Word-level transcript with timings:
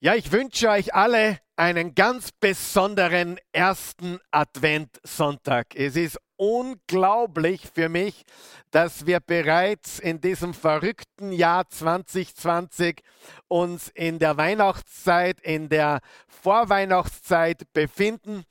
Ja, 0.00 0.14
ich 0.14 0.30
wünsche 0.30 0.68
euch 0.68 0.94
alle 0.94 1.40
einen 1.56 1.96
ganz 1.96 2.30
besonderen 2.30 3.36
ersten 3.50 4.20
Adventssonntag. 4.30 5.74
Es 5.74 5.96
ist 5.96 6.20
unglaublich 6.36 7.62
für 7.74 7.88
mich, 7.88 8.22
dass 8.70 9.06
wir 9.06 9.18
bereits 9.18 9.98
in 9.98 10.20
diesem 10.20 10.54
verrückten 10.54 11.32
Jahr 11.32 11.68
2020 11.68 13.00
uns 13.48 13.88
in 13.88 14.20
der 14.20 14.36
Weihnachtszeit, 14.36 15.40
in 15.40 15.68
der 15.68 15.98
Vorweihnachtszeit 16.28 17.64
befinden. 17.72 18.44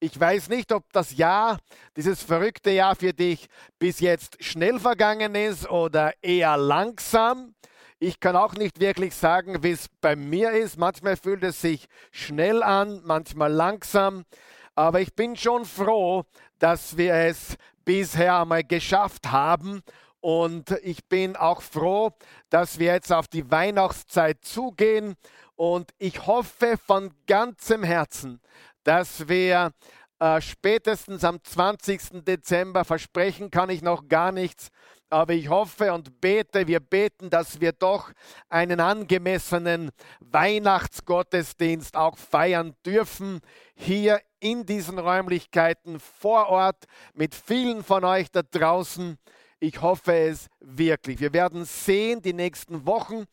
Ich 0.00 0.18
weiß 0.18 0.48
nicht, 0.48 0.72
ob 0.72 0.92
das 0.92 1.16
Jahr, 1.16 1.60
dieses 1.96 2.24
verrückte 2.24 2.72
Jahr 2.72 2.96
für 2.96 3.12
dich 3.12 3.46
bis 3.78 4.00
jetzt 4.00 4.42
schnell 4.42 4.80
vergangen 4.80 5.36
ist 5.36 5.70
oder 5.70 6.12
eher 6.22 6.56
langsam. 6.56 7.54
Ich 8.00 8.20
kann 8.20 8.36
auch 8.36 8.54
nicht 8.54 8.78
wirklich 8.78 9.12
sagen, 9.16 9.64
wie 9.64 9.72
es 9.72 9.88
bei 10.00 10.14
mir 10.14 10.52
ist. 10.52 10.78
Manchmal 10.78 11.16
fühlt 11.16 11.42
es 11.42 11.60
sich 11.60 11.86
schnell 12.12 12.62
an, 12.62 13.00
manchmal 13.04 13.52
langsam. 13.52 14.24
Aber 14.76 15.00
ich 15.00 15.14
bin 15.16 15.34
schon 15.34 15.64
froh, 15.64 16.24
dass 16.60 16.96
wir 16.96 17.12
es 17.14 17.56
bisher 17.84 18.40
einmal 18.40 18.62
geschafft 18.62 19.32
haben. 19.32 19.82
Und 20.20 20.70
ich 20.82 21.06
bin 21.06 21.34
auch 21.34 21.60
froh, 21.60 22.12
dass 22.50 22.78
wir 22.78 22.92
jetzt 22.92 23.12
auf 23.12 23.26
die 23.26 23.50
Weihnachtszeit 23.50 24.44
zugehen. 24.44 25.16
Und 25.56 25.90
ich 25.98 26.24
hoffe 26.24 26.76
von 26.78 27.12
ganzem 27.26 27.82
Herzen, 27.82 28.40
dass 28.84 29.26
wir 29.26 29.72
äh, 30.20 30.40
spätestens 30.40 31.24
am 31.24 31.42
20. 31.42 32.24
Dezember, 32.24 32.84
versprechen 32.84 33.50
kann 33.50 33.70
ich 33.70 33.82
noch 33.82 34.06
gar 34.06 34.30
nichts, 34.30 34.68
aber 35.10 35.32
ich 35.32 35.48
hoffe 35.48 35.92
und 35.92 36.20
bete, 36.20 36.66
wir 36.66 36.80
beten, 36.80 37.30
dass 37.30 37.60
wir 37.60 37.72
doch 37.72 38.10
einen 38.48 38.80
angemessenen 38.80 39.90
Weihnachtsgottesdienst 40.20 41.96
auch 41.96 42.16
feiern 42.18 42.74
dürfen, 42.84 43.40
hier 43.74 44.20
in 44.40 44.66
diesen 44.66 44.98
Räumlichkeiten 44.98 46.00
vor 46.00 46.48
Ort 46.48 46.84
mit 47.14 47.34
vielen 47.34 47.82
von 47.82 48.04
euch 48.04 48.30
da 48.30 48.42
draußen. 48.42 49.18
Ich 49.60 49.80
hoffe 49.82 50.14
es 50.14 50.48
wirklich. 50.60 51.20
Wir 51.20 51.32
werden 51.32 51.64
sehen 51.64 52.22
die 52.22 52.32
nächsten 52.32 52.86
Wochen, 52.86 53.24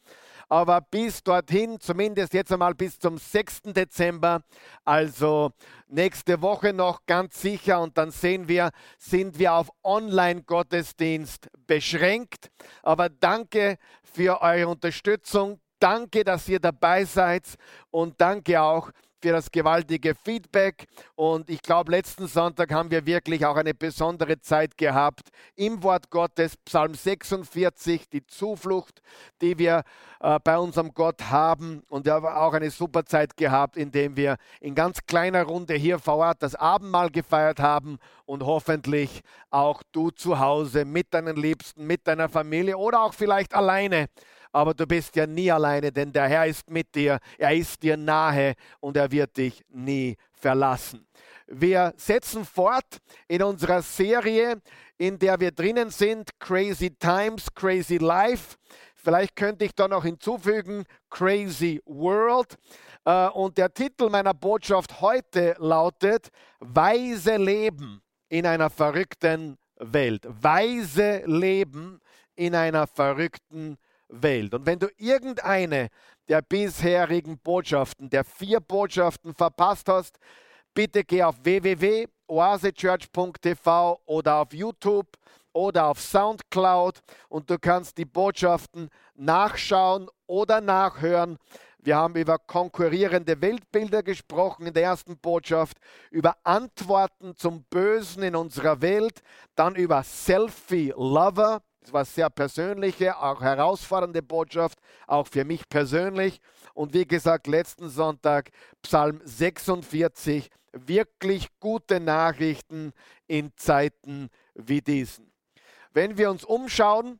aber 0.49 0.81
bis 0.81 1.23
dorthin, 1.23 1.79
zumindest 1.79 2.33
jetzt 2.33 2.51
einmal 2.51 2.75
bis 2.75 2.99
zum 2.99 3.17
6. 3.17 3.63
Dezember, 3.73 4.41
also 4.83 5.51
nächste 5.87 6.41
Woche 6.41 6.73
noch 6.73 7.05
ganz 7.05 7.41
sicher 7.41 7.81
und 7.81 7.97
dann 7.97 8.11
sehen 8.11 8.47
wir, 8.47 8.71
sind 8.97 9.39
wir 9.39 9.53
auf 9.53 9.69
Online-Gottesdienst 9.83 11.49
beschränkt. 11.67 12.49
Aber 12.83 13.09
danke 13.09 13.77
für 14.03 14.41
eure 14.41 14.69
Unterstützung. 14.69 15.59
Danke, 15.79 16.23
dass 16.23 16.47
ihr 16.47 16.59
dabei 16.59 17.03
seid 17.05 17.43
und 17.91 18.19
danke 18.19 18.61
auch 18.61 18.91
für 19.21 19.31
das 19.31 19.51
gewaltige 19.51 20.13
Feedback. 20.15 20.85
Und 21.15 21.49
ich 21.49 21.61
glaube, 21.61 21.91
letzten 21.91 22.27
Sonntag 22.27 22.71
haben 22.71 22.91
wir 22.91 23.05
wirklich 23.05 23.45
auch 23.45 23.55
eine 23.55 23.73
besondere 23.73 24.39
Zeit 24.39 24.77
gehabt 24.77 25.29
im 25.55 25.83
Wort 25.83 26.09
Gottes, 26.09 26.57
Psalm 26.57 26.93
46, 26.93 28.09
die 28.09 28.25
Zuflucht, 28.25 29.01
die 29.41 29.57
wir 29.57 29.83
äh, 30.19 30.39
bei 30.43 30.57
unserem 30.57 30.93
Gott 30.93 31.29
haben. 31.29 31.83
Und 31.89 32.05
wir 32.05 32.13
haben 32.13 32.25
auch 32.25 32.53
eine 32.53 32.69
super 32.69 33.05
Zeit 33.05 33.37
gehabt, 33.37 33.77
indem 33.77 34.15
wir 34.15 34.37
in 34.59 34.75
ganz 34.75 35.05
kleiner 35.05 35.43
Runde 35.43 35.73
hier 35.73 35.99
vor 35.99 36.17
Ort 36.17 36.43
das 36.43 36.55
Abendmahl 36.55 37.09
gefeiert 37.09 37.59
haben 37.59 37.97
und 38.25 38.43
hoffentlich 38.43 39.21
auch 39.49 39.83
du 39.91 40.11
zu 40.11 40.39
Hause 40.39 40.85
mit 40.85 41.13
deinen 41.13 41.35
Liebsten, 41.35 41.85
mit 41.85 42.07
deiner 42.07 42.29
Familie 42.29 42.77
oder 42.77 43.01
auch 43.01 43.13
vielleicht 43.13 43.53
alleine 43.53 44.07
aber 44.55 44.73
du 44.73 44.87
bist 44.87 45.13
ja 45.17 45.27
nie 45.27 45.51
alleine, 45.51 45.91
denn 45.91 46.13
der 46.13 46.29
Herr 46.29 46.45
ist 46.47 46.69
mit 46.69 46.95
dir, 46.95 47.19
er 47.37 47.53
ist 47.53 47.83
dir 47.83 47.97
nahe 47.97 48.55
und 48.79 48.95
er 48.95 49.11
wird 49.11 49.35
dich 49.35 49.61
nie 49.67 50.15
verlassen. 50.31 51.05
Wir 51.45 51.93
setzen 51.97 52.45
fort 52.45 52.99
in 53.27 53.43
unserer 53.43 53.81
Serie, 53.81 54.61
in 54.97 55.19
der 55.19 55.37
wir 55.41 55.51
drinnen 55.51 55.89
sind, 55.89 56.39
Crazy 56.39 56.89
Times, 56.89 57.53
Crazy 57.53 57.97
Life. 57.97 58.55
Vielleicht 58.95 59.35
könnte 59.35 59.65
ich 59.65 59.75
da 59.75 59.89
noch 59.89 60.05
hinzufügen, 60.05 60.85
Crazy 61.09 61.81
World. 61.85 62.57
Äh, 63.03 63.27
und 63.27 63.57
der 63.57 63.73
Titel 63.73 64.09
meiner 64.09 64.33
Botschaft 64.33 65.01
heute 65.01 65.57
lautet, 65.59 66.29
Weise 66.59 67.35
Leben 67.35 68.01
in 68.29 68.45
einer 68.45 68.69
verrückten 68.69 69.57
Welt. 69.75 70.25
Weise 70.29 71.23
Leben 71.25 71.99
in 72.37 72.55
einer 72.55 72.87
verrückten 72.87 73.77
Welt. 74.21 74.53
Und 74.53 74.65
wenn 74.65 74.79
du 74.79 74.87
irgendeine 74.97 75.89
der 76.27 76.41
bisherigen 76.41 77.37
Botschaften, 77.39 78.09
der 78.09 78.23
vier 78.23 78.59
Botschaften 78.59 79.33
verpasst 79.33 79.87
hast, 79.89 80.17
bitte 80.73 81.03
geh 81.03 81.23
auf 81.23 81.35
www.oasechurch.tv 81.43 84.01
oder 84.05 84.35
auf 84.35 84.53
YouTube 84.53 85.07
oder 85.53 85.85
auf 85.85 85.99
Soundcloud 86.01 86.99
und 87.29 87.49
du 87.49 87.57
kannst 87.57 87.97
die 87.97 88.05
Botschaften 88.05 88.89
nachschauen 89.15 90.09
oder 90.27 90.61
nachhören. 90.61 91.39
Wir 91.79 91.97
haben 91.97 92.15
über 92.15 92.39
konkurrierende 92.39 93.41
Weltbilder 93.41 94.01
gesprochen 94.01 94.65
in 94.65 94.73
der 94.73 94.83
ersten 94.83 95.17
Botschaft, 95.17 95.77
über 96.09 96.35
Antworten 96.43 97.35
zum 97.35 97.65
Bösen 97.69 98.23
in 98.23 98.35
unserer 98.35 98.81
Welt, 98.81 99.21
dann 99.55 99.75
über 99.75 100.01
Selfie 100.01 100.93
War 101.91 102.05
sehr 102.05 102.29
persönliche, 102.29 103.17
auch 103.17 103.41
herausfordernde 103.41 104.21
Botschaft, 104.21 104.79
auch 105.07 105.27
für 105.27 105.45
mich 105.45 105.67
persönlich. 105.69 106.39
Und 106.73 106.93
wie 106.93 107.05
gesagt, 107.05 107.47
letzten 107.47 107.89
Sonntag 107.89 108.51
Psalm 108.81 109.21
46, 109.23 110.49
wirklich 110.73 111.47
gute 111.59 111.99
Nachrichten 111.99 112.91
in 113.27 113.51
Zeiten 113.55 114.29
wie 114.53 114.81
diesen. 114.81 115.31
Wenn 115.93 116.17
wir 116.17 116.29
uns 116.29 116.43
umschauen, 116.43 117.19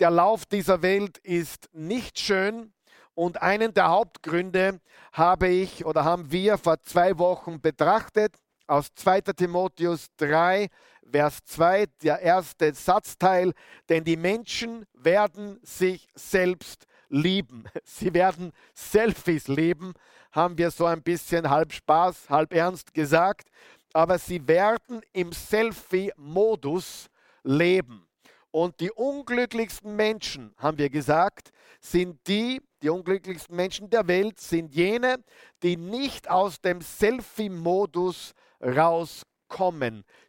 der 0.00 0.10
Lauf 0.10 0.46
dieser 0.46 0.82
Welt 0.82 1.18
ist 1.18 1.68
nicht 1.72 2.18
schön. 2.18 2.72
Und 3.14 3.42
einen 3.42 3.74
der 3.74 3.88
Hauptgründe 3.90 4.80
habe 5.12 5.48
ich 5.48 5.84
oder 5.84 6.04
haben 6.04 6.32
wir 6.32 6.58
vor 6.58 6.80
zwei 6.82 7.16
Wochen 7.18 7.60
betrachtet 7.60 8.34
aus 8.66 8.88
2. 8.94 9.20
Timotheus 9.20 10.06
3, 10.16 10.68
Vers 11.10 11.38
2, 11.44 11.86
der 12.02 12.20
erste 12.20 12.74
Satzteil, 12.74 13.52
denn 13.88 14.04
die 14.04 14.16
Menschen 14.16 14.86
werden 14.94 15.58
sich 15.62 16.08
selbst 16.14 16.86
lieben. 17.08 17.64
Sie 17.84 18.12
werden 18.14 18.52
Selfies 18.74 19.48
lieben, 19.48 19.94
haben 20.32 20.58
wir 20.58 20.70
so 20.70 20.86
ein 20.86 21.02
bisschen 21.02 21.48
halb 21.48 21.72
Spaß, 21.72 22.28
halb 22.28 22.52
ernst 22.52 22.92
gesagt, 22.92 23.48
aber 23.92 24.18
sie 24.18 24.46
werden 24.48 25.00
im 25.12 25.30
Selfie-Modus 25.32 27.08
leben. 27.44 28.06
Und 28.50 28.80
die 28.80 28.90
unglücklichsten 28.90 29.94
Menschen, 29.94 30.54
haben 30.58 30.78
wir 30.78 30.90
gesagt, 30.90 31.50
sind 31.80 32.18
die, 32.26 32.60
die 32.82 32.88
unglücklichsten 32.88 33.54
Menschen 33.54 33.90
der 33.90 34.06
Welt, 34.08 34.40
sind 34.40 34.74
jene, 34.74 35.22
die 35.62 35.76
nicht 35.76 36.28
aus 36.28 36.60
dem 36.60 36.80
Selfie-Modus 36.80 38.34
rauskommen. 38.60 39.33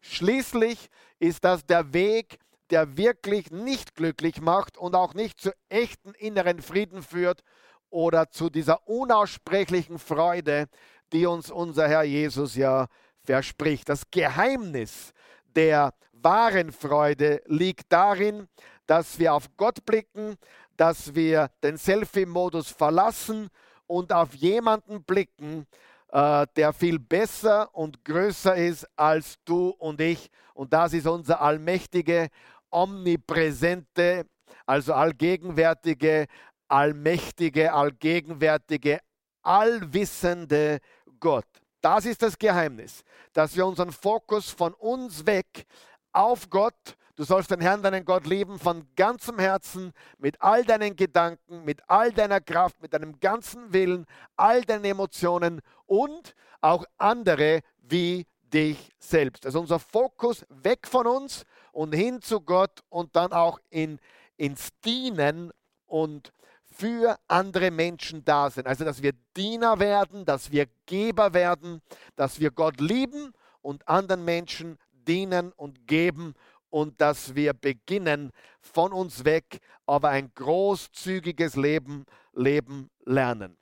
Schließlich 0.01 0.89
ist 1.19 1.43
das 1.43 1.65
der 1.65 1.93
Weg, 1.93 2.39
der 2.69 2.97
wirklich 2.97 3.51
nicht 3.51 3.95
glücklich 3.95 4.41
macht 4.41 4.77
und 4.77 4.95
auch 4.95 5.13
nicht 5.13 5.39
zu 5.39 5.51
echten 5.69 6.13
inneren 6.13 6.61
Frieden 6.61 7.01
führt 7.01 7.41
oder 7.89 8.29
zu 8.29 8.49
dieser 8.49 8.87
unaussprechlichen 8.87 9.99
Freude, 9.99 10.67
die 11.13 11.25
uns 11.25 11.51
unser 11.51 11.87
Herr 11.87 12.03
Jesus 12.03 12.55
ja 12.55 12.87
verspricht. 13.23 13.89
Das 13.89 14.09
Geheimnis 14.11 15.13
der 15.55 15.93
wahren 16.11 16.71
Freude 16.71 17.41
liegt 17.45 17.91
darin, 17.91 18.47
dass 18.87 19.19
wir 19.19 19.33
auf 19.33 19.45
Gott 19.57 19.85
blicken, 19.85 20.35
dass 20.77 21.15
wir 21.15 21.49
den 21.63 21.77
Selfie-Modus 21.77 22.69
verlassen 22.69 23.49
und 23.87 24.11
auf 24.11 24.33
jemanden 24.33 25.03
blicken, 25.03 25.67
der 26.15 26.71
viel 26.71 26.97
besser 26.97 27.75
und 27.75 28.05
größer 28.05 28.55
ist 28.55 28.87
als 28.95 29.35
du 29.43 29.69
und 29.69 29.99
ich. 29.99 30.29
Und 30.53 30.71
das 30.71 30.93
ist 30.93 31.07
unser 31.07 31.41
allmächtige, 31.41 32.29
omnipräsente, 32.69 34.25
also 34.65 34.93
allgegenwärtige, 34.93 36.27
allmächtige, 36.69 37.73
allgegenwärtige, 37.73 38.99
allwissende 39.41 40.79
Gott. 41.19 41.47
Das 41.81 42.05
ist 42.05 42.21
das 42.21 42.37
Geheimnis, 42.37 43.03
dass 43.33 43.53
wir 43.55 43.65
unseren 43.65 43.91
Fokus 43.91 44.49
von 44.49 44.73
uns 44.73 45.25
weg 45.25 45.65
auf 46.13 46.49
Gott 46.49 46.95
Du 47.17 47.23
sollst 47.23 47.49
den 47.49 47.61
Herrn, 47.61 47.81
deinen 47.81 48.03
Gott 48.03 48.25
lieben 48.27 48.59
von 48.59 48.85
ganzem 48.97 49.39
Herzen, 49.39 49.93
mit 50.17 50.41
all 50.41 50.65
deinen 50.65 50.97
Gedanken, 50.97 51.63
mit 51.63 51.81
all 51.87 52.11
deiner 52.11 52.41
Kraft, 52.41 52.81
mit 52.81 52.93
deinem 52.93 53.21
ganzen 53.21 53.71
Willen, 53.71 54.05
all 54.35 54.63
deinen 54.63 54.83
Emotionen 54.83 55.61
und 55.85 56.35
auch 56.61 56.85
andere 56.97 57.61
wie 57.77 58.25
dich 58.53 58.89
selbst. 58.99 59.45
Also 59.45 59.59
unser 59.59 59.79
Fokus 59.79 60.45
weg 60.49 60.87
von 60.87 61.07
uns 61.07 61.45
und 61.71 61.93
hin 61.93 62.21
zu 62.21 62.41
Gott 62.41 62.83
und 62.89 63.15
dann 63.15 63.33
auch 63.33 63.59
in, 63.69 63.99
ins 64.37 64.69
Dienen 64.83 65.51
und 65.87 66.31
für 66.63 67.17
andere 67.27 67.71
Menschen 67.71 68.23
da 68.25 68.49
sind. 68.49 68.67
Also, 68.67 68.83
dass 68.83 69.01
wir 69.01 69.13
Diener 69.35 69.79
werden, 69.79 70.25
dass 70.25 70.51
wir 70.51 70.67
Geber 70.85 71.33
werden, 71.33 71.81
dass 72.15 72.39
wir 72.39 72.51
Gott 72.51 72.79
lieben 72.81 73.33
und 73.61 73.87
anderen 73.87 74.25
Menschen 74.25 74.77
dienen 74.91 75.51
und 75.53 75.87
geben 75.87 76.33
und 76.69 76.99
dass 76.99 77.35
wir 77.35 77.53
beginnen 77.53 78.31
von 78.59 78.91
uns 78.91 79.23
weg, 79.23 79.59
aber 79.85 80.09
ein 80.09 80.31
großzügiges 80.33 81.55
Leben 81.55 82.05
leben 82.33 82.89
lernen. 83.05 83.57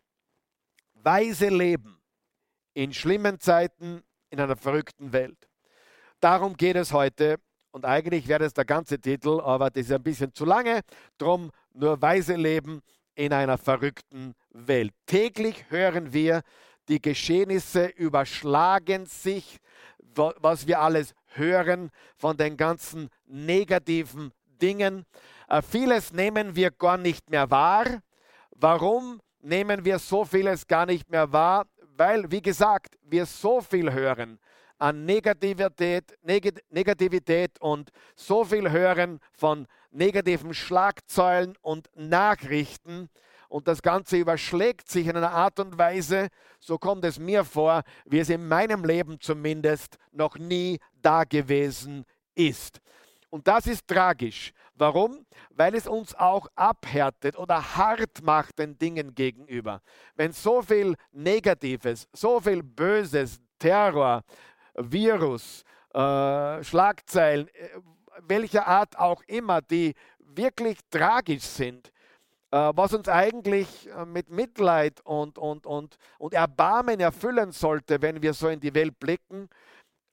Weise 0.95 1.49
leben 1.49 2.02
in 2.73 2.93
schlimmen 2.93 3.39
Zeiten 3.39 4.03
in 4.29 4.39
einer 4.39 4.55
verrückten 4.55 5.13
Welt. 5.13 5.49
Darum 6.19 6.55
geht 6.55 6.75
es 6.75 6.91
heute 6.93 7.37
und 7.71 7.85
eigentlich 7.85 8.27
wäre 8.27 8.39
das 8.39 8.53
der 8.53 8.65
ganze 8.65 8.99
Titel, 8.99 9.41
aber 9.41 9.69
das 9.69 9.85
ist 9.85 9.91
ein 9.91 10.03
bisschen 10.03 10.33
zu 10.33 10.45
lange. 10.45 10.81
Drum 11.17 11.51
nur 11.73 12.01
weise 12.01 12.35
leben 12.35 12.81
in 13.15 13.33
einer 13.33 13.57
verrückten 13.57 14.33
Welt. 14.51 14.93
Täglich 15.05 15.65
hören 15.69 16.13
wir, 16.13 16.41
die 16.87 17.01
Geschehnisse 17.01 17.85
überschlagen 17.85 19.05
sich, 19.05 19.57
was 20.15 20.67
wir 20.67 20.79
alles 20.81 21.13
hören 21.35 21.89
von 22.15 22.37
den 22.37 22.57
ganzen 22.57 23.09
negativen 23.25 24.31
Dingen. 24.45 25.05
Äh, 25.47 25.61
vieles 25.61 26.13
nehmen 26.13 26.55
wir 26.55 26.71
gar 26.71 26.97
nicht 26.97 27.29
mehr 27.29 27.49
wahr. 27.49 27.85
Warum 28.51 29.19
nehmen 29.41 29.83
wir 29.85 29.99
so 29.99 30.25
vieles 30.25 30.67
gar 30.67 30.85
nicht 30.85 31.09
mehr 31.09 31.31
wahr? 31.31 31.65
Weil, 31.95 32.31
wie 32.31 32.42
gesagt, 32.42 32.98
wir 33.04 33.25
so 33.25 33.62
viel 33.62 33.92
hören 33.92 34.40
an 34.80 35.06
Negativität, 35.06 36.18
Negativität 36.22 37.62
und 37.62 37.92
so 38.16 38.44
viel 38.44 38.69
hören 38.69 39.19
von 39.31 39.68
negativen 39.92 40.54
Schlagzeilen 40.54 41.56
und 41.62 41.90
Nachrichten. 41.95 43.10
Und 43.48 43.68
das 43.68 43.81
Ganze 43.81 44.18
überschlägt 44.18 44.90
sich 44.90 45.07
in 45.07 45.16
einer 45.16 45.31
Art 45.31 45.60
und 45.60 45.78
Weise, 45.78 46.28
so 46.60 46.78
kommt 46.78 47.06
es 47.06 47.19
mir 47.19 47.45
vor, 47.45 47.84
wie 48.06 48.19
es 48.19 48.30
in 48.30 48.48
meinem 48.48 48.84
Leben 48.84 49.19
zumindest 49.19 49.98
noch 50.12 50.38
nie 50.38 50.80
da 51.01 51.24
gewesen 51.24 52.04
ist. 52.34 52.81
Und 53.33 53.47
das 53.47 53.65
ist 53.65 53.88
tragisch. 53.88 54.53
Warum? 54.75 55.25
Weil 55.50 55.74
es 55.74 55.88
uns 55.88 56.13
auch 56.13 56.47
abhärtet 56.56 57.35
oder 57.35 57.75
hart 57.75 58.21
macht 58.21 58.59
den 58.59 58.77
Dingen 58.77 59.15
gegenüber. 59.15 59.81
Wenn 60.13 60.31
so 60.31 60.62
viel 60.62 60.94
Negatives, 61.12 62.07
so 62.13 62.39
viel 62.39 62.62
Böses, 62.62 63.41
Terror, 63.57 64.21
Virus, 64.75 65.63
äh, 65.95 66.63
Schlagzeilen, 66.63 67.47
äh, 67.47 67.69
welcher 68.27 68.68
Art 68.68 69.00
auch 69.00 69.24
immer, 69.25 69.63
die 69.63 69.95
wirklich 70.19 70.77
tragisch 70.91 71.41
sind, 71.41 71.91
äh, 72.51 72.71
was 72.75 72.94
uns 72.94 73.09
eigentlich 73.09 73.89
äh, 73.89 74.06
mit 74.06 74.30
Mitleid 74.30 75.01
und, 75.06 75.39
und, 75.39 75.65
und, 75.65 75.97
und 76.19 76.35
Erbarmen 76.35 77.00
erfüllen 77.00 77.51
sollte, 77.51 78.00
wenn 78.00 78.21
wir 78.21 78.35
so 78.35 78.50
in 78.50 78.59
die 78.59 78.75
Welt 78.75 79.00
blicken, 79.00 79.50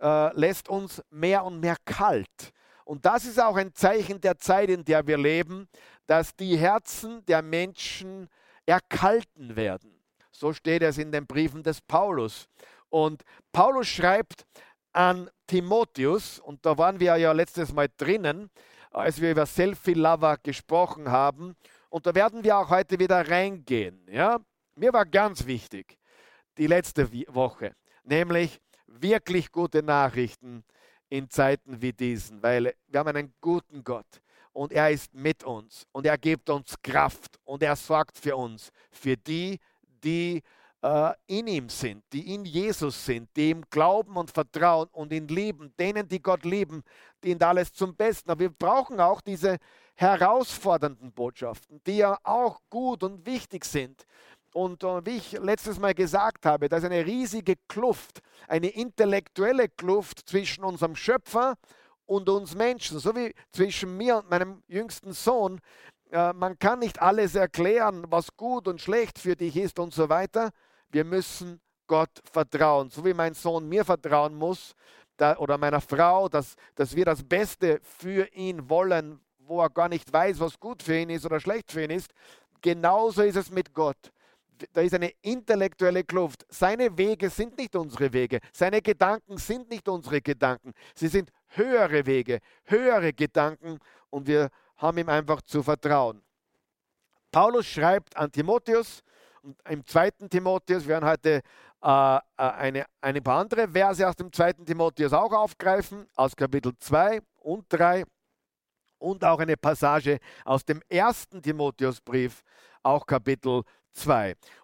äh, 0.00 0.34
lässt 0.34 0.70
uns 0.70 1.02
mehr 1.10 1.44
und 1.44 1.60
mehr 1.60 1.76
kalt. 1.84 2.54
Und 2.90 3.06
das 3.06 3.24
ist 3.24 3.40
auch 3.40 3.54
ein 3.54 3.72
Zeichen 3.72 4.20
der 4.20 4.36
Zeit, 4.36 4.68
in 4.68 4.84
der 4.84 5.06
wir 5.06 5.16
leben, 5.16 5.68
dass 6.08 6.34
die 6.34 6.56
Herzen 6.56 7.24
der 7.26 7.40
Menschen 7.40 8.28
erkalten 8.66 9.54
werden. 9.54 10.02
So 10.32 10.52
steht 10.52 10.82
es 10.82 10.98
in 10.98 11.12
den 11.12 11.24
Briefen 11.24 11.62
des 11.62 11.80
Paulus. 11.80 12.48
Und 12.88 13.22
Paulus 13.52 13.86
schreibt 13.86 14.44
an 14.92 15.30
Timotheus, 15.46 16.40
und 16.40 16.66
da 16.66 16.76
waren 16.78 16.98
wir 16.98 17.16
ja 17.16 17.30
letztes 17.30 17.72
Mal 17.72 17.86
drinnen, 17.96 18.50
als 18.90 19.20
wir 19.20 19.30
über 19.30 19.46
Selfie 19.46 19.94
Lover 19.94 20.38
gesprochen 20.42 21.12
haben. 21.12 21.54
Und 21.90 22.06
da 22.06 22.14
werden 22.16 22.42
wir 22.42 22.58
auch 22.58 22.70
heute 22.70 22.98
wieder 22.98 23.30
reingehen. 23.30 24.04
Ja? 24.10 24.40
Mir 24.74 24.92
war 24.92 25.06
ganz 25.06 25.46
wichtig, 25.46 25.96
die 26.58 26.66
letzte 26.66 27.08
Woche, 27.32 27.72
nämlich 28.02 28.60
wirklich 28.88 29.52
gute 29.52 29.80
Nachrichten 29.84 30.64
in 31.10 31.28
Zeiten 31.28 31.82
wie 31.82 31.92
diesen, 31.92 32.42
weil 32.42 32.74
wir 32.88 33.00
haben 33.00 33.14
einen 33.14 33.34
guten 33.40 33.84
Gott 33.84 34.06
und 34.52 34.72
er 34.72 34.90
ist 34.90 35.12
mit 35.12 35.44
uns 35.44 35.86
und 35.92 36.06
er 36.06 36.16
gibt 36.16 36.48
uns 36.48 36.74
Kraft 36.82 37.38
und 37.44 37.62
er 37.62 37.76
sorgt 37.76 38.16
für 38.16 38.36
uns, 38.36 38.70
für 38.90 39.16
die, 39.16 39.60
die 40.02 40.42
äh, 40.82 41.12
in 41.26 41.46
ihm 41.46 41.68
sind, 41.68 42.04
die 42.12 42.34
in 42.34 42.44
Jesus 42.44 43.04
sind, 43.04 43.28
die 43.36 43.50
ihm 43.50 43.64
glauben 43.70 44.16
und 44.16 44.30
vertrauen 44.30 44.88
und 44.92 45.12
ihn 45.12 45.28
lieben, 45.28 45.74
denen, 45.78 46.08
die 46.08 46.22
Gott 46.22 46.44
lieben, 46.44 46.82
dient 47.22 47.42
alles 47.42 47.72
zum 47.72 47.94
Besten. 47.94 48.30
Aber 48.30 48.40
wir 48.40 48.50
brauchen 48.50 49.00
auch 49.00 49.20
diese 49.20 49.58
herausfordernden 49.94 51.12
Botschaften, 51.12 51.80
die 51.86 51.98
ja 51.98 52.18
auch 52.22 52.60
gut 52.70 53.02
und 53.02 53.26
wichtig 53.26 53.64
sind. 53.64 54.06
Und 54.52 54.82
äh, 54.82 55.06
wie 55.06 55.16
ich 55.16 55.32
letztes 55.32 55.78
Mal 55.78 55.94
gesagt 55.94 56.46
habe, 56.46 56.68
da 56.68 56.78
ist 56.78 56.84
eine 56.84 57.06
riesige 57.06 57.54
Kluft, 57.68 58.20
eine 58.48 58.68
intellektuelle 58.68 59.68
Kluft 59.68 60.28
zwischen 60.28 60.64
unserem 60.64 60.96
Schöpfer 60.96 61.56
und 62.06 62.28
uns 62.28 62.54
Menschen, 62.54 62.98
so 62.98 63.14
wie 63.14 63.32
zwischen 63.52 63.96
mir 63.96 64.18
und 64.18 64.30
meinem 64.30 64.62
jüngsten 64.66 65.12
Sohn. 65.12 65.60
Äh, 66.10 66.32
man 66.32 66.58
kann 66.58 66.80
nicht 66.80 67.00
alles 67.00 67.36
erklären, 67.36 68.04
was 68.08 68.36
gut 68.36 68.66
und 68.66 68.80
schlecht 68.80 69.18
für 69.18 69.36
dich 69.36 69.56
ist 69.56 69.78
und 69.78 69.94
so 69.94 70.08
weiter. 70.08 70.50
Wir 70.88 71.04
müssen 71.04 71.60
Gott 71.86 72.20
vertrauen, 72.32 72.90
so 72.90 73.04
wie 73.04 73.14
mein 73.14 73.34
Sohn 73.34 73.68
mir 73.68 73.84
vertrauen 73.84 74.34
muss 74.34 74.74
oder 75.38 75.58
meiner 75.58 75.80
Frau, 75.80 76.28
dass, 76.28 76.54
dass 76.74 76.96
wir 76.96 77.04
das 77.04 77.22
Beste 77.22 77.80
für 77.82 78.26
ihn 78.32 78.70
wollen, 78.70 79.20
wo 79.38 79.60
er 79.60 79.68
gar 79.68 79.88
nicht 79.88 80.10
weiß, 80.10 80.40
was 80.40 80.58
gut 80.58 80.82
für 80.82 80.96
ihn 80.96 81.10
ist 81.10 81.26
oder 81.26 81.40
schlecht 81.40 81.70
für 81.70 81.84
ihn 81.84 81.90
ist. 81.90 82.10
Genauso 82.62 83.22
ist 83.22 83.36
es 83.36 83.50
mit 83.50 83.74
Gott. 83.74 84.12
Da 84.72 84.80
ist 84.80 84.94
eine 84.94 85.12
intellektuelle 85.22 86.04
Kluft. 86.04 86.46
Seine 86.48 86.96
Wege 86.96 87.30
sind 87.30 87.56
nicht 87.58 87.74
unsere 87.76 88.12
Wege. 88.12 88.40
Seine 88.52 88.82
Gedanken 88.82 89.36
sind 89.38 89.70
nicht 89.70 89.88
unsere 89.88 90.20
Gedanken. 90.20 90.72
Sie 90.94 91.08
sind 91.08 91.30
höhere 91.48 92.04
Wege, 92.06 92.40
höhere 92.64 93.12
Gedanken 93.12 93.78
und 94.10 94.26
wir 94.26 94.50
haben 94.76 94.98
ihm 94.98 95.08
einfach 95.08 95.42
zu 95.42 95.62
vertrauen. 95.62 96.22
Paulus 97.30 97.66
schreibt 97.66 98.16
an 98.16 98.30
Timotheus, 98.32 99.02
und 99.42 99.56
im 99.68 99.86
zweiten 99.86 100.28
Timotheus, 100.28 100.82
wir 100.82 100.88
werden 100.90 101.08
heute 101.08 101.40
äh, 101.82 102.16
äh, 102.16 102.20
eine, 102.36 102.84
eine 103.00 103.22
paar 103.22 103.40
andere 103.40 103.68
Verse 103.68 104.06
aus 104.06 104.16
dem 104.16 104.32
zweiten 104.32 104.66
Timotheus 104.66 105.12
auch 105.12 105.32
aufgreifen, 105.32 106.06
aus 106.14 106.36
Kapitel 106.36 106.72
2 106.78 107.20
und 107.38 107.64
3 107.70 108.04
und 108.98 109.24
auch 109.24 109.38
eine 109.38 109.56
Passage 109.56 110.18
aus 110.44 110.64
dem 110.64 110.82
ersten 110.88 111.40
Timotheusbrief, 111.40 112.42
auch 112.82 113.06
Kapitel 113.06 113.62
2. 113.62 113.79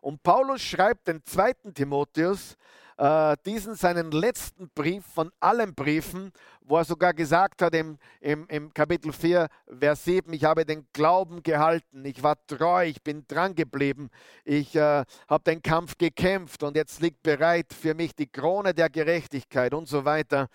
Und 0.01 0.23
Paulus 0.23 0.63
schreibt 0.63 1.09
den 1.09 1.25
zweiten 1.25 1.75
Timotheus, 1.75 2.57
äh, 2.99 3.37
diesen 3.45 3.75
seinen 3.75 4.11
letzten 4.11 4.71
Brief 4.71 5.05
von 5.05 5.31
allen 5.41 5.75
Briefen, 5.75 6.33
wo 6.63 6.79
er 6.79 6.85
sogar 6.85 7.13
gesagt 7.13 7.63
hat 7.63 7.75
im, 7.75 7.99
im, 8.21 8.47
im 8.49 8.73
Kapitel 8.73 9.13
4, 9.13 9.49
Vers 9.79 10.05
7, 10.05 10.33
ich 10.33 10.45
habe 10.45 10.65
den 10.65 10.87
Glauben 10.93 11.43
gehalten, 11.43 12.05
ich 12.05 12.23
war 12.23 12.37
treu, 12.47 12.87
ich 12.87 13.03
bin 13.03 13.25
dran 13.29 13.55
geblieben, 13.55 14.09
ich 14.45 14.75
äh, 14.75 15.05
habe 15.29 15.45
den 15.45 15.63
Kampf 15.63 15.99
gekämpft 15.99 16.63
und 16.63 16.77
jetzt 16.77 17.01
liegt 17.01 17.23
bereit 17.23 17.73
für 17.73 17.95
mich 17.95 18.15
die 18.15 18.29
Krone 18.29 18.73
der 18.73 18.89
Gerechtigkeit 18.89 19.75
und 19.75 19.89
so 19.89 20.05
weiter. 20.05 20.49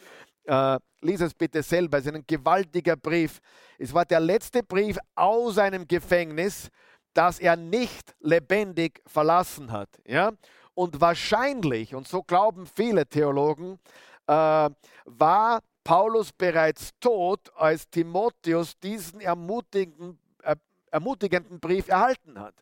Äh, 0.45 0.79
lies 1.01 1.21
es 1.21 1.33
bitte 1.33 1.61
selber, 1.61 1.99
es 1.99 2.05
ist 2.05 2.15
ein 2.15 2.25
gewaltiger 2.25 2.95
Brief. 2.95 3.39
Es 3.77 3.93
war 3.93 4.05
der 4.05 4.19
letzte 4.19 4.63
Brief 4.63 4.97
aus 5.15 5.57
einem 5.57 5.87
Gefängnis, 5.87 6.69
das 7.13 7.39
er 7.39 7.55
nicht 7.55 8.15
lebendig 8.19 9.01
verlassen 9.05 9.71
hat. 9.71 9.89
Ja? 10.05 10.31
Und 10.73 11.01
wahrscheinlich, 11.01 11.93
und 11.95 12.07
so 12.07 12.23
glauben 12.23 12.65
viele 12.65 13.05
Theologen, 13.05 13.79
äh, 14.27 14.69
war 15.05 15.59
Paulus 15.83 16.31
bereits 16.31 16.91
tot, 16.99 17.51
als 17.55 17.89
Timotheus 17.89 18.77
diesen 18.79 19.19
ermutigenden, 19.19 20.19
äh, 20.43 20.55
ermutigenden 20.91 21.59
Brief 21.59 21.87
erhalten 21.87 22.39
hat. 22.39 22.53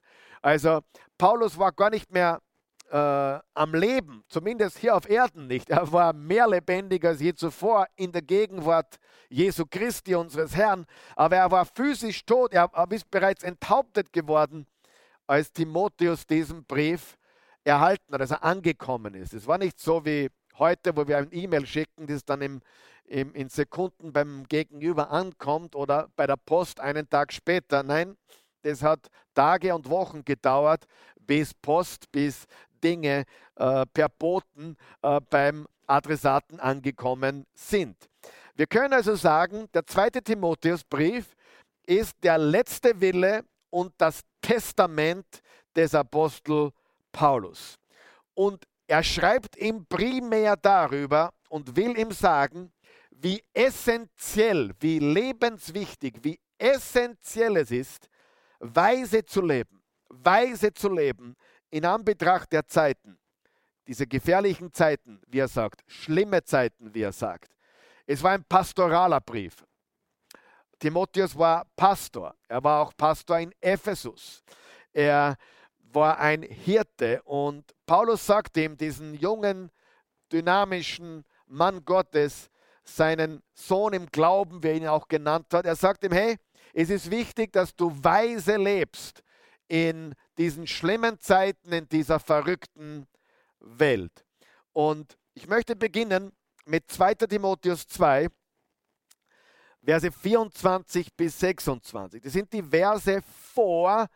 Also 0.41 0.79
Paulus 1.17 1.57
war 1.57 1.71
gar 1.71 1.89
nicht 1.89 2.11
mehr 2.11 2.39
äh, 2.91 3.39
am 3.53 3.73
Leben, 3.73 4.23
zumindest 4.27 4.77
hier 4.77 4.95
auf 4.95 5.09
Erden 5.09 5.47
nicht. 5.47 5.69
Er 5.69 5.91
war 5.91 6.13
mehr 6.13 6.47
lebendig 6.47 7.05
als 7.05 7.21
je 7.21 7.33
zuvor 7.33 7.87
in 7.95 8.11
der 8.11 8.21
Gegenwart 8.21 8.97
Jesu 9.29 9.65
Christi, 9.69 10.15
unseres 10.15 10.55
Herrn. 10.55 10.85
Aber 11.15 11.35
er 11.37 11.51
war 11.51 11.65
physisch 11.65 12.25
tot, 12.25 12.53
er 12.53 12.71
ist 12.89 13.09
bereits 13.11 13.43
enthauptet 13.43 14.11
geworden, 14.11 14.65
als 15.27 15.51
Timotheus 15.53 16.25
diesen 16.25 16.65
Brief 16.65 17.17
erhalten 17.63 18.13
hat, 18.13 18.21
als 18.21 18.31
er 18.31 18.43
angekommen 18.43 19.13
ist. 19.13 19.33
Es 19.33 19.45
war 19.45 19.57
nicht 19.57 19.79
so 19.79 20.03
wie 20.05 20.29
heute, 20.57 20.95
wo 20.95 21.07
wir 21.07 21.17
ein 21.17 21.29
E-Mail 21.31 21.65
schicken, 21.65 22.07
das 22.07 22.25
dann 22.25 22.41
im, 22.41 22.61
im, 23.05 23.33
in 23.33 23.49
Sekunden 23.49 24.11
beim 24.11 24.45
Gegenüber 24.47 25.11
ankommt 25.11 25.75
oder 25.75 26.09
bei 26.15 26.25
der 26.25 26.37
Post 26.37 26.79
einen 26.79 27.09
Tag 27.09 27.31
später. 27.31 27.83
Nein, 27.83 28.17
das 28.63 28.81
hat 28.81 29.07
Tage 29.33 29.73
und 29.73 29.89
Wochen 29.89 30.25
gedauert, 30.25 30.85
bis 31.15 31.53
Post, 31.53 32.11
bis 32.11 32.45
Dinge 32.83 33.25
äh, 33.55 33.85
per 33.85 34.09
Boten 34.09 34.77
äh, 35.01 35.19
beim 35.29 35.67
Adressaten 35.87 36.59
angekommen 36.59 37.45
sind. 37.53 37.95
Wir 38.55 38.67
können 38.67 38.93
also 38.93 39.15
sagen, 39.15 39.67
der 39.73 39.85
zweite 39.85 40.21
Timotheusbrief 40.21 41.35
ist 41.85 42.15
der 42.23 42.37
letzte 42.37 42.99
Wille 43.01 43.43
und 43.69 43.93
das 43.97 44.21
Testament 44.41 45.25
des 45.75 45.95
Apostel 45.95 46.71
Paulus. 47.11 47.75
Und 48.33 48.65
er 48.87 49.03
schreibt 49.03 49.57
ihm 49.57 49.85
primär 49.85 50.55
darüber 50.55 51.31
und 51.49 51.75
will 51.75 51.97
ihm 51.97 52.11
sagen, 52.11 52.71
wie 53.11 53.43
essentiell, 53.53 54.71
wie 54.79 54.99
lebenswichtig, 54.99 56.15
wie 56.21 56.39
essentiell 56.57 57.57
es 57.57 57.71
ist, 57.71 58.09
weise 58.59 59.25
zu 59.25 59.41
leben, 59.41 59.81
weise 60.09 60.73
zu 60.73 60.89
leben 60.89 61.35
in 61.69 61.85
Anbetracht 61.85 62.51
der 62.51 62.65
Zeiten, 62.67 63.17
diese 63.87 64.07
gefährlichen 64.07 64.71
Zeiten, 64.73 65.21
wie 65.27 65.39
er 65.39 65.47
sagt, 65.47 65.83
schlimme 65.87 66.43
Zeiten, 66.43 66.93
wie 66.93 67.01
er 67.01 67.11
sagt. 67.11 67.55
Es 68.05 68.21
war 68.23 68.31
ein 68.31 68.43
pastoraler 68.43 69.21
Brief. 69.21 69.65
Timotheus 70.79 71.37
war 71.37 71.65
Pastor. 71.75 72.35
Er 72.47 72.63
war 72.63 72.81
auch 72.81 72.93
Pastor 72.95 73.39
in 73.39 73.53
Ephesus. 73.59 74.43
Er 74.93 75.35
war 75.91 76.19
ein 76.19 76.43
Hirte 76.43 77.21
und 77.23 77.75
Paulus 77.85 78.25
sagt 78.25 78.55
ihm, 78.57 78.77
diesen 78.77 79.13
jungen, 79.15 79.71
dynamischen 80.31 81.25
Mann 81.47 81.83
Gottes, 81.83 82.49
seinen 82.83 83.43
Sohn 83.53 83.93
im 83.93 84.05
Glauben, 84.07 84.63
wie 84.63 84.67
er 84.67 84.75
ihn 84.75 84.87
auch 84.87 85.07
genannt 85.07 85.47
hat, 85.53 85.65
er 85.65 85.75
sagt 85.75 86.03
ihm, 86.03 86.11
hey, 86.11 86.37
es 86.73 86.89
ist 86.89 87.09
wichtig, 87.09 87.51
dass 87.51 87.75
du 87.75 87.91
weise 88.03 88.57
lebst 88.57 89.23
in 89.69 90.13
diesen 90.37 90.67
schlimmen 90.67 91.19
Zeiten, 91.19 91.71
in 91.71 91.87
dieser 91.87 92.19
verrückten 92.19 93.07
Welt. 93.59 94.25
Und 94.73 95.17
ich 95.33 95.47
möchte 95.47 95.75
beginnen 95.75 96.33
mit 96.65 96.91
2 96.91 97.13
Timotheus 97.15 97.87
2, 97.87 98.27
Verse 99.81 100.11
24 100.11 101.15
bis 101.15 101.39
26. 101.39 102.21
Das 102.21 102.33
sind 102.33 102.51
die 102.51 102.63
Verse 102.63 103.21
vor 103.53 104.07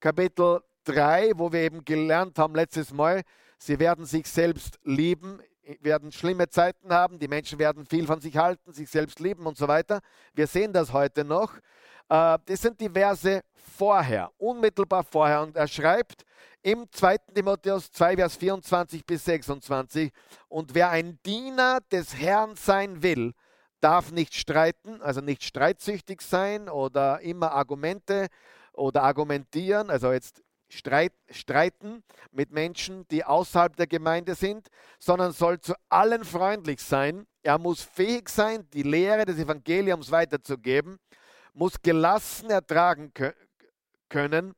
Kapitel 0.00 0.60
3, 0.84 1.32
wo 1.36 1.52
wir 1.52 1.60
eben 1.60 1.84
gelernt 1.84 2.38
haben 2.38 2.54
letztes 2.54 2.92
Mal, 2.92 3.22
sie 3.56 3.78
werden 3.78 4.04
sich 4.04 4.26
selbst 4.26 4.80
lieben, 4.82 5.40
werden 5.80 6.10
schlimme 6.10 6.48
Zeiten 6.48 6.92
haben, 6.92 7.20
die 7.20 7.28
Menschen 7.28 7.58
werden 7.58 7.86
viel 7.86 8.06
von 8.06 8.20
sich 8.20 8.36
halten, 8.36 8.72
sich 8.72 8.90
selbst 8.90 9.20
lieben 9.20 9.46
und 9.46 9.56
so 9.56 9.68
weiter. 9.68 10.00
Wir 10.34 10.48
sehen 10.48 10.72
das 10.72 10.92
heute 10.92 11.24
noch. 11.24 11.54
Äh, 12.12 12.38
das 12.44 12.60
sind 12.60 12.78
die 12.78 12.90
Verse 12.90 13.42
vorher, 13.54 14.30
unmittelbar 14.36 15.02
vorher. 15.02 15.40
Und 15.42 15.56
er 15.56 15.66
schreibt 15.66 16.24
im 16.62 16.86
2. 16.92 17.16
Timotheus 17.34 17.90
2, 17.90 18.16
Vers 18.16 18.36
24 18.36 19.06
bis 19.06 19.24
26, 19.24 20.12
und 20.48 20.74
wer 20.74 20.90
ein 20.90 21.18
Diener 21.24 21.80
des 21.90 22.14
Herrn 22.14 22.54
sein 22.54 23.02
will, 23.02 23.32
darf 23.80 24.12
nicht 24.12 24.34
streiten, 24.34 25.00
also 25.00 25.22
nicht 25.22 25.42
streitsüchtig 25.42 26.20
sein 26.20 26.68
oder 26.68 27.20
immer 27.20 27.52
Argumente 27.52 28.28
oder 28.74 29.02
argumentieren, 29.02 29.90
also 29.90 30.12
jetzt 30.12 30.42
Streit, 30.68 31.12
streiten 31.30 32.02
mit 32.30 32.50
Menschen, 32.50 33.06
die 33.08 33.24
außerhalb 33.24 33.76
der 33.76 33.86
Gemeinde 33.86 34.34
sind, 34.34 34.68
sondern 34.98 35.32
soll 35.32 35.60
zu 35.60 35.74
allen 35.88 36.24
freundlich 36.24 36.80
sein. 36.80 37.26
Er 37.42 37.58
muss 37.58 37.82
fähig 37.82 38.28
sein, 38.28 38.68
die 38.72 38.82
Lehre 38.82 39.24
des 39.24 39.38
Evangeliums 39.38 40.10
weiterzugeben, 40.10 40.98
muss 41.52 41.80
gelassen 41.82 42.50
ertragen 42.50 43.12
können, 44.08 44.54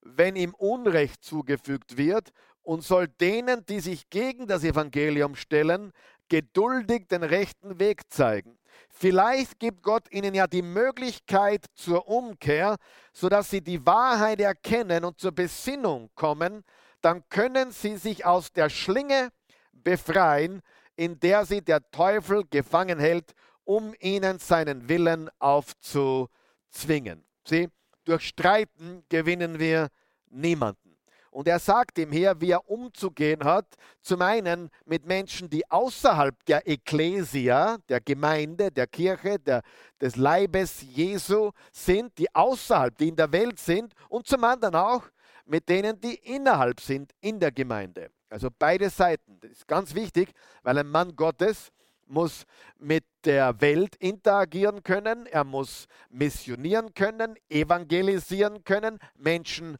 wenn 0.00 0.36
ihm 0.36 0.54
Unrecht 0.54 1.24
zugefügt 1.24 1.96
wird 1.96 2.30
und 2.62 2.82
soll 2.82 3.08
denen, 3.08 3.64
die 3.66 3.80
sich 3.80 4.08
gegen 4.10 4.46
das 4.46 4.64
Evangelium 4.64 5.36
stellen, 5.36 5.92
geduldig 6.28 7.06
den 7.08 7.22
rechten 7.22 7.78
Weg 7.78 8.10
zeigen. 8.12 8.58
Vielleicht 8.88 9.58
gibt 9.58 9.82
Gott 9.82 10.10
ihnen 10.10 10.34
ja 10.34 10.46
die 10.46 10.62
Möglichkeit 10.62 11.66
zur 11.74 12.08
Umkehr, 12.08 12.76
sodass 13.12 13.50
sie 13.50 13.60
die 13.60 13.84
Wahrheit 13.86 14.40
erkennen 14.40 15.04
und 15.04 15.20
zur 15.20 15.32
Besinnung 15.32 16.10
kommen. 16.14 16.64
Dann 17.00 17.22
können 17.28 17.70
sie 17.70 17.96
sich 17.96 18.24
aus 18.24 18.52
der 18.52 18.68
Schlinge 18.68 19.30
befreien, 19.72 20.62
in 20.96 21.20
der 21.20 21.44
sie 21.44 21.62
der 21.62 21.90
Teufel 21.90 22.44
gefangen 22.48 22.98
hält, 22.98 23.34
um 23.66 23.94
ihnen 24.00 24.38
seinen 24.38 24.88
Willen 24.88 25.28
aufzuzwingen. 25.38 27.24
Sieh, 27.46 27.68
durch 28.04 28.28
Streiten 28.28 29.04
gewinnen 29.08 29.58
wir 29.58 29.88
niemanden. 30.30 30.96
Und 31.30 31.48
er 31.48 31.58
sagt 31.58 31.98
ihm 31.98 32.12
hier, 32.12 32.40
wie 32.40 32.52
er 32.52 32.70
umzugehen 32.70 33.44
hat, 33.44 33.66
zum 34.00 34.22
einen 34.22 34.70
mit 34.86 35.04
Menschen, 35.04 35.50
die 35.50 35.70
außerhalb 35.70 36.34
der 36.46 36.66
Ekklesia, 36.66 37.76
der 37.90 38.00
Gemeinde, 38.00 38.70
der 38.70 38.86
Kirche, 38.86 39.38
der, 39.38 39.60
des 40.00 40.16
Leibes 40.16 40.80
Jesu 40.80 41.50
sind, 41.72 42.16
die 42.16 42.34
außerhalb, 42.34 42.96
die 42.96 43.08
in 43.08 43.16
der 43.16 43.32
Welt 43.32 43.58
sind, 43.58 43.92
und 44.08 44.26
zum 44.26 44.44
anderen 44.44 44.76
auch 44.76 45.02
mit 45.44 45.68
denen, 45.68 46.00
die 46.00 46.14
innerhalb 46.14 46.80
sind 46.80 47.12
in 47.20 47.38
der 47.38 47.52
Gemeinde. 47.52 48.10
Also 48.30 48.48
beide 48.58 48.88
Seiten. 48.88 49.38
Das 49.40 49.50
ist 49.50 49.68
ganz 49.68 49.94
wichtig, 49.94 50.30
weil 50.62 50.78
ein 50.78 50.88
Mann 50.88 51.14
Gottes 51.16 51.70
muss 52.06 52.44
mit 52.78 53.04
der 53.24 53.60
Welt 53.60 53.96
interagieren 53.96 54.82
können, 54.82 55.26
er 55.26 55.44
muss 55.44 55.86
missionieren 56.10 56.94
können, 56.94 57.36
evangelisieren 57.48 58.64
können, 58.64 58.98
Menschen 59.16 59.78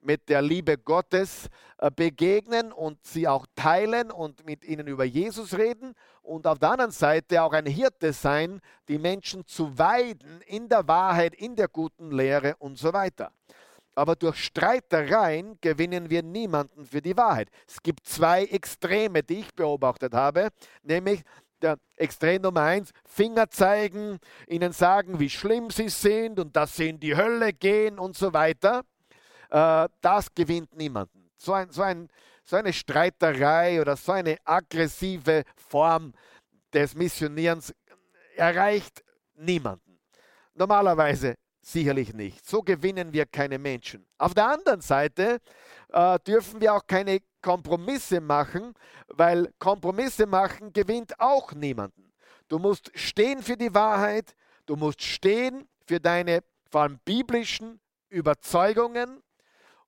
mit 0.00 0.28
der 0.28 0.42
Liebe 0.42 0.78
Gottes 0.78 1.48
äh, 1.78 1.90
begegnen 1.90 2.72
und 2.72 3.04
sie 3.04 3.26
auch 3.26 3.46
teilen 3.54 4.10
und 4.10 4.46
mit 4.46 4.64
ihnen 4.64 4.86
über 4.86 5.04
Jesus 5.04 5.56
reden 5.56 5.94
und 6.22 6.46
auf 6.46 6.58
der 6.58 6.70
anderen 6.70 6.92
Seite 6.92 7.42
auch 7.42 7.52
ein 7.52 7.66
Hirte 7.66 8.12
sein, 8.12 8.60
die 8.88 8.98
Menschen 8.98 9.46
zu 9.46 9.76
weiden 9.78 10.40
in 10.46 10.68
der 10.68 10.86
Wahrheit, 10.86 11.34
in 11.34 11.56
der 11.56 11.68
guten 11.68 12.10
Lehre 12.10 12.54
und 12.58 12.78
so 12.78 12.92
weiter. 12.92 13.32
Aber 13.94 14.14
durch 14.14 14.44
Streitereien 14.44 15.58
gewinnen 15.60 16.08
wir 16.08 16.22
niemanden 16.22 16.86
für 16.86 17.02
die 17.02 17.16
Wahrheit. 17.16 17.48
Es 17.66 17.82
gibt 17.82 18.06
zwei 18.06 18.44
Extreme, 18.44 19.24
die 19.24 19.40
ich 19.40 19.54
beobachtet 19.54 20.14
habe, 20.14 20.50
nämlich 20.84 21.22
der 21.62 21.78
Extrem 21.96 22.42
Nummer 22.42 22.62
eins, 22.62 22.92
Finger 23.04 23.50
zeigen, 23.50 24.18
ihnen 24.46 24.72
sagen, 24.72 25.18
wie 25.18 25.30
schlimm 25.30 25.70
sie 25.70 25.88
sind 25.88 26.38
und 26.38 26.54
dass 26.54 26.76
sie 26.76 26.88
in 26.88 27.00
die 27.00 27.16
Hölle 27.16 27.52
gehen 27.52 27.98
und 27.98 28.16
so 28.16 28.32
weiter 28.32 28.84
äh, 29.50 29.88
das 30.00 30.34
gewinnt 30.34 30.76
niemanden. 30.76 31.30
So, 31.36 31.52
ein, 31.52 31.70
so, 31.70 31.82
ein, 31.82 32.08
so 32.44 32.56
eine 32.56 32.72
Streiterei 32.72 33.80
oder 33.80 33.96
so 33.96 34.12
eine 34.12 34.36
aggressive 34.44 35.44
Form 35.56 36.12
des 36.72 36.94
Missionierens 36.94 37.74
erreicht 38.36 39.02
niemanden. 39.34 39.98
Normalerweise 40.54 41.34
sicherlich 41.60 42.14
nicht. 42.14 42.46
So 42.46 42.62
gewinnen 42.62 43.12
wir 43.12 43.26
keine 43.26 43.58
Menschen. 43.58 44.06
Auf 44.18 44.34
der 44.34 44.48
anderen 44.48 44.80
Seite 44.80 45.38
äh, 45.92 46.18
dürfen 46.20 46.60
wir 46.60 46.74
auch 46.74 46.86
keine 46.86 47.20
Kompromisse 47.42 48.20
machen, 48.20 48.74
weil 49.08 49.52
Kompromisse 49.58 50.26
machen 50.26 50.72
gewinnt 50.72 51.18
auch 51.20 51.52
niemanden. 51.52 52.12
Du 52.48 52.58
musst 52.58 52.90
stehen 52.94 53.42
für 53.42 53.56
die 53.56 53.74
Wahrheit, 53.74 54.34
du 54.66 54.76
musst 54.76 55.02
stehen 55.02 55.68
für 55.86 56.00
deine 56.00 56.42
vor 56.70 56.82
allem 56.82 56.98
biblischen 57.04 57.80
Überzeugungen 58.10 59.22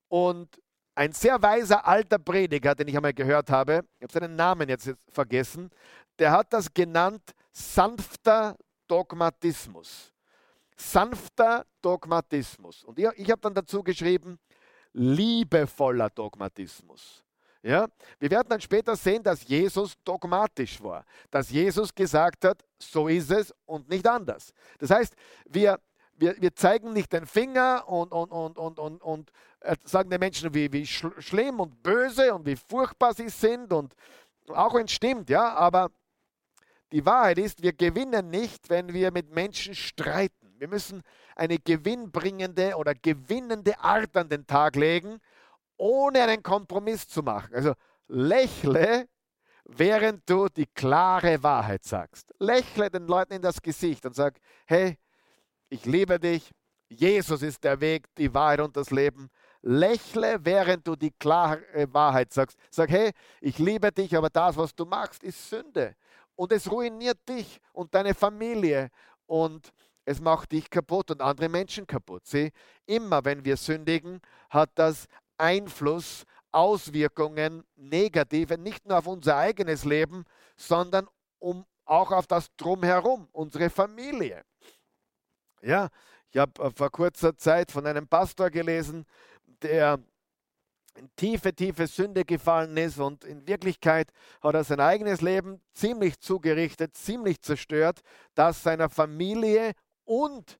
und 0.08 0.60
ein 0.94 1.12
sehr 1.12 1.40
weiser 1.42 1.86
alter 1.86 2.18
Prediger, 2.18 2.74
den 2.74 2.88
ich 2.88 2.96
einmal 2.96 3.14
gehört 3.14 3.50
habe, 3.50 3.84
ich 3.98 4.02
habe 4.02 4.12
seinen 4.12 4.36
Namen 4.36 4.68
jetzt 4.68 4.92
vergessen, 5.08 5.70
der 6.18 6.32
hat 6.32 6.52
das 6.52 6.72
genannt 6.72 7.22
sanfter 7.52 8.56
Dogmatismus. 8.86 10.12
Sanfter 10.76 11.66
Dogmatismus. 11.82 12.84
Und 12.84 12.98
ich, 12.98 13.06
ich 13.16 13.30
habe 13.30 13.40
dann 13.40 13.54
dazu 13.54 13.82
geschrieben, 13.82 14.38
liebevoller 14.92 16.10
Dogmatismus. 16.10 17.24
Ja? 17.62 17.86
Wir 18.18 18.30
werden 18.30 18.48
dann 18.48 18.60
später 18.60 18.96
sehen, 18.96 19.22
dass 19.22 19.46
Jesus 19.46 19.94
dogmatisch 20.04 20.82
war, 20.82 21.04
dass 21.30 21.50
Jesus 21.50 21.94
gesagt 21.94 22.44
hat, 22.44 22.64
so 22.78 23.08
ist 23.08 23.30
es 23.30 23.54
und 23.66 23.88
nicht 23.88 24.06
anders. 24.06 24.52
Das 24.78 24.90
heißt, 24.90 25.14
wir 25.46 25.78
wir, 26.20 26.40
wir 26.40 26.54
zeigen 26.54 26.92
nicht 26.92 27.12
den 27.12 27.26
Finger 27.26 27.84
und, 27.88 28.12
und, 28.12 28.30
und, 28.30 28.58
und, 28.58 28.78
und, 28.78 29.02
und 29.02 29.30
äh, 29.60 29.76
sagen 29.84 30.10
den 30.10 30.20
Menschen, 30.20 30.52
wie, 30.54 30.72
wie 30.72 30.86
schlimm 30.86 31.60
und 31.60 31.82
böse 31.82 32.34
und 32.34 32.46
wie 32.46 32.56
furchtbar 32.56 33.14
sie 33.14 33.28
sind. 33.28 33.72
Und 33.72 33.94
auch 34.48 34.74
wenn 34.74 34.84
es 34.84 34.92
stimmt, 34.92 35.30
ja, 35.30 35.54
aber 35.54 35.90
die 36.92 37.04
Wahrheit 37.06 37.38
ist, 37.38 37.62
wir 37.62 37.72
gewinnen 37.72 38.30
nicht, 38.30 38.68
wenn 38.68 38.92
wir 38.92 39.10
mit 39.10 39.30
Menschen 39.30 39.74
streiten. 39.74 40.39
Wir 40.60 40.68
müssen 40.68 41.02
eine 41.36 41.58
gewinnbringende 41.58 42.76
oder 42.76 42.94
gewinnende 42.94 43.80
Art 43.80 44.14
an 44.14 44.28
den 44.28 44.46
Tag 44.46 44.76
legen, 44.76 45.18
ohne 45.78 46.22
einen 46.22 46.42
Kompromiss 46.42 47.08
zu 47.08 47.22
machen. 47.22 47.54
Also 47.54 47.72
lächle, 48.08 49.08
während 49.64 50.28
du 50.28 50.48
die 50.48 50.66
klare 50.66 51.42
Wahrheit 51.42 51.84
sagst. 51.84 52.34
Lächle 52.38 52.90
den 52.90 53.06
Leuten 53.06 53.32
in 53.32 53.42
das 53.42 53.62
Gesicht 53.62 54.04
und 54.04 54.14
sag, 54.14 54.38
hey, 54.66 54.98
ich 55.70 55.86
liebe 55.86 56.20
dich, 56.20 56.50
Jesus 56.90 57.40
ist 57.40 57.64
der 57.64 57.80
Weg, 57.80 58.14
die 58.16 58.34
Wahrheit 58.34 58.60
und 58.60 58.76
das 58.76 58.90
Leben. 58.90 59.30
Lächle, 59.62 60.44
während 60.44 60.86
du 60.86 60.94
die 60.94 61.12
klare 61.12 61.62
Wahrheit 61.90 62.34
sagst. 62.34 62.58
Sag, 62.70 62.90
hey, 62.90 63.12
ich 63.40 63.58
liebe 63.58 63.90
dich, 63.90 64.14
aber 64.14 64.28
das, 64.28 64.58
was 64.58 64.74
du 64.74 64.84
machst, 64.84 65.22
ist 65.22 65.48
Sünde. 65.48 65.96
Und 66.36 66.52
es 66.52 66.70
ruiniert 66.70 67.26
dich 67.26 67.60
und 67.72 67.94
deine 67.94 68.12
Familie. 68.12 68.90
Und 69.24 69.72
es 70.10 70.20
macht 70.20 70.50
dich 70.50 70.68
kaputt 70.70 71.12
und 71.12 71.22
andere 71.22 71.48
Menschen 71.48 71.86
kaputt. 71.86 72.26
Sieh, 72.26 72.50
immer 72.84 73.24
wenn 73.24 73.44
wir 73.44 73.56
sündigen, 73.56 74.20
hat 74.50 74.70
das 74.74 75.06
Einfluss, 75.38 76.24
Auswirkungen, 76.50 77.62
negative, 77.76 78.58
nicht 78.58 78.86
nur 78.86 78.98
auf 78.98 79.06
unser 79.06 79.36
eigenes 79.36 79.84
Leben, 79.84 80.24
sondern 80.56 81.06
um, 81.38 81.64
auch 81.84 82.10
auf 82.10 82.26
das 82.26 82.48
Drumherum, 82.56 83.28
unsere 83.30 83.70
Familie. 83.70 84.42
Ja, 85.62 85.88
ich 86.32 86.38
habe 86.38 86.60
äh, 86.60 86.70
vor 86.74 86.90
kurzer 86.90 87.36
Zeit 87.36 87.70
von 87.70 87.86
einem 87.86 88.08
Pastor 88.08 88.50
gelesen, 88.50 89.06
der 89.62 90.00
in 90.96 91.08
tiefe, 91.14 91.54
tiefe 91.54 91.86
Sünde 91.86 92.24
gefallen 92.24 92.76
ist 92.76 92.98
und 92.98 93.24
in 93.24 93.46
Wirklichkeit 93.46 94.10
hat 94.42 94.54
er 94.54 94.64
sein 94.64 94.80
eigenes 94.80 95.20
Leben 95.20 95.60
ziemlich 95.72 96.18
zugerichtet, 96.18 96.96
ziemlich 96.96 97.40
zerstört, 97.40 98.00
das 98.34 98.64
seiner 98.64 98.90
Familie 98.90 99.72
und 100.10 100.58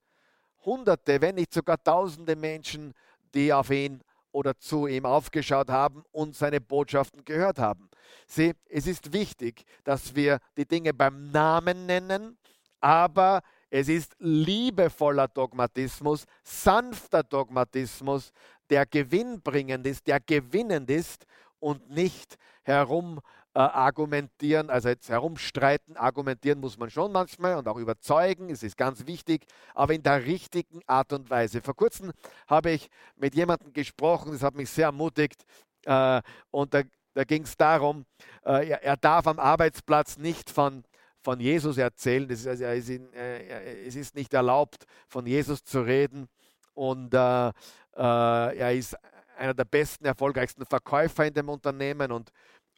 Hunderte, 0.64 1.20
wenn 1.20 1.34
nicht 1.34 1.52
sogar 1.52 1.82
Tausende 1.82 2.36
Menschen, 2.36 2.94
die 3.34 3.52
auf 3.52 3.70
ihn 3.70 4.00
oder 4.30 4.56
zu 4.56 4.86
ihm 4.86 5.04
aufgeschaut 5.04 5.68
haben 5.70 6.04
und 6.12 6.36
seine 6.36 6.60
Botschaften 6.60 7.24
gehört 7.24 7.58
haben. 7.58 7.90
Sieh, 8.28 8.52
es 8.68 8.86
ist 8.86 9.12
wichtig, 9.12 9.64
dass 9.82 10.14
wir 10.14 10.38
die 10.56 10.66
Dinge 10.66 10.94
beim 10.94 11.32
Namen 11.32 11.86
nennen, 11.86 12.38
aber 12.80 13.42
es 13.70 13.88
ist 13.88 14.14
liebevoller 14.20 15.26
Dogmatismus, 15.26 16.26
sanfter 16.44 17.24
Dogmatismus, 17.24 18.32
der 18.68 18.86
gewinnbringend 18.86 19.84
ist, 19.84 20.06
der 20.06 20.20
gewinnend 20.20 20.88
ist 20.90 21.26
und 21.58 21.90
nicht 21.90 22.36
herum 22.62 23.20
äh, 23.54 23.58
argumentieren, 23.60 24.70
also 24.70 24.88
jetzt 24.88 25.08
herumstreiten, 25.08 25.96
argumentieren 25.96 26.60
muss 26.60 26.78
man 26.78 26.90
schon 26.90 27.12
manchmal 27.12 27.56
und 27.56 27.66
auch 27.66 27.76
überzeugen, 27.76 28.50
es 28.50 28.62
ist 28.62 28.76
ganz 28.76 29.06
wichtig, 29.06 29.44
aber 29.74 29.94
in 29.94 30.02
der 30.02 30.24
richtigen 30.24 30.80
Art 30.86 31.12
und 31.12 31.30
Weise. 31.30 31.60
Vor 31.60 31.74
kurzem 31.74 32.12
habe 32.46 32.70
ich 32.70 32.88
mit 33.16 33.34
jemandem 33.34 33.72
gesprochen, 33.72 34.32
das 34.32 34.42
hat 34.42 34.54
mich 34.54 34.70
sehr 34.70 34.86
ermutigt 34.86 35.44
äh, 35.84 36.22
und 36.50 36.74
da, 36.74 36.82
da 37.14 37.24
ging 37.24 37.42
es 37.42 37.56
darum, 37.56 38.04
äh, 38.44 38.68
er, 38.68 38.82
er 38.84 38.96
darf 38.96 39.26
am 39.26 39.38
Arbeitsplatz 39.38 40.16
nicht 40.16 40.50
von 40.50 40.84
von 41.22 41.38
Jesus 41.38 41.76
erzählen. 41.76 42.26
Das 42.26 42.40
ist, 42.40 42.46
also, 42.46 42.64
es, 42.64 42.88
ist, 42.88 43.14
äh, 43.14 43.86
es 43.86 43.94
ist 43.94 44.14
nicht 44.14 44.32
erlaubt, 44.32 44.84
von 45.06 45.26
Jesus 45.26 45.62
zu 45.64 45.82
reden. 45.82 46.28
Und 46.72 47.12
äh, 47.12 47.48
äh, 47.48 47.52
er 47.96 48.72
ist 48.72 48.96
einer 49.36 49.54
der 49.54 49.64
besten, 49.64 50.04
erfolgreichsten 50.04 50.64
Verkäufer 50.64 51.26
in 51.26 51.34
dem 51.34 51.48
Unternehmen. 51.48 52.12
Und, 52.12 52.30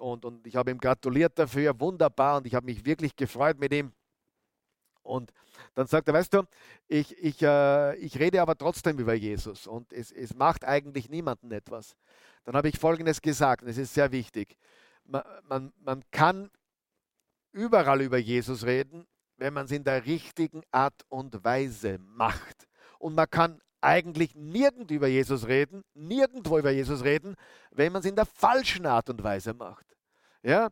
und, 0.03 0.25
und 0.25 0.47
ich 0.47 0.57
habe 0.57 0.71
ihm 0.71 0.79
gratuliert 0.79 1.39
dafür. 1.39 1.79
Wunderbar. 1.81 2.39
Und 2.39 2.47
ich 2.47 2.55
habe 2.55 2.67
mich 2.67 2.85
wirklich 2.85 3.15
gefreut 3.15 3.59
mit 3.59 3.73
ihm. 3.73 3.93
Und 5.03 5.33
dann 5.75 5.87
sagt 5.87 6.09
er, 6.09 6.15
weißt 6.15 6.35
du, 6.35 6.43
ich, 6.89 7.17
ich, 7.19 7.43
äh, 7.43 7.97
ich 7.97 8.19
rede 8.19 8.43
aber 8.43 8.57
trotzdem 8.57 8.99
über 8.99 9.15
Jesus 9.15 9.67
und 9.67 9.93
es, 9.93 10.13
es 10.13 10.35
macht 10.35 10.65
eigentlich 10.65 11.09
niemanden 11.09 11.51
etwas. 11.51 11.97
Dann 12.45 12.55
habe 12.55 12.69
ich 12.69 12.79
Folgendes 12.79 13.21
gesagt, 13.21 13.63
und 13.63 13.69
es 13.69 13.79
ist 13.79 13.95
sehr 13.95 14.13
wichtig. 14.13 14.57
Man, 15.05 15.23
man, 15.49 15.73
man 15.81 16.03
kann 16.11 16.51
überall 17.53 18.01
über 18.01 18.19
Jesus 18.19 18.65
reden, 18.65 19.07
wenn 19.37 19.55
man 19.55 19.65
es 19.65 19.73
in 19.73 19.83
der 19.83 20.07
richtigen 20.07 20.63
Art 20.71 21.05
und 21.09 21.45
Weise 21.45 21.99
macht. 21.99 22.69
Und 22.99 23.15
man 23.17 23.29
kann 23.29 23.61
eigentlich 23.81 24.37
nirgend 24.37 24.93
über 24.93 25.09
Jesus 25.09 25.49
reden, 25.49 25.83
nirgendwo 25.95 26.59
über 26.59 26.71
Jesus 26.71 27.03
reden, 27.03 27.35
wenn 27.73 27.93
man 27.93 28.01
es 28.01 28.07
in 28.07 28.15
der 28.15 28.27
falschen 28.27 28.87
Art 28.87 29.11
und 29.11 29.23
Weise 29.25 29.55
macht. 29.55 29.92
Ja, 30.43 30.71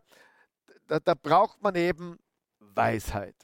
da, 0.86 0.98
da 1.00 1.14
braucht 1.14 1.62
man 1.62 1.74
eben 1.74 2.18
Weisheit. 2.58 3.36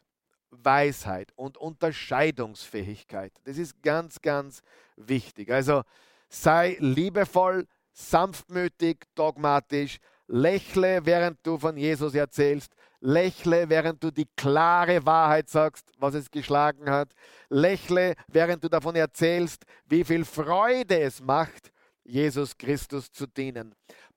Weisheit 0.50 1.33
und 1.37 1.56
Unterscheidungsfähigkeit. 1.56 3.33
Das 3.45 3.59
ist 3.59 3.83
ganz, 3.83 4.21
ganz 4.21 4.62
wichtig. 4.97 5.50
Also 5.50 5.83
sei 6.28 6.76
liebevoll, 6.80 7.66
sanftmütig, 7.92 9.04
dogmatisch, 9.14 9.99
lächle, 10.26 11.04
während 11.04 11.38
du 11.47 11.59
von 11.59 11.76
Jesus 11.76 12.14
erzählst, 12.14 12.73
Lächle, 13.00 13.68
während 13.68 14.02
du 14.02 14.11
die 14.11 14.26
klare 14.36 15.04
Wahrheit 15.04 15.49
sagst, 15.49 15.93
was 15.99 16.15
es 16.15 16.30
geschlagen 16.30 16.91
hat. 16.91 17.12
Lächle, 17.49 18.15
während 18.26 18.65
du 18.65 18.69
davon 18.69 18.97
erzählst, 18.97 19.65
wie 19.86 20.02
viel 20.02 20.25
Freude 20.25 20.99
es 21.00 21.21
macht, 21.21 21.71
Jesus 22.02 22.56
Christus 22.56 23.10
zu 23.10 23.26
dienen. 23.26 23.75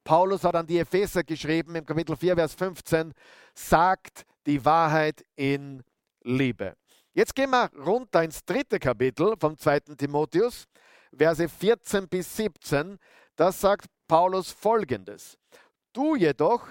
Paulus 0.10 0.44
hat 0.44 0.56
an 0.56 0.66
die 0.66 0.80
Epheser 0.80 1.24
geschrieben 1.24 1.76
im 1.76 1.86
Kapitel 1.86 2.16
4, 2.18 2.34
Vers 2.34 2.56
15, 2.56 3.14
sagt 3.54 4.26
die 4.48 4.66
Wahrheit 4.66 5.24
in 5.36 5.84
Liebe. 6.24 6.76
Jetzt 7.14 7.36
gehen 7.36 7.52
wir 7.52 7.70
runter 7.86 8.24
ins 8.24 8.44
dritte 8.44 8.80
Kapitel 8.80 9.36
vom 9.40 9.56
zweiten 9.56 9.96
Timotheus, 9.96 10.66
Verse 11.16 11.48
14 11.48 12.08
bis 12.08 12.36
17. 12.36 12.98
Das 13.36 13.62
sagt 13.62 13.86
Paulus 14.08 14.52
folgendes. 14.52 15.38
Du 15.94 16.16
jedoch 16.16 16.66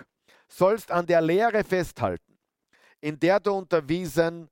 sollst 0.48 0.90
an 0.90 1.06
der 1.06 1.20
Lehre 1.20 1.62
festhalten, 1.62 2.40
in 3.00 3.20
der 3.20 3.38
du 3.38 3.52
unterwiesen 3.52 4.50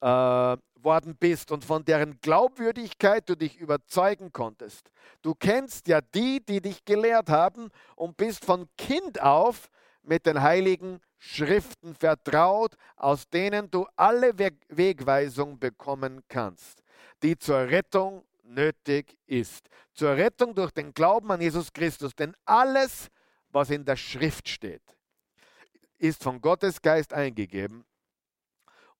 äh, 0.00 0.56
worden 0.84 1.16
bist 1.16 1.52
und 1.52 1.64
von 1.64 1.84
deren 1.84 2.20
Glaubwürdigkeit 2.20 3.28
du 3.28 3.36
dich 3.36 3.58
überzeugen 3.58 4.32
konntest. 4.32 4.90
Du 5.22 5.34
kennst 5.34 5.88
ja 5.88 6.00
die, 6.00 6.44
die 6.44 6.60
dich 6.60 6.84
gelehrt 6.84 7.28
haben 7.28 7.70
und 7.96 8.16
bist 8.16 8.44
von 8.44 8.68
Kind 8.76 9.20
auf 9.20 9.68
mit 10.02 10.26
den 10.26 10.40
heiligen 10.40 11.00
Schriften 11.18 11.94
vertraut, 11.94 12.74
aus 12.96 13.28
denen 13.28 13.70
du 13.70 13.86
alle 13.96 14.38
Weg 14.38 14.54
Wegweisung 14.68 15.58
bekommen 15.58 16.22
kannst, 16.28 16.82
die 17.22 17.36
zur 17.36 17.58
Rettung 17.58 18.24
nötig 18.42 19.18
ist. 19.26 19.68
Zur 19.92 20.16
Rettung 20.16 20.54
durch 20.54 20.70
den 20.70 20.94
Glauben 20.94 21.30
an 21.30 21.40
Jesus 21.40 21.72
Christus. 21.72 22.14
Denn 22.14 22.34
alles, 22.46 23.08
was 23.50 23.68
in 23.68 23.84
der 23.84 23.96
Schrift 23.96 24.48
steht, 24.48 24.82
ist 25.98 26.22
von 26.22 26.40
Gottes 26.40 26.80
Geist 26.80 27.12
eingegeben 27.12 27.84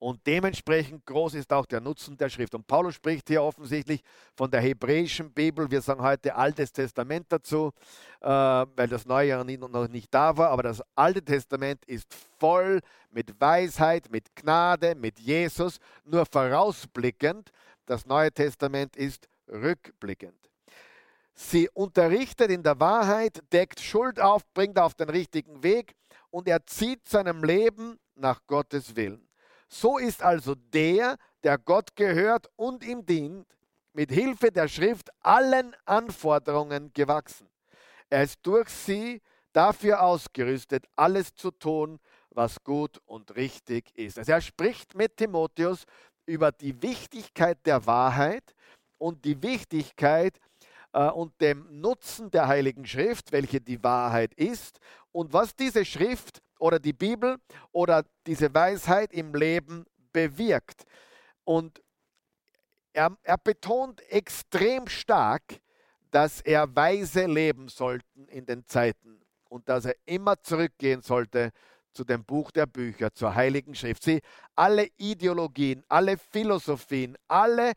und 0.00 0.26
dementsprechend 0.26 1.04
groß 1.04 1.34
ist 1.34 1.52
auch 1.52 1.66
der 1.66 1.82
Nutzen 1.82 2.16
der 2.16 2.30
Schrift. 2.30 2.54
Und 2.54 2.66
Paulus 2.66 2.94
spricht 2.94 3.28
hier 3.28 3.42
offensichtlich 3.42 4.00
von 4.34 4.50
der 4.50 4.62
hebräischen 4.62 5.30
Bibel. 5.30 5.70
Wir 5.70 5.82
sagen 5.82 6.00
heute 6.00 6.34
Altes 6.34 6.72
Testament 6.72 7.26
dazu, 7.28 7.70
äh, 8.22 8.26
weil 8.26 8.88
das 8.88 9.04
Neue 9.04 9.28
ja 9.28 9.44
noch 9.44 9.88
nicht 9.88 10.12
da 10.12 10.34
war. 10.38 10.48
Aber 10.48 10.62
das 10.62 10.82
Alte 10.96 11.22
Testament 11.22 11.84
ist 11.84 12.06
voll 12.38 12.80
mit 13.10 13.38
Weisheit, 13.38 14.10
mit 14.10 14.34
Gnade, 14.34 14.94
mit 14.94 15.20
Jesus, 15.20 15.78
nur 16.06 16.24
vorausblickend. 16.24 17.50
Das 17.84 18.06
Neue 18.06 18.32
Testament 18.32 18.96
ist 18.96 19.28
rückblickend. 19.48 20.50
Sie 21.34 21.68
unterrichtet 21.74 22.50
in 22.50 22.62
der 22.62 22.80
Wahrheit, 22.80 23.42
deckt 23.52 23.80
Schuld 23.80 24.18
auf, 24.18 24.46
bringt 24.54 24.78
auf 24.78 24.94
den 24.94 25.10
richtigen 25.10 25.62
Weg 25.62 25.94
und 26.30 26.48
er 26.48 26.64
zieht 26.64 27.06
seinem 27.06 27.44
Leben 27.44 27.98
nach 28.14 28.40
Gottes 28.46 28.96
Willen. 28.96 29.29
So 29.72 29.98
ist 29.98 30.22
also 30.22 30.56
der, 30.56 31.16
der 31.44 31.56
Gott 31.56 31.94
gehört 31.94 32.50
und 32.56 32.84
ihm 32.84 33.06
dient, 33.06 33.46
mit 33.92 34.10
Hilfe 34.10 34.50
der 34.50 34.66
Schrift 34.66 35.10
allen 35.20 35.74
Anforderungen 35.84 36.92
gewachsen. 36.92 37.48
Er 38.08 38.24
ist 38.24 38.38
durch 38.42 38.68
sie 38.68 39.22
dafür 39.52 40.02
ausgerüstet, 40.02 40.84
alles 40.96 41.34
zu 41.34 41.52
tun, 41.52 42.00
was 42.30 42.62
gut 42.62 43.00
und 43.06 43.34
richtig 43.36 43.96
ist. 43.96 44.18
Also 44.18 44.32
er 44.32 44.40
spricht 44.40 44.96
mit 44.96 45.16
Timotheus 45.16 45.84
über 46.26 46.50
die 46.52 46.80
Wichtigkeit 46.82 47.58
der 47.64 47.86
Wahrheit 47.86 48.54
und 48.98 49.24
die 49.24 49.40
Wichtigkeit 49.42 50.38
äh, 50.92 51.08
und 51.08 51.40
dem 51.40 51.80
Nutzen 51.80 52.30
der 52.30 52.48
Heiligen 52.48 52.86
Schrift, 52.86 53.32
welche 53.32 53.60
die 53.60 53.82
Wahrheit 53.82 54.34
ist 54.34 54.80
und 55.12 55.32
was 55.32 55.54
diese 55.54 55.84
Schrift 55.84 56.40
oder 56.60 56.78
die 56.78 56.92
Bibel 56.92 57.36
oder 57.72 58.04
diese 58.26 58.52
Weisheit 58.54 59.12
im 59.12 59.34
Leben 59.34 59.86
bewirkt. 60.12 60.84
Und 61.44 61.82
er, 62.92 63.16
er 63.22 63.38
betont 63.38 64.00
extrem 64.10 64.86
stark, 64.86 65.60
dass 66.10 66.40
er 66.40 66.74
weise 66.74 67.26
leben 67.26 67.68
sollten 67.68 68.26
in 68.28 68.46
den 68.46 68.66
Zeiten 68.66 69.20
und 69.48 69.68
dass 69.68 69.84
er 69.84 69.94
immer 70.06 70.42
zurückgehen 70.42 71.02
sollte 71.02 71.50
zu 71.92 72.04
dem 72.04 72.24
Buch 72.24 72.50
der 72.50 72.66
Bücher, 72.66 73.12
zur 73.12 73.34
Heiligen 73.34 73.74
Schrift. 73.74 74.02
Sie, 74.02 74.20
alle 74.54 74.88
Ideologien, 74.96 75.84
alle 75.88 76.16
Philosophien, 76.18 77.16
alle, 77.26 77.72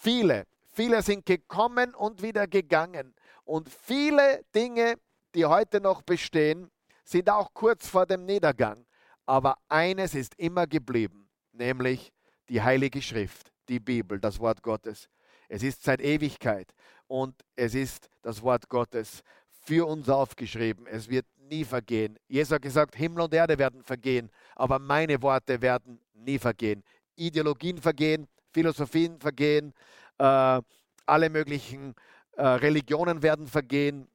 viele, 0.00 0.46
viele 0.70 1.02
sind 1.02 1.26
gekommen 1.26 1.94
und 1.94 2.22
wieder 2.22 2.46
gegangen. 2.46 3.14
Und 3.44 3.68
viele 3.68 4.44
Dinge 4.54 4.96
die 5.34 5.46
heute 5.46 5.80
noch 5.80 6.02
bestehen, 6.02 6.70
sind 7.04 7.28
auch 7.30 7.52
kurz 7.54 7.88
vor 7.88 8.06
dem 8.06 8.24
Niedergang. 8.24 8.86
Aber 9.26 9.56
eines 9.68 10.14
ist 10.14 10.34
immer 10.38 10.66
geblieben, 10.66 11.28
nämlich 11.52 12.12
die 12.48 12.62
Heilige 12.62 13.00
Schrift, 13.00 13.52
die 13.68 13.80
Bibel, 13.80 14.18
das 14.18 14.38
Wort 14.40 14.62
Gottes. 14.62 15.08
Es 15.48 15.62
ist 15.62 15.82
seit 15.82 16.00
Ewigkeit 16.00 16.74
und 17.06 17.34
es 17.56 17.74
ist 17.74 18.08
das 18.22 18.42
Wort 18.42 18.68
Gottes 18.68 19.22
für 19.48 19.86
uns 19.86 20.08
aufgeschrieben. 20.08 20.86
Es 20.86 21.08
wird 21.08 21.26
nie 21.36 21.64
vergehen. 21.64 22.18
Jesus 22.26 22.52
hat 22.52 22.62
gesagt, 22.62 22.96
Himmel 22.96 23.22
und 23.22 23.34
Erde 23.34 23.58
werden 23.58 23.82
vergehen, 23.84 24.30
aber 24.56 24.78
meine 24.78 25.20
Worte 25.22 25.60
werden 25.60 26.00
nie 26.14 26.38
vergehen. 26.38 26.82
Ideologien 27.16 27.78
vergehen, 27.78 28.26
Philosophien 28.52 29.20
vergehen, 29.20 29.72
äh, 30.18 30.60
alle 31.06 31.30
möglichen 31.30 31.94
äh, 32.32 32.42
Religionen 32.42 33.22
werden 33.22 33.46
vergehen, 33.46 34.08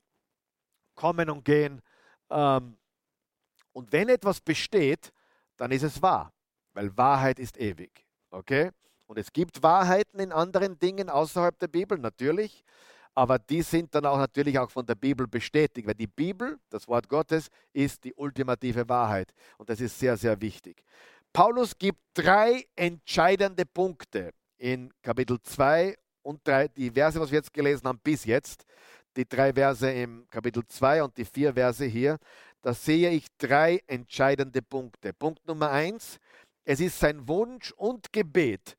kommen 0.96 1.30
und 1.30 1.46
gehen. 1.46 1.82
Ähm, 2.30 2.77
und 3.78 3.92
wenn 3.92 4.10
etwas 4.10 4.42
besteht, 4.42 5.14
dann 5.56 5.70
ist 5.70 5.84
es 5.84 6.02
wahr, 6.02 6.34
weil 6.74 6.98
Wahrheit 6.98 7.38
ist 7.38 7.60
ewig. 7.60 8.08
Okay? 8.32 8.72
Und 9.06 9.20
es 9.20 9.32
gibt 9.32 9.62
Wahrheiten 9.62 10.20
in 10.20 10.32
anderen 10.32 10.80
Dingen 10.80 11.12
außerhalb 11.12 11.60
der 11.60 11.68
Bibel, 11.68 12.00
natürlich, 12.00 12.64
aber 13.14 13.38
die 13.38 13.62
sind 13.62 13.94
dann 13.94 14.08
auch 14.08 14.18
natürlich 14.18 14.58
auch 14.58 14.72
von 14.72 14.88
der 14.88 14.96
Bibel 14.96 15.28
bestätigt, 15.28 15.88
weil 15.88 15.94
die 15.94 16.08
Bibel, 16.08 16.58
das 16.72 16.88
Wort 16.88 17.08
Gottes, 17.08 17.50
ist 17.72 18.04
die 18.04 18.16
ultimative 18.16 18.90
Wahrheit. 18.90 19.32
Und 19.60 19.70
das 19.70 19.80
ist 19.80 20.00
sehr, 20.00 20.18
sehr 20.18 20.42
wichtig. 20.42 20.84
Paulus 21.32 21.78
gibt 21.78 22.00
drei 22.16 22.66
entscheidende 22.76 23.68
Punkte 23.68 24.32
in 24.58 24.92
Kapitel 25.04 25.40
2 25.40 25.96
und 26.24 26.42
3, 26.48 26.70
die 26.70 26.90
Verse, 26.90 27.20
was 27.20 27.30
wir 27.30 27.38
jetzt 27.38 27.54
gelesen 27.54 27.88
haben 27.88 28.00
bis 28.04 28.26
jetzt, 28.26 28.66
die 29.18 29.28
drei 29.28 29.52
Verse 29.54 29.90
im 29.90 30.28
Kapitel 30.30 30.64
2 30.66 31.04
und 31.04 31.18
die 31.18 31.26
vier 31.26 31.54
Verse 31.54 31.84
hier, 31.86 32.18
da 32.62 32.74
sehe 32.74 33.12
ich 33.12 33.28
drei 33.38 33.82
entscheidende 33.88 34.62
Punkte. 34.62 35.14
Punkt 35.14 35.46
Nummer 35.48 35.72
eins, 35.72 36.20
es 36.66 36.80
ist 36.80 37.00
sein 37.00 37.28
Wunsch 37.28 37.72
und 37.74 38.12
Gebet, 38.12 38.76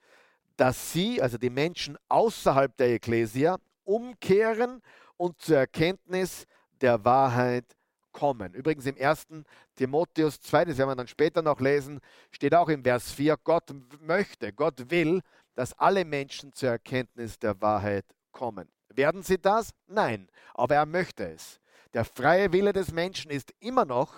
dass 0.57 0.93
sie, 0.93 1.23
also 1.23 1.39
die 1.39 1.51
Menschen 1.51 1.97
außerhalb 2.09 2.77
der 2.77 2.89
Ekklesia, 2.91 3.59
umkehren 3.85 4.83
und 5.17 5.41
zur 5.41 5.59
Erkenntnis 5.59 6.47
der 6.81 7.05
Wahrheit 7.05 7.65
kommen. 8.13 8.53
Übrigens 8.55 8.87
im 8.87 8.97
1. 9.01 9.27
Timotheus 9.75 10.41
2, 10.41 10.67
das 10.67 10.79
werden 10.79 10.91
wir 10.91 10.97
dann 10.97 11.09
später 11.09 11.41
noch 11.41 11.61
lesen, 11.61 12.01
steht 12.31 12.55
auch 12.55 12.69
im 12.69 12.83
Vers 12.83 13.13
4, 13.13 13.37
Gott 13.45 13.71
möchte, 14.01 14.53
Gott 14.53 14.91
will, 14.91 15.23
dass 15.55 15.73
alle 15.79 16.05
Menschen 16.05 16.53
zur 16.53 16.71
Erkenntnis 16.71 17.39
der 17.39 17.61
Wahrheit 17.61 18.05
kommen. 18.33 18.69
Werden 18.91 19.23
sie 19.23 19.39
das? 19.39 19.71
Nein, 19.87 20.29
aber 20.55 20.75
er 20.75 20.87
möchte 20.87 21.31
es. 21.31 21.61
Der 21.95 22.05
freie 22.05 22.53
Wille 22.53 22.73
des 22.73 22.93
Menschen 22.93 23.31
ist 23.31 23.53
immer 23.61 23.85
noch 23.85 24.15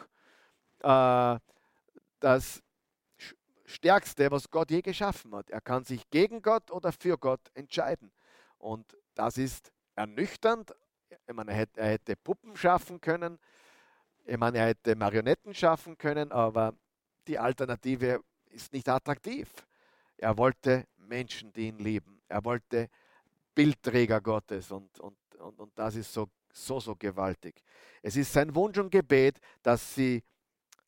äh, 0.81 1.39
das 2.19 2.63
Stärkste, 3.65 4.31
was 4.31 4.51
Gott 4.51 4.71
je 4.71 4.83
geschaffen 4.83 5.35
hat. 5.35 5.51
Er 5.51 5.61
kann 5.61 5.85
sich 5.85 6.09
gegen 6.11 6.43
Gott 6.43 6.71
oder 6.71 6.93
für 6.93 7.17
Gott 7.17 7.41
entscheiden. 7.55 8.11
Und 8.59 8.97
das 9.15 9.39
ist 9.39 9.73
ernüchternd. 9.95 10.75
Ich 11.29 11.35
meine, 11.35 11.53
er 11.53 11.57
hätte, 11.59 11.81
er 11.81 11.91
hätte 11.91 12.17
Puppen 12.17 12.57
schaffen 12.57 13.01
können, 13.01 13.39
ich 14.31 14.37
meine, 14.37 14.59
er 14.59 14.67
hätte 14.69 14.95
Marionetten 14.95 15.55
schaffen 15.55 15.99
können, 15.99 16.31
aber 16.31 16.75
die 17.27 17.39
Alternative 17.39 18.23
ist 18.47 18.73
nicht 18.73 18.89
attraktiv. 18.89 19.53
Er 20.19 20.37
wollte 20.37 20.87
Menschen, 20.99 21.53
die 21.53 21.69
ihn 21.69 21.79
lieben. 21.79 22.21
Er 22.29 22.45
wollte 22.45 22.89
Bildträger 23.55 24.21
Gottes 24.21 24.71
und, 24.71 25.01
und, 25.01 25.17
und, 25.37 25.59
und 25.59 25.73
das 25.77 25.97
ist 25.97 26.13
so, 26.13 26.29
so, 26.53 26.81
so 26.81 26.95
gewaltig. 26.97 27.63
Es 28.03 28.17
ist 28.17 28.33
sein 28.33 28.55
Wunsch 28.55 28.79
und 28.79 28.91
Gebet, 28.91 29.39
dass 29.63 29.95
sie, 29.95 30.23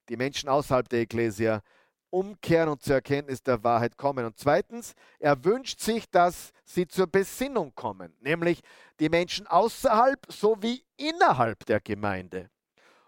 die 0.08 0.16
Menschen 0.16 0.48
außerhalb 0.48 0.88
der 0.88 1.00
Ekklesia, 1.00 1.62
umkehren 2.10 2.68
und 2.68 2.82
zur 2.82 2.96
Erkenntnis 2.96 3.42
der 3.42 3.64
Wahrheit 3.64 3.96
kommen. 3.96 4.26
Und 4.26 4.38
zweitens, 4.38 4.94
er 5.18 5.42
wünscht 5.44 5.80
sich, 5.80 6.10
dass 6.10 6.52
sie 6.64 6.86
zur 6.86 7.06
Besinnung 7.06 7.74
kommen, 7.74 8.14
nämlich 8.20 8.60
die 9.00 9.08
Menschen 9.08 9.46
außerhalb 9.46 10.20
sowie 10.30 10.84
innerhalb 10.96 11.64
der 11.64 11.80
Gemeinde. 11.80 12.50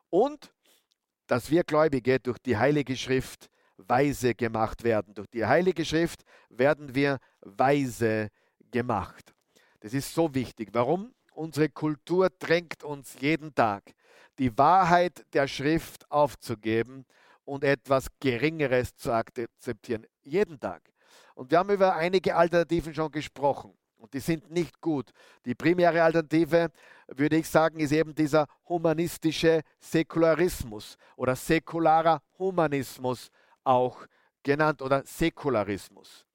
Und 0.08 0.54
dass 1.26 1.50
wir 1.50 1.64
Gläubige 1.64 2.18
durch 2.18 2.38
die 2.38 2.56
Heilige 2.56 2.96
Schrift 2.96 3.50
weise 3.76 4.34
gemacht 4.34 4.84
werden. 4.84 5.14
Durch 5.14 5.28
die 5.28 5.44
Heilige 5.44 5.84
Schrift 5.84 6.24
werden 6.48 6.94
wir 6.94 7.18
weise 7.40 8.28
gemacht. 8.70 9.34
Das 9.80 9.92
ist 9.92 10.14
so 10.14 10.34
wichtig. 10.34 10.70
Warum? 10.72 11.13
Unsere 11.34 11.68
Kultur 11.68 12.30
drängt 12.38 12.84
uns 12.84 13.16
jeden 13.20 13.54
Tag, 13.54 13.82
die 14.38 14.56
Wahrheit 14.56 15.24
der 15.34 15.48
Schrift 15.48 16.10
aufzugeben 16.10 17.04
und 17.44 17.64
etwas 17.64 18.06
Geringeres 18.20 18.94
zu 18.96 19.12
akzeptieren. 19.12 20.06
Jeden 20.22 20.60
Tag. 20.60 20.82
Und 21.34 21.50
wir 21.50 21.58
haben 21.58 21.70
über 21.70 21.96
einige 21.96 22.36
Alternativen 22.36 22.94
schon 22.94 23.10
gesprochen. 23.10 23.74
Und 23.96 24.14
die 24.14 24.20
sind 24.20 24.50
nicht 24.50 24.80
gut. 24.80 25.10
Die 25.44 25.54
primäre 25.54 26.02
Alternative, 26.02 26.70
würde 27.08 27.36
ich 27.36 27.48
sagen, 27.48 27.80
ist 27.80 27.92
eben 27.92 28.14
dieser 28.14 28.46
humanistische 28.68 29.62
Säkularismus 29.80 30.96
oder 31.16 31.34
säkularer 31.34 32.22
Humanismus 32.38 33.30
auch 33.64 34.06
genannt 34.42 34.82
oder 34.82 35.02
Säkularismus. 35.04 36.26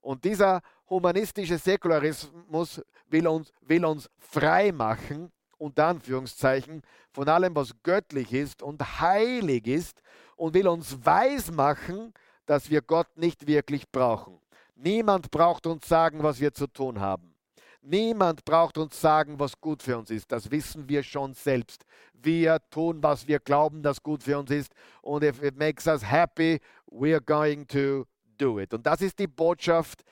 Und 0.00 0.24
dieser 0.24 0.62
humanistische 0.88 1.58
Säkularismus 1.58 2.82
will 3.08 3.26
uns, 3.26 3.52
will 3.62 3.84
uns 3.84 4.10
frei 4.18 4.72
machen, 4.72 5.32
unter 5.58 5.86
Anführungszeichen, 5.86 6.82
von 7.12 7.28
allem, 7.28 7.54
was 7.54 7.72
göttlich 7.82 8.32
ist 8.32 8.62
und 8.62 9.00
heilig 9.00 9.66
ist 9.66 10.02
und 10.36 10.54
will 10.54 10.68
uns 10.68 11.04
weismachen, 11.04 12.12
dass 12.44 12.70
wir 12.70 12.82
Gott 12.82 13.08
nicht 13.16 13.46
wirklich 13.46 13.90
brauchen. 13.90 14.38
Niemand 14.74 15.30
braucht 15.30 15.66
uns 15.66 15.88
sagen, 15.88 16.22
was 16.22 16.40
wir 16.40 16.52
zu 16.52 16.66
tun 16.66 17.00
haben. 17.00 17.34
Niemand 17.80 18.44
braucht 18.44 18.78
uns 18.78 19.00
sagen, 19.00 19.38
was 19.38 19.60
gut 19.60 19.82
für 19.82 19.96
uns 19.96 20.10
ist. 20.10 20.30
Das 20.32 20.50
wissen 20.50 20.88
wir 20.88 21.02
schon 21.02 21.34
selbst. 21.34 21.84
Wir 22.12 22.58
tun, 22.68 23.02
was 23.02 23.28
wir 23.28 23.38
glauben, 23.38 23.82
das 23.82 24.02
gut 24.02 24.24
für 24.24 24.38
uns 24.38 24.50
ist. 24.50 24.72
Und 25.02 25.22
if 25.22 25.40
it 25.42 25.56
makes 25.56 25.86
us 25.86 26.02
happy, 26.02 26.60
we're 26.90 27.20
going 27.20 27.66
to 27.68 28.04
do 28.36 28.58
it. 28.58 28.74
Und 28.74 28.84
das 28.84 29.00
ist 29.00 29.18
die 29.18 29.28
Botschaft 29.28 30.02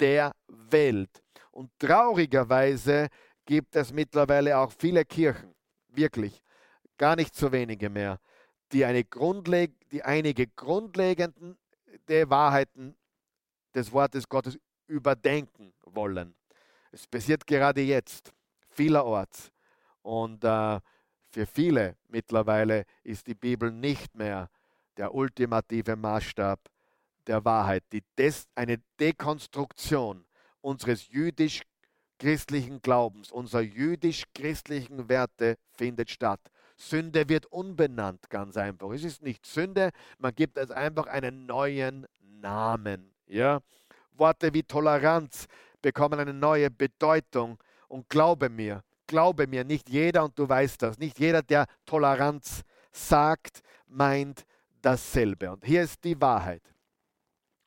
der 0.00 0.32
Welt. 0.48 1.22
Und 1.50 1.70
traurigerweise 1.78 3.08
gibt 3.44 3.76
es 3.76 3.92
mittlerweile 3.92 4.58
auch 4.58 4.72
viele 4.72 5.04
Kirchen, 5.04 5.54
wirklich, 5.88 6.42
gar 6.98 7.16
nicht 7.16 7.34
so 7.34 7.50
wenige 7.52 7.88
mehr, 7.88 8.20
die, 8.72 8.84
eine 8.84 9.04
Grundleg 9.04 9.72
die 9.90 10.02
einige 10.02 10.46
grundlegende 10.48 11.56
Wahrheiten 12.28 12.96
des 13.74 13.92
Wortes 13.92 14.28
Gottes 14.28 14.58
überdenken 14.86 15.72
wollen. 15.82 16.34
Es 16.92 17.06
passiert 17.06 17.46
gerade 17.46 17.80
jetzt, 17.82 18.32
vielerorts. 18.68 19.50
Und 20.02 20.44
äh, 20.44 20.80
für 21.30 21.46
viele 21.46 21.96
mittlerweile 22.08 22.84
ist 23.02 23.26
die 23.26 23.34
Bibel 23.34 23.70
nicht 23.70 24.14
mehr 24.14 24.50
der 24.96 25.14
ultimative 25.14 25.96
Maßstab 25.96 26.60
der 27.26 27.44
Wahrheit. 27.44 27.84
Des 28.18 28.48
eine 28.54 28.78
Dekonstruktion 29.00 30.24
unseres 30.60 31.08
jüdisch-christlichen 31.08 32.82
Glaubens, 32.82 33.30
unserer 33.30 33.62
jüdisch-christlichen 33.62 35.08
Werte 35.08 35.56
findet 35.72 36.10
statt. 36.10 36.40
Sünde 36.76 37.28
wird 37.28 37.46
unbenannt, 37.46 38.28
ganz 38.28 38.56
einfach. 38.56 38.90
Es 38.90 39.04
ist 39.04 39.22
nicht 39.22 39.46
Sünde, 39.46 39.90
man 40.18 40.34
gibt 40.34 40.58
es 40.58 40.70
einfach 40.70 41.06
einen 41.06 41.46
neuen 41.46 42.06
Namen. 42.20 43.14
Ja? 43.26 43.60
Worte 44.12 44.52
wie 44.52 44.62
Toleranz 44.62 45.46
bekommen 45.80 46.18
eine 46.18 46.34
neue 46.34 46.70
Bedeutung. 46.70 47.58
Und 47.88 48.08
glaube 48.08 48.48
mir, 48.48 48.82
glaube 49.06 49.46
mir, 49.46 49.64
nicht 49.64 49.88
jeder, 49.88 50.24
und 50.24 50.38
du 50.38 50.48
weißt 50.48 50.82
das, 50.82 50.98
nicht 50.98 51.18
jeder, 51.18 51.42
der 51.42 51.66
Toleranz 51.86 52.62
sagt, 52.92 53.60
meint 53.86 54.44
dasselbe. 54.82 55.52
Und 55.52 55.64
hier 55.64 55.82
ist 55.82 56.02
die 56.04 56.20
Wahrheit. 56.20 56.62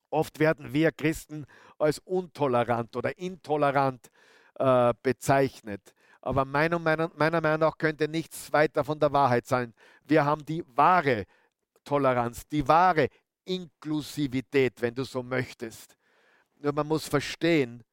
Oft 0.10 0.40
werden 0.40 0.74
wir 0.74 0.92
Christen 0.92 1.46
als 1.78 2.00
untolerant 2.00 2.96
oder 2.96 3.18
intolerant 3.18 4.10
äh, 4.56 4.94
bezeichnet. 5.02 5.94
Aber 6.22 6.46
meiner, 6.46 6.80
meiner, 6.80 7.12
meiner 7.16 7.42
Meinung 7.42 7.60
nach 7.62 7.78
könnte 7.78 8.08
nichts 8.08 8.52
weiter 8.52 8.84
von 8.84 9.00
der 9.00 9.12
Wahrheit 9.14 9.48
sein. 9.48 9.74
Wir 10.04 10.26
haben 10.26 10.46
die 10.46 10.64
wahre 10.76 11.26
Toleranz, 11.84 12.48
die 12.48 12.68
wahre 12.68 13.08
Inklusivität, 13.46 14.82
wenn 14.82 14.94
du 14.94 15.04
so 15.04 15.24
möchtest. 15.24 15.96
Nur 16.58 16.74
man 16.74 16.88
muss 16.88 17.08
verstehen, 17.08 17.84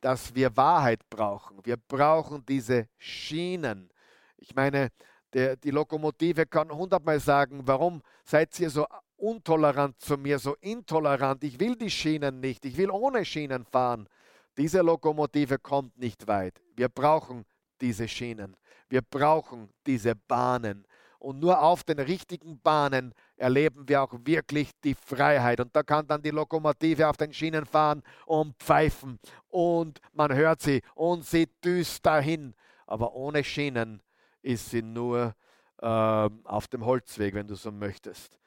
dass 0.00 0.34
wir 0.34 0.56
Wahrheit 0.56 1.08
brauchen. 1.10 1.64
Wir 1.64 1.76
brauchen 1.76 2.44
diese 2.46 2.88
Schienen. 2.96 3.90
Ich 4.36 4.54
meine, 4.54 4.90
der, 5.32 5.56
die 5.56 5.70
Lokomotive 5.70 6.46
kann 6.46 6.70
hundertmal 6.70 7.20
sagen, 7.20 7.60
warum 7.64 8.02
seid 8.24 8.58
ihr 8.58 8.70
so 8.70 8.86
untolerant 9.16 10.00
zu 10.00 10.16
mir, 10.16 10.38
so 10.38 10.54
intolerant? 10.60 11.42
Ich 11.44 11.58
will 11.58 11.76
die 11.76 11.90
Schienen 11.90 12.40
nicht, 12.40 12.64
ich 12.64 12.76
will 12.76 12.90
ohne 12.90 13.24
Schienen 13.24 13.64
fahren. 13.64 14.08
Diese 14.56 14.80
Lokomotive 14.80 15.58
kommt 15.58 15.98
nicht 15.98 16.26
weit. 16.26 16.62
Wir 16.74 16.88
brauchen 16.88 17.44
diese 17.80 18.08
Schienen. 18.08 18.56
Wir 18.88 19.02
brauchen 19.02 19.68
diese 19.86 20.14
Bahnen. 20.14 20.86
Und 21.18 21.40
nur 21.40 21.60
auf 21.60 21.82
den 21.82 21.98
richtigen 21.98 22.60
Bahnen 22.60 23.12
erleben 23.36 23.88
wir 23.88 24.02
auch 24.02 24.14
wirklich 24.24 24.70
die 24.84 24.94
Freiheit. 24.94 25.60
Und 25.60 25.74
da 25.74 25.82
kann 25.82 26.06
dann 26.06 26.22
die 26.22 26.30
Lokomotive 26.30 27.08
auf 27.08 27.16
den 27.16 27.32
Schienen 27.32 27.66
fahren 27.66 28.02
und 28.26 28.56
pfeifen. 28.58 29.18
Und 29.48 29.98
man 30.12 30.32
hört 30.32 30.62
sie 30.62 30.82
und 30.94 31.24
sie 31.24 31.48
düst 31.64 32.04
dahin. 32.06 32.54
Aber 32.86 33.14
ohne 33.14 33.42
Schienen 33.42 34.00
ist 34.42 34.70
sie 34.70 34.82
nur 34.82 35.34
äh, 35.82 35.86
auf 35.86 36.68
dem 36.68 36.84
Holzweg, 36.84 37.34
wenn 37.34 37.48
du 37.48 37.56
so 37.56 37.72
möchtest. 37.72 38.38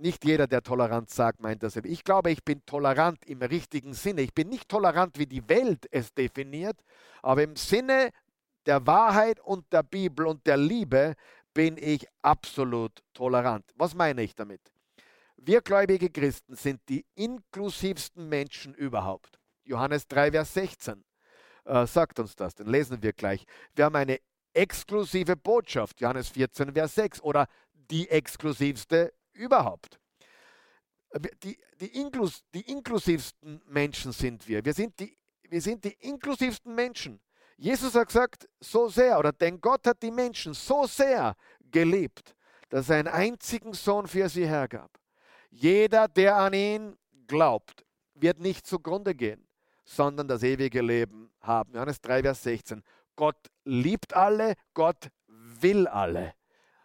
Nicht 0.00 0.24
jeder, 0.24 0.46
der 0.46 0.62
Toleranz 0.62 1.14
sagt, 1.14 1.40
meint 1.40 1.62
dasselbe. 1.62 1.88
Ich 1.88 2.04
glaube, 2.04 2.30
ich 2.30 2.44
bin 2.44 2.64
tolerant 2.66 3.24
im 3.26 3.42
richtigen 3.42 3.94
Sinne. 3.94 4.22
Ich 4.22 4.34
bin 4.34 4.48
nicht 4.48 4.68
tolerant, 4.68 5.18
wie 5.18 5.26
die 5.26 5.48
Welt 5.48 5.86
es 5.90 6.14
definiert, 6.14 6.78
aber 7.22 7.42
im 7.42 7.56
Sinne 7.56 8.10
der 8.66 8.86
Wahrheit 8.86 9.40
und 9.40 9.72
der 9.72 9.82
Bibel 9.82 10.26
und 10.26 10.46
der 10.46 10.56
Liebe 10.56 11.14
bin 11.54 11.76
ich 11.76 12.06
absolut 12.22 13.02
tolerant. 13.14 13.64
Was 13.76 13.94
meine 13.94 14.22
ich 14.22 14.34
damit? 14.34 14.60
Wir 15.36 15.60
gläubige 15.60 16.10
Christen 16.10 16.56
sind 16.56 16.80
die 16.88 17.06
inklusivsten 17.14 18.28
Menschen 18.28 18.74
überhaupt. 18.74 19.38
Johannes 19.64 20.06
3, 20.08 20.32
Vers 20.32 20.54
16 20.54 21.04
äh, 21.64 21.86
sagt 21.86 22.18
uns 22.18 22.34
das, 22.36 22.54
den 22.54 22.66
lesen 22.66 23.02
wir 23.02 23.12
gleich. 23.12 23.44
Wir 23.74 23.84
haben 23.84 23.96
eine 23.96 24.18
exklusive 24.52 25.36
Botschaft, 25.36 26.00
Johannes 26.00 26.28
14, 26.30 26.72
Vers 26.72 26.94
6, 26.94 27.22
oder 27.22 27.46
die 27.90 28.08
exklusivste 28.08 29.12
überhaupt. 29.38 29.98
Die, 31.42 31.58
die, 31.80 32.00
Inklus, 32.00 32.44
die 32.52 32.70
inklusivsten 32.70 33.62
Menschen 33.66 34.12
sind 34.12 34.46
wir. 34.46 34.64
Wir 34.64 34.74
sind, 34.74 34.98
die, 35.00 35.16
wir 35.48 35.62
sind 35.62 35.84
die 35.84 35.96
inklusivsten 36.00 36.74
Menschen. 36.74 37.20
Jesus 37.56 37.94
hat 37.94 38.08
gesagt, 38.08 38.48
so 38.60 38.88
sehr, 38.88 39.18
oder 39.18 39.32
denn 39.32 39.60
Gott 39.60 39.86
hat 39.86 40.02
die 40.02 40.10
Menschen 40.10 40.54
so 40.54 40.86
sehr 40.86 41.34
geliebt, 41.70 42.36
dass 42.68 42.90
er 42.90 42.98
einen 42.98 43.08
einzigen 43.08 43.72
Sohn 43.72 44.06
für 44.06 44.28
sie 44.28 44.46
hergab. 44.46 44.90
Jeder, 45.50 46.08
der 46.08 46.36
an 46.36 46.52
ihn 46.52 46.98
glaubt, 47.26 47.84
wird 48.14 48.38
nicht 48.38 48.66
zugrunde 48.66 49.14
gehen, 49.14 49.48
sondern 49.84 50.28
das 50.28 50.42
ewige 50.42 50.82
Leben 50.82 51.30
haben. 51.40 51.72
Johannes 51.74 52.00
3, 52.00 52.22
Vers 52.22 52.42
16. 52.42 52.82
Gott 53.16 53.48
liebt 53.64 54.14
alle, 54.14 54.54
Gott 54.74 55.08
will 55.26 55.86
alle. 55.86 56.34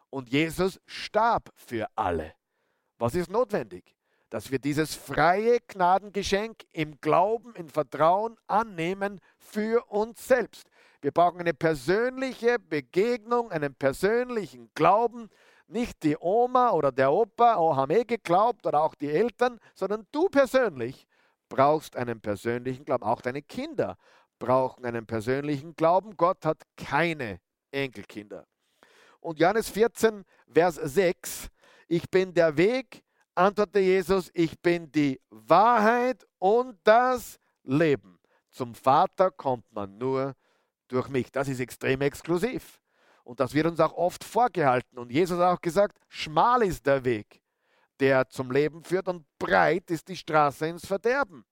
Und 0.10 0.30
Jesus 0.30 0.80
starb 0.86 1.52
für 1.56 1.88
alle. 1.96 2.34
Was 3.04 3.16
ist 3.16 3.30
notwendig? 3.30 3.84
Dass 4.30 4.50
wir 4.50 4.60
dieses 4.60 4.96
freie 4.96 5.60
Gnadengeschenk 5.60 6.64
im 6.72 7.02
Glauben, 7.02 7.54
im 7.56 7.68
Vertrauen 7.68 8.38
annehmen 8.48 9.20
für 9.38 9.84
uns 9.92 10.26
selbst. 10.26 10.70
Wir 11.02 11.12
brauchen 11.12 11.42
eine 11.42 11.54
persönliche 11.54 12.60
Begegnung, 12.60 13.52
einen 13.52 13.76
persönlichen 13.76 14.72
Glauben. 14.74 15.30
Nicht 15.68 16.02
die 16.04 16.16
Oma 16.18 16.70
oder 16.70 16.94
der 16.94 17.12
Opa, 17.12 17.58
oh, 17.58 17.76
haben 17.76 17.92
eh 17.92 18.06
geglaubt, 18.06 18.66
oder 18.66 18.82
auch 18.82 18.96
die 18.96 19.10
Eltern, 19.10 19.60
sondern 19.76 20.08
du 20.14 20.30
persönlich 20.30 21.06
brauchst 21.50 21.98
einen 21.98 22.22
persönlichen 22.22 22.86
Glauben. 22.86 23.04
Auch 23.04 23.20
deine 23.20 23.42
Kinder 23.42 23.98
brauchen 24.40 24.86
einen 24.86 25.06
persönlichen 25.06 25.76
Glauben. 25.76 26.16
Gott 26.16 26.46
hat 26.46 26.62
keine 26.78 27.42
Enkelkinder. 27.70 28.48
Und 29.20 29.40
Johannes 29.40 29.70
14, 29.72 30.24
Vers 30.48 30.76
6, 30.76 31.50
ich 31.94 32.10
bin 32.10 32.34
der 32.34 32.58
Weg, 32.58 33.04
antwortete 33.36 33.80
Jesus, 33.80 34.32
ich 34.34 34.60
bin 34.60 34.92
die 34.92 35.22
Wahrheit 35.30 36.26
und 36.40 36.80
das 36.84 37.38
Leben. 37.64 38.20
Zum 38.50 38.74
Vater 38.74 39.30
kommt 39.30 39.72
man 39.72 40.00
nur 40.00 40.34
durch 40.88 41.08
mich. 41.10 41.32
Das 41.32 41.48
ist 41.48 41.60
extrem 41.60 42.02
exklusiv. 42.02 42.80
Und 43.24 43.40
das 43.40 43.54
wird 43.54 43.68
uns 43.68 43.80
auch 43.80 43.94
oft 43.94 44.24
vorgehalten. 44.24 44.98
Und 44.98 45.12
Jesus 45.12 45.38
hat 45.38 45.56
auch 45.56 45.62
gesagt, 45.62 45.98
schmal 46.10 46.64
ist 46.64 46.84
der 46.86 47.06
Weg, 47.06 47.42
der 48.00 48.28
zum 48.28 48.50
Leben 48.52 48.84
führt 48.84 49.08
und 49.08 49.26
breit 49.38 49.92
ist 49.92 50.08
die 50.08 50.18
Straße 50.18 50.66
ins 50.66 50.88
Verderben. 50.88 51.46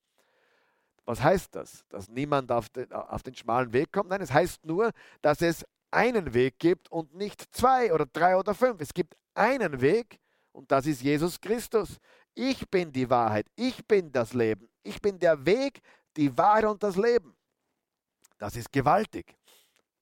Was 1.05 1.21
heißt 1.21 1.53
das? 1.55 1.85
Dass 1.89 2.09
niemand 2.09 2.51
auf 2.51 2.67
den, 2.69 2.91
auf 2.91 3.21
den 3.21 3.35
schmalen 3.35 3.71
Weg 3.73 3.91
kommt? 3.91 4.09
Nein, 4.09 4.21
es 4.21 4.33
heißt 4.33 4.65
nur, 4.65 4.89
dass 5.21 5.41
es 5.41 5.63
einen 5.91 6.33
Weg 6.33 6.57
gibt 6.57 6.91
und 6.91 7.13
nicht 7.13 7.43
zwei 7.55 7.93
oder 7.93 8.07
drei 8.07 8.35
oder 8.35 8.55
fünf. 8.55 8.81
Es 8.81 8.93
gibt 8.93 9.15
einen 9.33 9.81
Weg 9.81 10.20
und 10.51 10.71
das 10.71 10.85
ist 10.85 11.01
Jesus 11.01 11.39
Christus. 11.39 11.97
Ich 12.33 12.69
bin 12.69 12.91
die 12.91 13.09
Wahrheit, 13.09 13.47
ich 13.55 13.85
bin 13.85 14.11
das 14.11 14.33
Leben, 14.33 14.69
ich 14.83 15.01
bin 15.01 15.19
der 15.19 15.45
Weg, 15.45 15.81
die 16.15 16.35
Wahrheit 16.37 16.65
und 16.65 16.81
das 16.81 16.95
Leben. 16.95 17.35
Das 18.37 18.55
ist 18.55 18.71
gewaltig. 18.71 19.37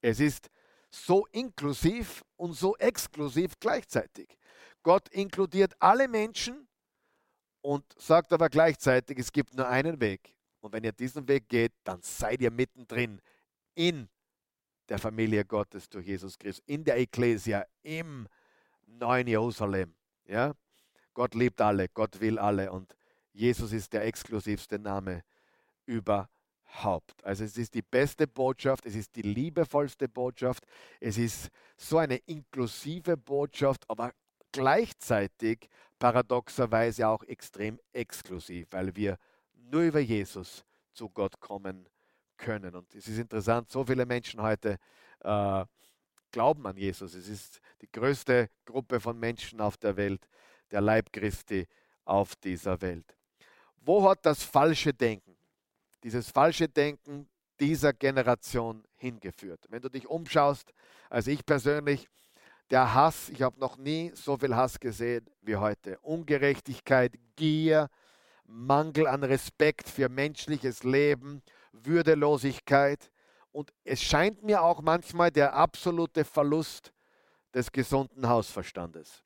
Es 0.01 0.19
ist 0.19 0.49
so 0.89 1.25
inklusiv 1.27 2.23
und 2.38 2.53
so 2.53 2.75
exklusiv 2.77 3.59
gleichzeitig. 3.59 4.38
Gott 4.81 5.09
inkludiert 5.09 5.73
alle 5.79 6.07
Menschen 6.07 6.67
und 7.62 7.83
sagt 7.97 8.31
aber 8.31 8.49
gleichzeitig, 8.49 9.19
es 9.19 9.31
gibt 9.31 9.53
nur 9.55 9.67
einen 9.67 9.99
Weg. 9.99 10.35
Und 10.62 10.73
wenn 10.73 10.83
ihr 10.83 10.91
diesen 10.91 11.27
Weg 11.27 11.47
geht, 11.49 11.73
dann 11.83 12.01
seid 12.01 12.41
ihr 12.41 12.51
mittendrin 12.51 13.21
in 13.75 14.09
der 14.88 14.99
Familie 14.99 15.45
Gottes 15.45 15.89
durch 15.89 16.07
Jesus 16.07 16.38
Christus, 16.38 16.63
in 16.65 16.83
der 16.83 16.97
Ekklesia, 16.97 17.65
im 17.83 18.27
neuen 18.85 19.27
Jerusalem. 19.27 19.93
Ja? 20.29 20.53
Gott 21.13 21.35
liebt 21.35 21.59
alle, 21.61 21.89
Gott 21.89 22.19
will 22.19 22.39
alle 22.39 22.71
und 22.71 22.95
Jesus 23.33 23.71
ist 23.73 23.93
der 23.93 24.05
exklusivste 24.05 24.79
Name 24.79 25.23
überhaupt 25.85 26.29
Haupt. 26.83 27.23
Also 27.25 27.43
es 27.43 27.57
ist 27.57 27.73
die 27.73 27.81
beste 27.81 28.27
Botschaft, 28.27 28.85
es 28.85 28.95
ist 28.95 29.15
die 29.15 29.21
liebevollste 29.21 30.07
Botschaft, 30.07 30.65
es 30.99 31.17
ist 31.17 31.49
so 31.77 31.97
eine 31.97 32.17
inklusive 32.17 33.17
Botschaft, 33.17 33.89
aber 33.89 34.13
gleichzeitig 34.51 35.67
paradoxerweise 35.97 37.07
auch 37.07 37.23
extrem 37.23 37.79
exklusiv, 37.91 38.67
weil 38.71 38.95
wir 38.95 39.17
nur 39.53 39.81
über 39.81 39.99
Jesus 39.99 40.63
zu 40.93 41.09
Gott 41.09 41.39
kommen 41.39 41.87
können. 42.37 42.75
Und 42.75 42.93
es 42.95 43.07
ist 43.07 43.17
interessant, 43.17 43.69
so 43.69 43.83
viele 43.83 44.05
Menschen 44.05 44.41
heute 44.41 44.77
äh, 45.21 45.65
glauben 46.31 46.65
an 46.67 46.77
Jesus. 46.77 47.13
Es 47.13 47.27
ist 47.27 47.61
die 47.81 47.91
größte 47.91 48.49
Gruppe 48.65 48.99
von 48.99 49.19
Menschen 49.19 49.61
auf 49.61 49.77
der 49.77 49.97
Welt, 49.97 50.27
der 50.71 50.81
Leib 50.81 51.11
Christi 51.11 51.67
auf 52.05 52.35
dieser 52.35 52.81
Welt. 52.81 53.15
Wo 53.81 54.07
hat 54.09 54.25
das 54.25 54.43
falsche 54.43 54.93
Denken 54.93 55.29
dieses 56.03 56.29
falsche 56.29 56.67
Denken 56.67 57.27
dieser 57.59 57.93
Generation 57.93 58.83
hingeführt. 58.95 59.65
Wenn 59.69 59.81
du 59.81 59.89
dich 59.89 60.07
umschaust, 60.07 60.73
also 61.09 61.31
ich 61.31 61.45
persönlich, 61.45 62.07
der 62.69 62.93
Hass, 62.93 63.29
ich 63.29 63.41
habe 63.41 63.59
noch 63.59 63.77
nie 63.77 64.11
so 64.13 64.37
viel 64.37 64.55
Hass 64.55 64.79
gesehen 64.79 65.25
wie 65.41 65.55
heute. 65.55 65.97
Ungerechtigkeit, 65.99 67.13
Gier, 67.35 67.89
Mangel 68.45 69.07
an 69.07 69.23
Respekt 69.23 69.89
für 69.89 70.07
menschliches 70.07 70.83
Leben, 70.83 71.41
Würdelosigkeit. 71.73 73.11
Und 73.51 73.73
es 73.83 74.01
scheint 74.01 74.43
mir 74.43 74.62
auch 74.62 74.81
manchmal 74.81 75.31
der 75.31 75.53
absolute 75.53 76.23
Verlust 76.23 76.93
des 77.53 77.71
gesunden 77.71 78.27
Hausverstandes. 78.27 79.23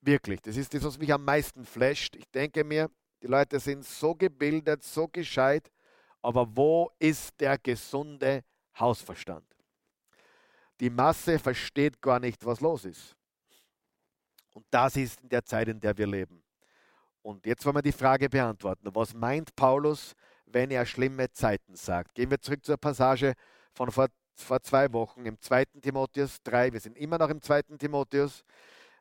Wirklich, 0.00 0.40
das 0.40 0.56
ist 0.56 0.72
das, 0.72 0.84
was 0.84 0.98
mich 0.98 1.12
am 1.12 1.24
meisten 1.24 1.64
flasht. 1.64 2.14
Ich 2.16 2.30
denke 2.30 2.62
mir, 2.62 2.90
die 3.22 3.26
Leute 3.26 3.58
sind 3.58 3.84
so 3.84 4.14
gebildet, 4.14 4.84
so 4.84 5.08
gescheit, 5.08 5.70
aber 6.22 6.46
wo 6.56 6.90
ist 6.98 7.40
der 7.40 7.58
gesunde 7.58 8.44
Hausverstand? 8.78 9.44
Die 10.78 10.90
Masse 10.90 11.38
versteht 11.40 12.00
gar 12.00 12.20
nicht, 12.20 12.44
was 12.46 12.60
los 12.60 12.84
ist. 12.84 13.16
Und 14.54 14.64
das 14.70 14.96
ist 14.96 15.20
in 15.20 15.28
der 15.28 15.44
Zeit, 15.44 15.68
in 15.68 15.80
der 15.80 15.96
wir 15.96 16.06
leben. 16.06 16.42
Und 17.22 17.44
jetzt 17.46 17.64
wollen 17.64 17.76
wir 17.76 17.82
die 17.82 17.92
Frage 17.92 18.28
beantworten. 18.28 18.88
Was 18.94 19.12
meint 19.12 19.54
Paulus, 19.56 20.14
wenn 20.52 20.70
er 20.70 20.86
schlimme 20.86 21.30
Zeiten 21.30 21.76
sagt? 21.76 22.14
Gehen 22.14 22.30
wir 22.30 22.40
zurück 22.40 22.64
zur 22.64 22.76
Passage 22.76 23.34
von 23.72 23.90
vor, 23.90 24.08
vor 24.34 24.62
zwei 24.62 24.92
Wochen 24.92 25.26
im 25.26 25.40
2. 25.40 25.64
Timotheus 25.82 26.42
3. 26.42 26.72
Wir 26.72 26.80
sind 26.80 26.96
immer 26.96 27.18
noch 27.18 27.30
im 27.30 27.42
2. 27.42 27.62
Timotheus, 27.78 28.44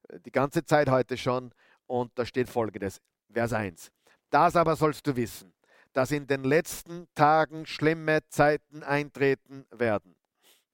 äh, 0.09 0.19
die 0.19 0.31
ganze 0.31 0.63
Zeit 0.65 0.89
heute 0.89 1.17
schon. 1.17 1.51
Und 1.85 2.11
da 2.15 2.25
steht 2.25 2.49
folgendes, 2.49 2.99
Vers 3.31 3.53
1. 3.53 3.91
Das 4.29 4.55
aber 4.55 4.75
sollst 4.75 5.07
du 5.07 5.15
wissen, 5.15 5.53
dass 5.93 6.11
in 6.11 6.27
den 6.27 6.43
letzten 6.43 7.07
Tagen 7.15 7.65
schlimme 7.65 8.19
Zeiten 8.27 8.83
eintreten 8.83 9.65
werden. 9.71 10.15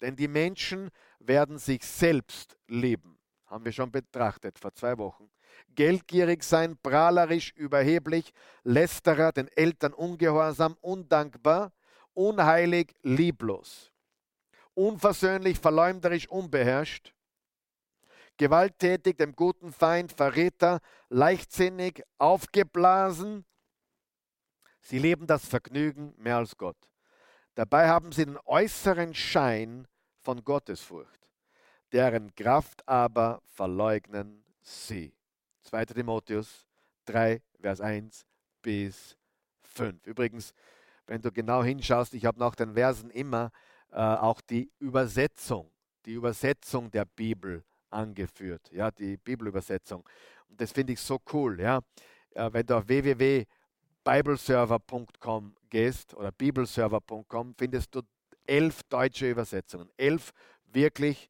Denn 0.01 0.15
die 0.15 0.27
Menschen 0.27 0.89
werden 1.19 1.59
sich 1.59 1.83
selbst 1.85 2.57
lieben. 2.67 3.19
Haben 3.45 3.63
wir 3.63 3.71
schon 3.71 3.91
betrachtet 3.91 4.57
vor 4.59 4.73
zwei 4.73 4.97
Wochen. 4.97 5.29
Geldgierig 5.75 6.43
sein, 6.43 6.77
prahlerisch, 6.81 7.51
überheblich, 7.55 8.33
lästerer, 8.63 9.31
den 9.31 9.47
Eltern 9.49 9.93
ungehorsam, 9.93 10.77
undankbar, 10.81 11.71
unheilig, 12.13 12.95
lieblos, 13.01 13.91
unversöhnlich, 14.73 15.59
verleumderisch, 15.59 16.29
unbeherrscht, 16.29 17.13
gewalttätig, 18.37 19.17
dem 19.17 19.35
guten 19.35 19.71
Feind, 19.71 20.11
Verräter, 20.11 20.79
leichtsinnig, 21.09 22.03
aufgeblasen. 22.17 23.45
Sie 24.81 24.99
leben 24.99 25.27
das 25.27 25.45
Vergnügen 25.45 26.13
mehr 26.17 26.37
als 26.37 26.57
Gott. 26.57 26.77
Dabei 27.55 27.87
haben 27.87 28.11
sie 28.11 28.25
den 28.25 28.39
äußeren 28.45 29.13
Schein 29.13 29.87
von 30.19 30.43
Gottesfurcht, 30.43 31.31
deren 31.91 32.33
Kraft 32.35 32.87
aber 32.87 33.41
verleugnen 33.45 34.43
sie. 34.61 35.13
2. 35.63 35.85
Timotheus 35.85 36.67
3, 37.05 37.41
Vers 37.59 37.81
1 37.81 38.25
bis 38.61 39.17
5. 39.63 40.07
Übrigens, 40.07 40.53
wenn 41.07 41.21
du 41.21 41.29
genau 41.31 41.63
hinschaust, 41.63 42.13
ich 42.13 42.25
habe 42.25 42.39
nach 42.39 42.55
den 42.55 42.75
Versen 42.75 43.09
immer 43.09 43.51
äh, 43.91 43.97
auch 43.97 44.39
die 44.41 44.71
Übersetzung, 44.79 45.71
die 46.05 46.13
Übersetzung 46.13 46.91
der 46.91 47.05
Bibel 47.05 47.63
angeführt, 47.89 48.69
ja, 48.71 48.91
die 48.91 49.17
Bibelübersetzung. 49.17 50.07
Und 50.49 50.61
das 50.61 50.71
finde 50.71 50.93
ich 50.93 50.99
so 50.99 51.19
cool, 51.33 51.59
ja. 51.59 51.81
Äh, 52.31 52.53
wenn 52.53 52.65
du 52.65 52.77
auf 52.77 52.87
www.bibleserver.com 52.87 55.55
gehst 55.69 56.13
oder 56.13 56.31
bibelserver.com, 56.31 57.55
findest 57.57 57.93
du 57.95 58.01
elf 58.45 58.83
deutsche 58.83 59.29
Übersetzungen. 59.29 59.89
Elf 59.97 60.31
wirklich 60.65 61.29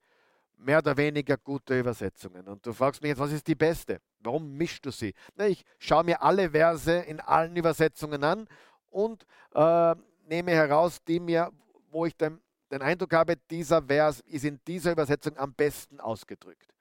mehr 0.57 0.79
oder 0.79 0.95
weniger 0.95 1.37
gute 1.37 1.79
Übersetzungen. 1.79 2.47
Und 2.47 2.65
du 2.65 2.73
fragst 2.73 3.01
mich 3.01 3.09
jetzt, 3.09 3.19
was 3.19 3.31
ist 3.31 3.47
die 3.47 3.55
beste? 3.55 3.99
Warum 4.19 4.55
mischst 4.55 4.85
du 4.85 4.91
sie? 4.91 5.13
Na, 5.35 5.47
ich 5.47 5.63
schaue 5.79 6.03
mir 6.03 6.21
alle 6.21 6.51
Verse 6.51 6.91
in 6.91 7.19
allen 7.19 7.55
Übersetzungen 7.55 8.23
an 8.23 8.47
und 8.89 9.25
äh, 9.53 9.95
nehme 10.27 10.51
heraus, 10.51 11.03
die 11.03 11.19
mir, 11.19 11.51
wo 11.91 12.05
ich 12.05 12.15
den, 12.15 12.39
den 12.71 12.81
Eindruck 12.81 13.13
habe, 13.13 13.35
dieser 13.49 13.81
Vers 13.83 14.21
ist 14.21 14.45
in 14.45 14.59
dieser 14.65 14.93
Übersetzung 14.93 15.37
am 15.37 15.53
besten 15.53 15.99
ausgedrückt. 15.99 16.73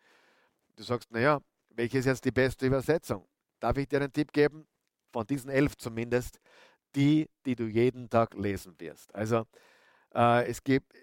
Du 0.76 0.82
sagst, 0.82 1.10
naja, 1.10 1.40
welche 1.70 1.98
ist 1.98 2.06
jetzt 2.06 2.24
die 2.24 2.30
beste 2.30 2.66
Übersetzung? 2.66 3.26
Darf 3.60 3.76
ich 3.76 3.88
dir 3.88 4.00
einen 4.00 4.12
Tipp 4.12 4.32
geben? 4.32 4.66
Von 5.12 5.26
diesen 5.26 5.50
elf 5.50 5.76
zumindest, 5.76 6.38
die, 6.94 7.28
die 7.44 7.54
du 7.54 7.64
jeden 7.64 8.08
Tag 8.08 8.34
lesen 8.34 8.74
wirst. 8.78 9.14
Also 9.14 9.46
äh, 10.14 10.48
es 10.48 10.62
gibt, 10.62 10.94
äh, 10.94 11.00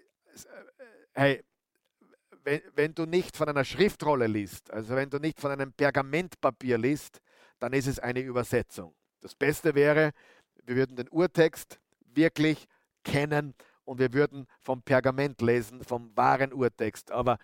hey, 1.12 1.44
wenn, 2.44 2.60
wenn 2.74 2.94
du 2.94 3.06
nicht 3.06 3.36
von 3.36 3.48
einer 3.48 3.64
Schriftrolle 3.64 4.26
liest, 4.26 4.70
also 4.70 4.94
wenn 4.96 5.10
du 5.10 5.18
nicht 5.18 5.40
von 5.40 5.50
einem 5.50 5.72
Pergamentpapier 5.72 6.78
liest, 6.78 7.20
dann 7.58 7.72
ist 7.72 7.86
es 7.86 7.98
eine 7.98 8.20
Übersetzung. 8.20 8.94
Das 9.20 9.34
Beste 9.34 9.74
wäre, 9.74 10.12
wir 10.64 10.76
würden 10.76 10.96
den 10.96 11.08
Urtext 11.08 11.78
wirklich 12.00 12.66
kennen 13.04 13.54
und 13.84 13.98
wir 13.98 14.12
würden 14.12 14.46
vom 14.60 14.82
Pergament 14.82 15.40
lesen, 15.40 15.84
vom 15.84 16.16
wahren 16.16 16.52
Urtext. 16.52 17.10
Aber 17.10 17.38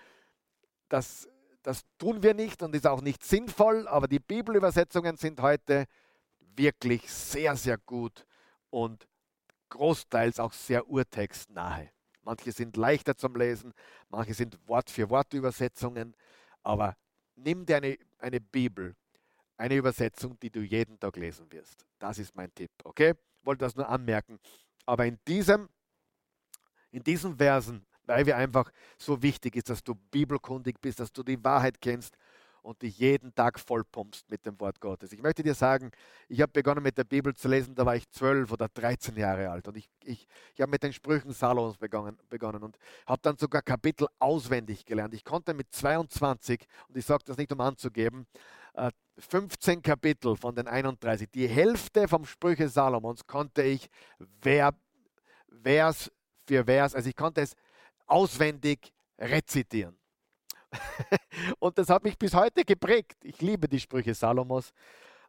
das, 0.89 1.29
das 1.63 1.85
tun 1.99 2.23
wir 2.23 2.35
nicht 2.35 2.63
und 2.63 2.75
ist 2.75 2.87
auch 2.87 3.01
nicht 3.01 3.25
sinnvoll, 3.25 3.87
aber 3.89 4.09
die 4.09 4.21
Bibelübersetzungen 4.21 5.17
sind 5.17 5.41
heute 5.41 5.87
wirklich 6.39 7.11
sehr, 7.11 7.57
sehr 7.57 7.79
gut 7.79 8.25
und 8.71 9.07
großteils 9.69 10.41
auch 10.41 10.53
sehr 10.53 10.89
urtextnahe. 10.89 11.91
Manche 12.27 12.51
sind 12.51 12.77
leichter 12.77 13.17
zum 13.17 13.37
Lesen, 13.37 13.73
manche 14.09 14.35
sind 14.35 14.59
Wort 14.67 14.91
für 14.91 15.09
Wort 15.11 15.33
Übersetzungen, 15.33 16.17
aber 16.65 16.97
nimm 17.37 17.65
dir 17.65 17.77
eine, 17.77 17.97
eine 18.19 18.41
Bibel, 18.41 18.97
eine 19.57 19.77
Übersetzung, 19.77 20.37
die 20.41 20.51
du 20.51 20.59
jeden 20.61 20.99
Tag 20.99 21.17
lesen 21.17 21.53
wirst. 21.53 21.87
Das 22.01 22.19
ist 22.19 22.35
mein 22.35 22.53
Tipp, 22.53 22.73
okay? 22.83 23.15
Wollte 23.45 23.65
das 23.65 23.77
nur 23.77 23.89
anmerken. 23.89 24.41
Aber 24.87 25.07
in 25.07 25.21
diesem, 25.29 25.69
in 26.91 27.05
diesen 27.05 27.37
Versen, 27.37 27.87
weil 28.03 28.27
wir 28.27 28.37
einfach 28.37 28.73
so 28.99 29.23
wichtig 29.23 29.55
ist, 29.55 29.71
dass 29.71 29.85
du 29.85 29.95
bibelkundig 29.95 30.81
bist, 30.81 30.99
dass 30.99 31.13
du 31.13 31.23
die 31.23 31.43
Wahrheit 31.45 31.81
kennst 31.81 32.17
und 32.67 32.83
dich 32.83 32.99
jeden 32.99 33.35
Tag 33.35 33.61
vollpumpst 33.61 34.29
mit 34.29 34.45
dem 34.45 34.59
Wort 34.61 34.81
Gottes. 34.81 35.13
Ich 35.13 35.23
möchte 35.23 35.43
dir 35.43 35.55
sagen, 35.55 35.93
ich 36.29 36.41
habe 36.41 36.53
begonnen 36.53 36.83
mit 36.83 36.99
der 36.99 37.05
Bibel 37.05 37.35
zu 37.35 37.49
lesen, 37.49 37.75
da 37.75 37.87
war 37.87 37.95
ich 37.95 38.11
zwölf 38.11 38.51
oder 38.51 38.69
13 38.69 39.17
Jahre 39.17 39.51
alt 39.51 39.69
und 39.69 39.77
ich, 39.77 39.89
ich, 40.05 40.27
ich 40.55 40.61
habe 40.61 40.71
mit 40.71 40.83
den 40.83 40.93
Sprüchen 40.93 41.33
Salomos 41.33 41.79
begonnen, 41.79 42.19
begonnen 42.29 42.63
und 42.63 42.77
habe 43.07 43.21
dann 43.23 43.37
sogar 43.37 43.63
Kapitel 43.63 44.09
auswendig 44.19 44.85
gelernt. 44.85 45.15
Ich 45.15 45.25
konnte 45.25 45.55
mit 45.55 45.73
22, 45.73 46.67
und 46.89 46.97
ich 46.97 47.07
sage 47.07 47.23
das 47.25 47.37
nicht 47.37 47.53
um 47.53 47.61
anzugeben, 47.61 48.27
15 49.19 49.79
äh, 49.79 49.83
Kapitel 49.83 50.37
von 50.37 50.55
den 50.55 50.67
31, 50.67 51.31
die 51.31 51.47
Hälfte 51.47 52.09
vom 52.09 52.25
Sprüche 52.25 52.69
Salomons 52.69 53.27
konnte 53.27 53.63
ich 53.63 53.89
Vers 54.41 56.11
für 56.47 56.65
Vers, 56.65 56.95
also 56.95 57.09
ich 57.09 57.17
konnte 57.17 57.41
es 57.41 57.55
auswendig 58.07 58.93
rezitieren. 59.19 59.97
und 61.59 61.79
das 61.79 61.89
hat 61.89 62.05
mich 62.05 62.19
bis 62.19 62.35
heute 62.35 62.65
geprägt. 62.65 63.17
Ich 63.25 63.41
liebe 63.41 63.69
die 63.69 63.81
Sprüche 63.81 64.15
Salomos. 64.15 64.71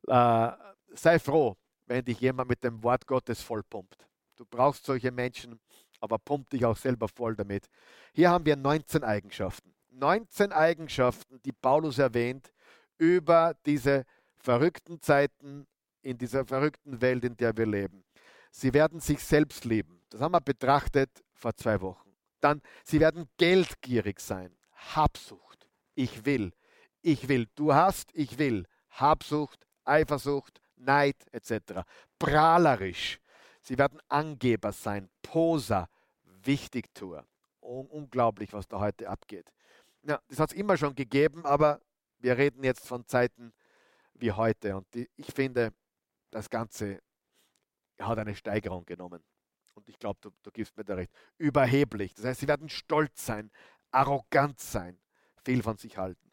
Äh, 0.07 0.51
sei 0.93 1.19
froh, 1.19 1.55
wenn 1.85 2.03
dich 2.05 2.19
jemand 2.19 2.49
mit 2.49 2.63
dem 2.63 2.81
Wort 2.83 3.05
Gottes 3.07 3.41
vollpumpt. 3.41 4.07
Du 4.35 4.45
brauchst 4.45 4.85
solche 4.85 5.11
Menschen, 5.11 5.59
aber 5.99 6.17
pump 6.19 6.49
dich 6.49 6.65
auch 6.65 6.77
selber 6.77 7.07
voll 7.07 7.35
damit. 7.35 7.67
Hier 8.13 8.29
haben 8.29 8.45
wir 8.45 8.55
19 8.55 9.03
Eigenschaften. 9.03 9.73
19 9.91 10.51
Eigenschaften, 10.51 11.41
die 11.43 11.51
Paulus 11.51 11.97
erwähnt 11.97 12.51
über 12.97 13.55
diese 13.65 14.05
verrückten 14.37 15.01
Zeiten, 15.01 15.67
in 16.01 16.17
dieser 16.17 16.45
verrückten 16.45 17.01
Welt, 17.01 17.23
in 17.23 17.35
der 17.35 17.57
wir 17.57 17.65
leben. 17.65 18.03
Sie 18.51 18.73
werden 18.73 18.99
sich 18.99 19.21
selbst 19.23 19.65
lieben. 19.65 20.01
Das 20.09 20.21
haben 20.21 20.31
wir 20.31 20.41
betrachtet 20.41 21.09
vor 21.33 21.55
zwei 21.55 21.81
Wochen. 21.81 22.15
Dann, 22.39 22.61
sie 22.83 22.99
werden 22.99 23.27
geldgierig 23.37 24.19
sein. 24.19 24.56
Habsucht. 24.95 25.67
Ich 25.95 26.25
will. 26.25 26.53
Ich 27.01 27.27
will. 27.27 27.47
Du 27.55 27.73
hast, 27.73 28.09
ich 28.13 28.37
will. 28.37 28.65
Habsucht, 28.91 29.65
Eifersucht, 29.83 30.61
Neid 30.75 31.15
etc. 31.31 31.81
Prahlerisch. 32.19 33.19
Sie 33.61 33.77
werden 33.77 33.99
Angeber 34.07 34.71
sein. 34.71 35.09
Poser. 35.21 35.89
Wichtigtuer. 36.23 37.25
Un 37.61 37.87
unglaublich, 37.87 38.53
was 38.53 38.67
da 38.67 38.79
heute 38.79 39.09
abgeht. 39.09 39.51
Ja, 40.03 40.21
das 40.29 40.39
hat 40.39 40.51
es 40.51 40.55
immer 40.57 40.77
schon 40.77 40.95
gegeben, 40.95 41.45
aber 41.45 41.81
wir 42.19 42.37
reden 42.37 42.63
jetzt 42.63 42.87
von 42.87 43.05
Zeiten 43.05 43.51
wie 44.13 44.31
heute. 44.31 44.75
Und 44.77 44.93
die, 44.93 45.09
ich 45.15 45.33
finde, 45.33 45.73
das 46.31 46.49
Ganze 46.49 47.01
hat 47.99 48.17
eine 48.17 48.35
Steigerung 48.35 48.85
genommen. 48.85 49.23
Und 49.73 49.89
ich 49.89 49.99
glaube, 49.99 50.19
du, 50.21 50.31
du 50.43 50.51
gibst 50.51 50.75
mir 50.75 50.83
da 50.83 50.95
recht. 50.95 51.11
Überheblich. 51.37 52.13
Das 52.15 52.25
heißt, 52.25 52.39
sie 52.39 52.47
werden 52.47 52.69
stolz 52.69 53.25
sein, 53.25 53.51
arrogant 53.97 54.59
sein, 54.59 54.97
viel 55.43 55.63
von 55.63 55.77
sich 55.77 55.97
halten. 55.97 56.31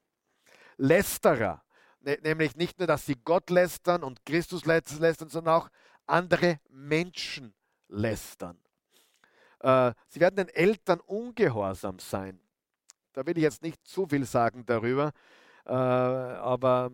Lästerer, 0.76 1.62
ne, 2.00 2.18
nämlich 2.22 2.56
nicht 2.56 2.78
nur, 2.78 2.86
dass 2.86 3.06
sie 3.06 3.16
Gott 3.24 3.50
lästern 3.50 4.02
und 4.02 4.24
Christus 4.26 4.64
lästern, 4.66 5.28
sondern 5.28 5.54
auch 5.54 5.68
andere 6.06 6.60
Menschen 6.68 7.54
lästern. 7.88 8.58
Äh, 9.60 9.92
sie 10.08 10.20
werden 10.20 10.36
den 10.36 10.48
Eltern 10.48 11.00
ungehorsam 11.00 11.98
sein. 11.98 12.38
Da 13.12 13.24
will 13.26 13.36
ich 13.38 13.44
jetzt 13.44 13.62
nicht 13.62 13.86
zu 13.86 14.06
viel 14.06 14.26
sagen 14.26 14.66
darüber, 14.66 15.12
äh, 15.64 15.70
aber 15.72 16.90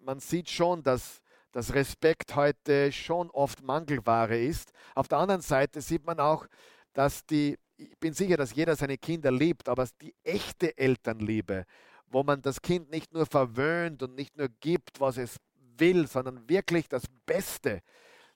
man 0.00 0.18
sieht 0.18 0.48
schon, 0.50 0.82
dass 0.82 1.20
dass 1.52 1.74
Respekt 1.74 2.36
heute 2.36 2.92
schon 2.92 3.28
oft 3.30 3.60
Mangelware 3.62 4.38
ist. 4.38 4.72
Auf 4.94 5.08
der 5.08 5.18
anderen 5.18 5.40
Seite 5.40 5.80
sieht 5.80 6.06
man 6.06 6.20
auch, 6.20 6.46
dass 6.92 7.26
die 7.26 7.58
ich 7.80 7.98
bin 7.98 8.12
sicher, 8.12 8.36
dass 8.36 8.54
jeder 8.54 8.76
seine 8.76 8.98
Kinder 8.98 9.30
liebt, 9.30 9.68
aber 9.68 9.88
die 10.00 10.14
echte 10.22 10.76
Elternliebe, 10.76 11.64
wo 12.06 12.22
man 12.22 12.42
das 12.42 12.60
Kind 12.60 12.90
nicht 12.90 13.12
nur 13.12 13.26
verwöhnt 13.26 14.02
und 14.02 14.14
nicht 14.14 14.36
nur 14.36 14.48
gibt, 14.60 15.00
was 15.00 15.16
es 15.16 15.36
will, 15.78 16.06
sondern 16.06 16.48
wirklich 16.48 16.88
das 16.88 17.04
Beste 17.24 17.80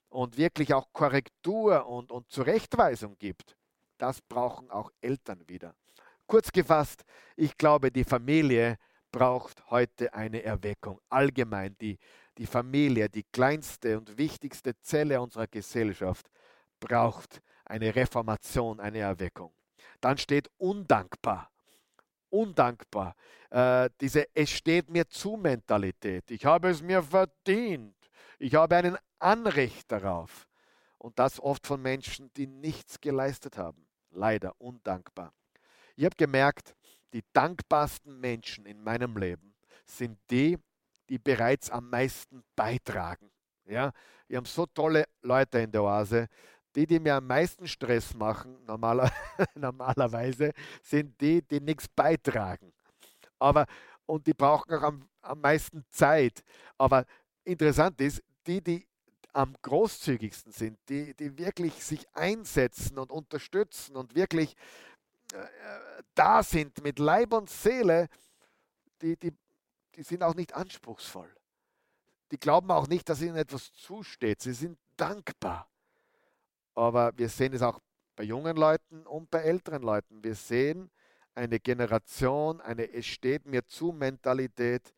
und 0.09 0.37
wirklich 0.37 0.73
auch 0.73 0.87
Korrektur 0.93 1.85
und, 1.85 2.11
und 2.11 2.31
Zurechtweisung 2.31 3.17
gibt, 3.19 3.55
das 3.97 4.21
brauchen 4.21 4.71
auch 4.71 4.91
Eltern 5.01 5.43
wieder. 5.47 5.75
Kurz 6.27 6.51
gefasst, 6.51 7.03
ich 7.35 7.55
glaube, 7.57 7.91
die 7.91 8.03
Familie 8.03 8.77
braucht 9.11 9.69
heute 9.69 10.13
eine 10.13 10.43
Erweckung. 10.43 10.99
Allgemein 11.09 11.77
die, 11.79 11.99
die 12.37 12.47
Familie, 12.47 13.09
die 13.09 13.23
kleinste 13.23 13.97
und 13.97 14.17
wichtigste 14.17 14.77
Zelle 14.81 15.21
unserer 15.21 15.47
Gesellschaft, 15.47 16.27
braucht 16.79 17.41
eine 17.65 17.95
Reformation, 17.95 18.79
eine 18.79 18.99
Erweckung. 18.99 19.51
Dann 20.01 20.17
steht 20.17 20.49
undankbar. 20.57 21.51
Undankbar. 22.29 23.15
Äh, 23.49 23.89
diese 24.01 24.27
Es 24.33 24.51
steht 24.51 24.89
mir 24.89 25.07
zu 25.07 25.37
Mentalität. 25.37 26.29
Ich 26.31 26.45
habe 26.45 26.69
es 26.69 26.81
mir 26.81 27.01
verdient. 27.01 27.95
Ich 28.39 28.55
habe 28.55 28.75
einen 28.75 28.97
Anrecht 29.19 29.91
darauf. 29.91 30.47
Und 30.97 31.19
das 31.19 31.39
oft 31.39 31.65
von 31.67 31.81
Menschen, 31.81 32.31
die 32.35 32.47
nichts 32.47 32.99
geleistet 32.99 33.57
haben. 33.57 33.87
Leider 34.11 34.53
undankbar. 34.59 35.33
Ich 35.95 36.05
habe 36.05 36.15
gemerkt, 36.15 36.75
die 37.13 37.23
dankbarsten 37.33 38.19
Menschen 38.19 38.65
in 38.65 38.83
meinem 38.83 39.15
Leben 39.17 39.55
sind 39.85 40.19
die, 40.29 40.57
die 41.09 41.19
bereits 41.19 41.69
am 41.69 41.89
meisten 41.89 42.43
beitragen. 42.55 43.31
Ja, 43.65 43.91
wir 44.27 44.37
haben 44.37 44.45
so 44.45 44.65
tolle 44.65 45.05
Leute 45.21 45.59
in 45.59 45.71
der 45.71 45.83
Oase, 45.83 46.27
die, 46.75 46.85
die 46.85 46.99
mir 46.99 47.15
am 47.15 47.27
meisten 47.27 47.67
Stress 47.67 48.13
machen, 48.13 48.57
normaler, 48.65 49.11
normalerweise, 49.55 50.51
sind 50.81 51.19
die, 51.21 51.41
die 51.41 51.61
nichts 51.61 51.87
beitragen. 51.87 52.73
Aber, 53.39 53.65
und 54.05 54.27
die 54.27 54.33
brauchen 54.33 54.73
auch 54.73 54.83
am, 54.83 55.09
am 55.21 55.41
meisten 55.41 55.85
Zeit. 55.89 56.43
Aber 56.77 57.05
interessant 57.43 57.99
ist, 58.01 58.21
die, 58.45 58.61
die 58.61 58.87
am 59.33 59.55
großzügigsten 59.61 60.51
sind, 60.51 60.79
die, 60.87 61.13
die 61.13 61.37
wirklich 61.37 61.83
sich 61.83 62.07
einsetzen 62.15 62.97
und 62.97 63.11
unterstützen 63.11 63.97
und 63.97 64.15
wirklich 64.15 64.55
äh, 65.33 65.45
da 66.13 66.43
sind 66.43 66.81
mit 66.83 66.99
Leib 66.99 67.33
und 67.33 67.49
Seele, 67.49 68.07
die, 69.01 69.17
die, 69.17 69.33
die 69.95 70.03
sind 70.03 70.23
auch 70.23 70.35
nicht 70.35 70.53
anspruchsvoll. 70.53 71.33
Die 72.31 72.39
glauben 72.39 72.71
auch 72.71 72.87
nicht, 72.87 73.09
dass 73.09 73.21
ihnen 73.21 73.35
etwas 73.35 73.73
zusteht. 73.73 74.41
Sie 74.41 74.53
sind 74.53 74.79
dankbar. 74.95 75.69
Aber 76.75 77.17
wir 77.17 77.29
sehen 77.29 77.53
es 77.53 77.61
auch 77.61 77.79
bei 78.15 78.23
jungen 78.23 78.55
Leuten 78.55 79.05
und 79.07 79.31
bei 79.31 79.39
älteren 79.39 79.81
Leuten. 79.81 80.23
Wir 80.23 80.35
sehen 80.35 80.91
eine 81.33 81.59
Generation, 81.59 82.61
eine 82.61 82.91
Es 82.91 83.05
steht 83.05 83.45
mir 83.45 83.65
zu 83.65 83.91
Mentalität, 83.91 84.93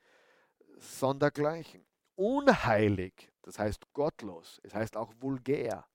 sondergleichen. 0.80 1.86
Unheilig, 2.16 3.32
das 3.44 3.60
heißt 3.60 3.94
gottlos, 3.94 4.60
es 4.64 4.74
heißt 4.74 4.98
auch 4.98 5.14
vulgär, 5.20 5.86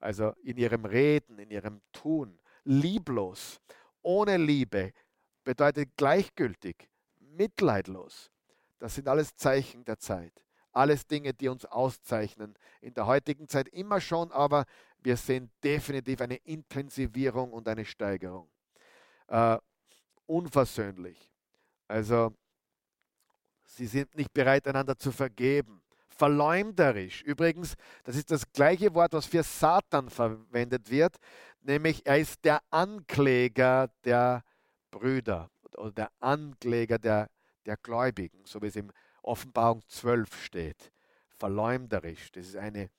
also 0.00 0.32
in 0.42 0.56
ihrem 0.56 0.84
Reden, 0.84 1.38
in 1.38 1.50
ihrem 1.50 1.80
Tun, 1.92 2.40
lieblos, 2.64 3.60
ohne 4.02 4.36
Liebe, 4.36 4.92
bedeutet 5.44 5.90
gleichgültig, 5.96 6.88
mitleidlos. 7.20 8.30
Das 8.78 8.94
sind 8.94 9.08
alles 9.08 9.36
Zeichen 9.36 9.84
der 9.84 9.98
Zeit. 9.98 10.32
Alles 10.72 11.06
Dinge, 11.06 11.32
die 11.34 11.48
uns 11.48 11.64
auszeichnen. 11.64 12.54
In 12.80 12.94
der 12.94 13.06
heutigen 13.06 13.48
Zeit 13.48 13.68
immer 13.68 14.00
schon, 14.00 14.30
aber 14.30 14.64
wir 15.02 15.16
sehen 15.16 15.50
definitiv 15.62 16.20
eine 16.20 16.36
Intensivierung 16.36 17.52
und 17.52 17.68
eine 17.68 17.84
Steigerung. 17.84 18.48
Äh, 19.28 19.58
unversöhnlich. 20.26 21.30
Also, 21.86 22.34
sie 23.64 23.86
sind 23.86 24.14
nicht 24.16 24.32
bereit, 24.32 24.66
einander 24.66 24.96
zu 24.96 25.12
vergeben. 25.12 25.82
Verleumderisch. 26.08 27.22
Übrigens, 27.22 27.74
das 28.02 28.16
ist 28.16 28.30
das 28.30 28.50
gleiche 28.52 28.92
Wort, 28.94 29.12
was 29.12 29.26
für 29.26 29.42
Satan 29.42 30.10
verwendet 30.10 30.90
wird, 30.90 31.16
nämlich 31.60 32.04
er 32.04 32.18
ist 32.18 32.44
der 32.44 32.60
Ankläger 32.70 33.88
der 34.04 34.42
Brüder 34.90 35.50
oder 35.76 35.92
der 35.92 36.10
Ankläger 36.18 36.98
der, 36.98 37.30
der 37.66 37.76
Gläubigen, 37.76 38.44
so 38.44 38.60
wie 38.60 38.66
es 38.66 38.76
in 38.76 38.92
Offenbarung 39.22 39.82
12 39.86 40.44
steht. 40.44 40.92
Verleumderisch. 41.36 42.32
Das 42.32 42.46
ist 42.46 42.56
eine, 42.56 42.90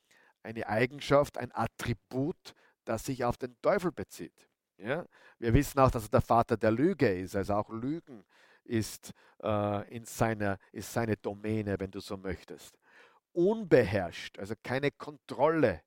eine 0.43 0.67
Eigenschaft, 0.67 1.37
ein 1.37 1.51
Attribut, 1.53 2.53
das 2.85 3.05
sich 3.05 3.23
auf 3.23 3.37
den 3.37 3.55
Teufel 3.61 3.91
bezieht. 3.91 4.49
Ja? 4.77 5.05
Wir 5.37 5.53
wissen 5.53 5.79
auch, 5.79 5.91
dass 5.91 6.05
er 6.05 6.09
der 6.09 6.21
Vater 6.21 6.57
der 6.57 6.71
Lüge 6.71 7.09
ist, 7.11 7.35
also 7.35 7.55
auch 7.55 7.69
Lügen 7.69 8.23
ist, 8.63 9.13
äh, 9.43 9.95
in 9.95 10.05
seiner, 10.05 10.57
ist 10.71 10.91
seine 10.91 11.17
Domäne, 11.17 11.79
wenn 11.79 11.91
du 11.91 11.99
so 11.99 12.17
möchtest. 12.17 12.77
Unbeherrscht, 13.33 14.39
also 14.39 14.53
keine 14.63 14.91
Kontrolle 14.91 15.81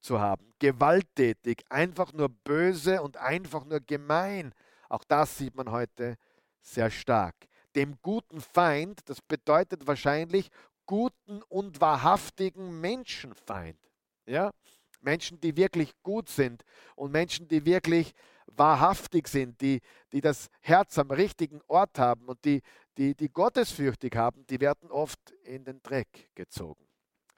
zu 0.00 0.20
haben, 0.20 0.52
gewalttätig, 0.58 1.64
einfach 1.68 2.12
nur 2.12 2.28
böse 2.28 3.02
und 3.02 3.16
einfach 3.16 3.64
nur 3.64 3.80
gemein. 3.80 4.52
Auch 4.88 5.04
das 5.04 5.38
sieht 5.38 5.54
man 5.54 5.70
heute 5.70 6.16
sehr 6.60 6.90
stark. 6.90 7.34
Dem 7.74 7.96
guten 8.02 8.40
Feind, 8.40 9.00
das 9.06 9.20
bedeutet 9.20 9.86
wahrscheinlich 9.86 10.50
guten 10.86 11.42
und 11.42 11.80
wahrhaftigen 11.80 12.80
Menschenfeind. 12.80 13.78
Ja? 14.26 14.52
Menschen, 15.00 15.40
die 15.40 15.56
wirklich 15.56 15.94
gut 16.02 16.28
sind 16.28 16.64
und 16.96 17.12
Menschen, 17.12 17.48
die 17.48 17.64
wirklich 17.64 18.14
wahrhaftig 18.46 19.28
sind, 19.28 19.60
die, 19.60 19.80
die 20.12 20.20
das 20.20 20.48
Herz 20.60 20.98
am 20.98 21.10
richtigen 21.10 21.60
Ort 21.66 21.98
haben 21.98 22.26
und 22.26 22.44
die, 22.44 22.62
die, 22.96 23.14
die 23.14 23.28
gottesfürchtig 23.28 24.14
haben, 24.16 24.46
die 24.46 24.60
werden 24.60 24.90
oft 24.90 25.30
in 25.42 25.64
den 25.64 25.82
Dreck 25.82 26.30
gezogen. 26.34 26.86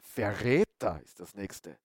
Verräter 0.00 1.00
ist 1.04 1.20
das 1.20 1.34
nächste. 1.34 1.78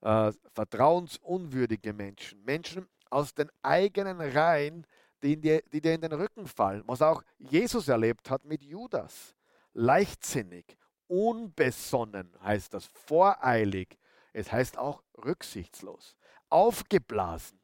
Äh, 0.00 0.32
vertrauensunwürdige 0.54 1.92
Menschen, 1.92 2.42
Menschen 2.44 2.88
aus 3.10 3.34
den 3.34 3.50
eigenen 3.62 4.20
Reihen, 4.20 4.86
die, 5.22 5.36
die, 5.36 5.60
die 5.72 5.80
dir 5.80 5.94
in 5.94 6.00
den 6.00 6.12
Rücken 6.12 6.46
fallen, 6.46 6.82
was 6.86 7.02
auch 7.02 7.22
Jesus 7.38 7.88
erlebt 7.88 8.30
hat 8.30 8.44
mit 8.44 8.62
Judas. 8.62 9.34
Leichtsinnig, 9.72 10.76
unbesonnen 11.10 12.30
heißt 12.42 12.72
das, 12.72 12.86
voreilig, 12.86 13.98
es 14.32 14.52
heißt 14.52 14.78
auch 14.78 15.02
rücksichtslos, 15.24 16.16
aufgeblasen, 16.48 17.60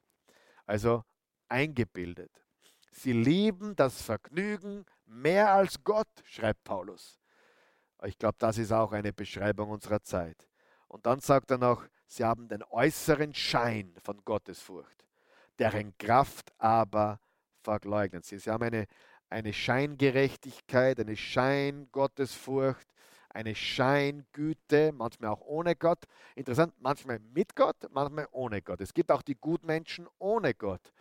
also 0.67 1.05
eingebildet. 1.49 2.31
Sie 2.91 3.13
lieben 3.13 3.77
das 3.77 4.03
Vergnügen 4.03 4.85
mehr 5.05 5.53
als 5.53 5.83
Gott, 5.85 6.09
schreibt 6.25 6.65
Paulus. 6.65 7.21
Ich 8.05 8.19
glaube, 8.19 8.37
das 8.39 8.59
ist 8.59 8.73
auch 8.73 8.93
eine 8.93 9.13
Beschreibung 9.13 9.71
unserer 9.71 10.03
Zeit. 10.03 10.49
Und 10.89 11.07
dann 11.07 11.21
sagt 11.21 11.51
er 11.51 11.59
noch, 11.59 11.85
sie 12.07 12.25
haben 12.25 12.49
den 12.49 12.65
äußeren 12.65 13.33
Schein 13.33 13.95
von 14.03 14.25
Gottesfurcht, 14.25 15.05
deren 15.59 15.97
Kraft 15.99 16.53
aber 16.59 17.21
verleugnen 17.63 18.23
sie. 18.23 18.39
Sie 18.39 18.51
haben 18.51 18.65
eine, 18.65 18.87
eine 19.29 19.53
Scheingerechtigkeit, 19.53 20.99
eine 20.99 21.17
Schein-Gottesfurcht, 21.17 22.89
eine 23.37 23.55
Scheingüte, 23.55 24.93
manchmal 24.93 25.31
auch 25.31 25.43
ohne 25.43 25.77
Gott. 25.77 26.05
Interessant, 26.35 26.73
manchmal 26.81 27.19
mit 27.19 27.55
Gott, 27.55 27.77
manchmal 27.91 28.27
ohne 28.33 28.63
Gott. 28.63 28.81
Es 28.81 28.95
gibt 28.95 29.13
auch 29.13 29.23
die 29.23 29.37
Gutmenschen 29.37 30.09
ohne 30.19 30.55
Gott, 30.55 30.93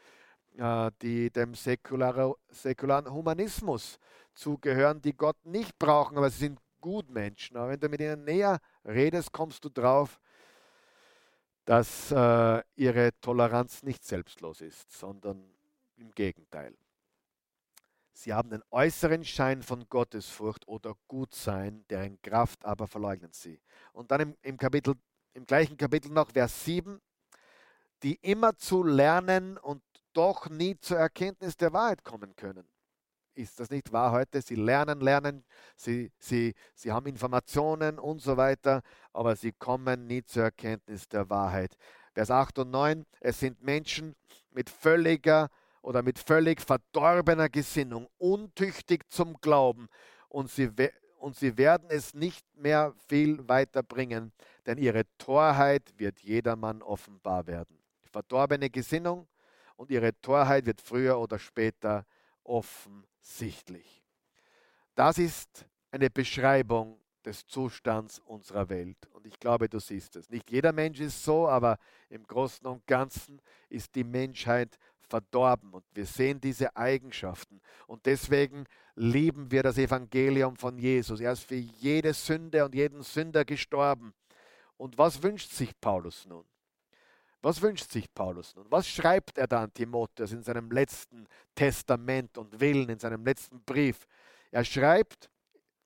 äh, 0.57 0.91
die 1.01 1.31
dem 1.31 1.55
säkularen, 1.55 2.33
Humanismus 3.09 3.97
zugehören, 4.35 5.01
die 5.01 5.15
Gott 5.15 5.37
nicht 5.45 5.79
brauchen, 5.79 6.17
aber 6.17 6.29
sie 6.29 6.39
sind 6.39 6.59
Gutmenschen. 6.81 7.55
Aber 7.55 7.69
wenn 7.69 7.79
du 7.79 7.87
mit 7.87 8.01
ihnen 8.01 8.25
näher 8.25 8.59
redest, 8.83 9.31
kommst 9.31 9.63
du 9.63 9.69
drauf, 9.69 10.19
dass 11.63 12.11
äh, 12.11 12.61
ihre 12.75 13.11
Toleranz 13.21 13.81
nicht 13.81 14.03
selbstlos 14.03 14.61
ist, 14.61 14.91
sondern 14.91 15.41
im 15.97 16.11
Gegenteil. 16.11 16.75
Sie 18.17 18.33
haben 18.33 18.49
den 18.49 18.63
äußeren 18.71 19.25
Schein 19.25 19.61
von 19.61 19.89
Gottesfurcht 19.89 20.69
oder 20.69 20.95
Gutsein, 21.09 21.83
deren 21.89 22.21
Kraft 22.21 22.63
aber 22.63 22.87
verleugnen 22.87 23.33
sie. 23.33 23.59
Und 23.91 24.09
dann 24.09 24.21
im, 24.21 24.37
im, 24.41 24.57
Kapitel, 24.57 24.95
im 25.33 25.45
gleichen 25.45 25.75
Kapitel 25.75 26.09
noch 26.13 26.31
Vers 26.31 26.63
7, 26.63 27.01
die 28.03 28.15
immer 28.21 28.55
zu 28.55 28.83
lernen 28.83 29.57
und 29.57 29.83
doch 30.13 30.49
nie 30.49 30.79
zur 30.79 30.97
Erkenntnis 30.97 31.57
der 31.57 31.73
Wahrheit 31.73 32.05
kommen 32.05 32.37
können. 32.37 32.65
Ist 33.33 33.59
das 33.59 33.69
nicht 33.69 33.91
wahr 33.91 34.13
heute? 34.13 34.41
Sie 34.41 34.55
lernen, 34.55 35.01
lernen, 35.01 35.43
sie, 35.75 36.09
sie, 36.17 36.53
sie 36.73 36.93
haben 36.93 37.07
Informationen 37.07 37.99
und 37.99 38.21
so 38.21 38.37
weiter, 38.37 38.81
aber 39.11 39.35
sie 39.35 39.51
kommen 39.51 40.07
nie 40.07 40.23
zur 40.23 40.43
Erkenntnis 40.43 41.09
der 41.09 41.29
Wahrheit. 41.29 41.75
Vers 42.13 42.31
8 42.31 42.59
und 42.59 42.71
9, 42.71 43.05
es 43.19 43.41
sind 43.41 43.61
Menschen 43.61 44.15
mit 44.51 44.69
völliger 44.69 45.49
oder 45.85 46.01
mit 46.01 46.17
völlig 46.17 46.61
verdorbener 46.61 47.47
Gesinnung, 47.47 48.07
untüchtig 48.17 49.07
zum 49.07 49.35
Glauben 49.39 49.87
und 50.29 50.49
sie, 50.49 50.71
und 51.19 51.35
sie 51.35 51.57
werden 51.59 51.89
es 51.89 52.15
nicht 52.15 52.43
mehr 52.57 52.95
viel 53.07 53.47
weiterbringen, 53.47 54.33
denn 54.65 54.79
ihre 54.79 55.03
Torheit 55.19 55.93
wird 55.97 56.19
jedermann 56.21 56.81
offenbar 56.81 57.45
werden. 57.45 57.77
Verdorbene 58.11 58.71
Gesinnung 58.71 59.27
und 59.75 59.91
ihre 59.91 60.19
Torheit 60.21 60.65
wird 60.65 60.81
früher 60.81 61.19
oder 61.19 61.37
später 61.37 62.05
offensichtlich. 62.43 64.03
Das 64.95 65.19
ist 65.19 65.67
eine 65.91 66.09
Beschreibung 66.09 66.99
des 67.25 67.45
Zustands 67.45 68.19
unserer 68.19 68.69
Welt. 68.69 68.97
Und 69.11 69.27
ich 69.27 69.39
glaube, 69.39 69.67
du 69.67 69.79
siehst 69.79 70.15
es. 70.15 70.29
Nicht 70.29 70.49
jeder 70.49 70.71
Mensch 70.71 70.99
ist 70.99 71.23
so, 71.23 71.47
aber 71.47 71.77
im 72.09 72.23
Großen 72.23 72.65
und 72.65 72.85
Ganzen 72.87 73.41
ist 73.69 73.93
die 73.95 74.03
Menschheit 74.03 74.77
verdorben. 75.05 75.73
Und 75.73 75.83
wir 75.93 76.05
sehen 76.05 76.39
diese 76.41 76.75
Eigenschaften. 76.75 77.61
Und 77.87 78.05
deswegen 78.05 78.65
lieben 78.95 79.51
wir 79.51 79.63
das 79.63 79.77
Evangelium 79.77 80.55
von 80.55 80.77
Jesus. 80.77 81.19
Er 81.19 81.33
ist 81.33 81.43
für 81.43 81.55
jede 81.55 82.13
Sünde 82.13 82.65
und 82.65 82.75
jeden 82.75 83.03
Sünder 83.03 83.45
gestorben. 83.45 84.13
Und 84.77 84.97
was 84.97 85.21
wünscht 85.23 85.51
sich 85.51 85.79
Paulus 85.79 86.25
nun? 86.25 86.45
Was 87.41 87.61
wünscht 87.61 87.91
sich 87.91 88.11
Paulus 88.13 88.55
nun? 88.55 88.65
Was 88.69 88.87
schreibt 88.87 89.37
er 89.37 89.47
da 89.47 89.63
an 89.63 89.73
Timotheus 89.73 90.31
in 90.31 90.41
seinem 90.41 90.71
letzten 90.71 91.27
Testament 91.53 92.37
und 92.37 92.59
Willen, 92.59 92.89
in 92.89 92.99
seinem 92.99 93.23
letzten 93.23 93.61
Brief? 93.63 94.07
Er 94.51 94.65
schreibt, 94.65 95.29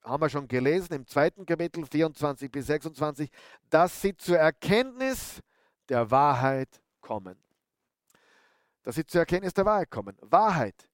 haben 0.03 0.21
wir 0.21 0.29
schon 0.29 0.47
gelesen, 0.47 0.93
im 0.93 1.05
zweiten 1.05 1.45
Kapitel 1.45 1.85
24 1.85 2.49
bis 2.49 2.67
26, 2.67 3.29
dass 3.69 4.01
sie 4.01 4.15
zur 4.15 4.37
Erkenntnis 4.37 5.41
der 5.89 6.09
Wahrheit 6.09 6.81
kommen 7.01 7.35
dass 8.83 8.95
sie 8.95 9.05
zur 9.05 9.21
Erkenntnis 9.21 9.53
der 9.53 9.65
Wahrheit 9.65 9.89
kommen. 9.89 10.15
Wahrheit. 10.21 10.87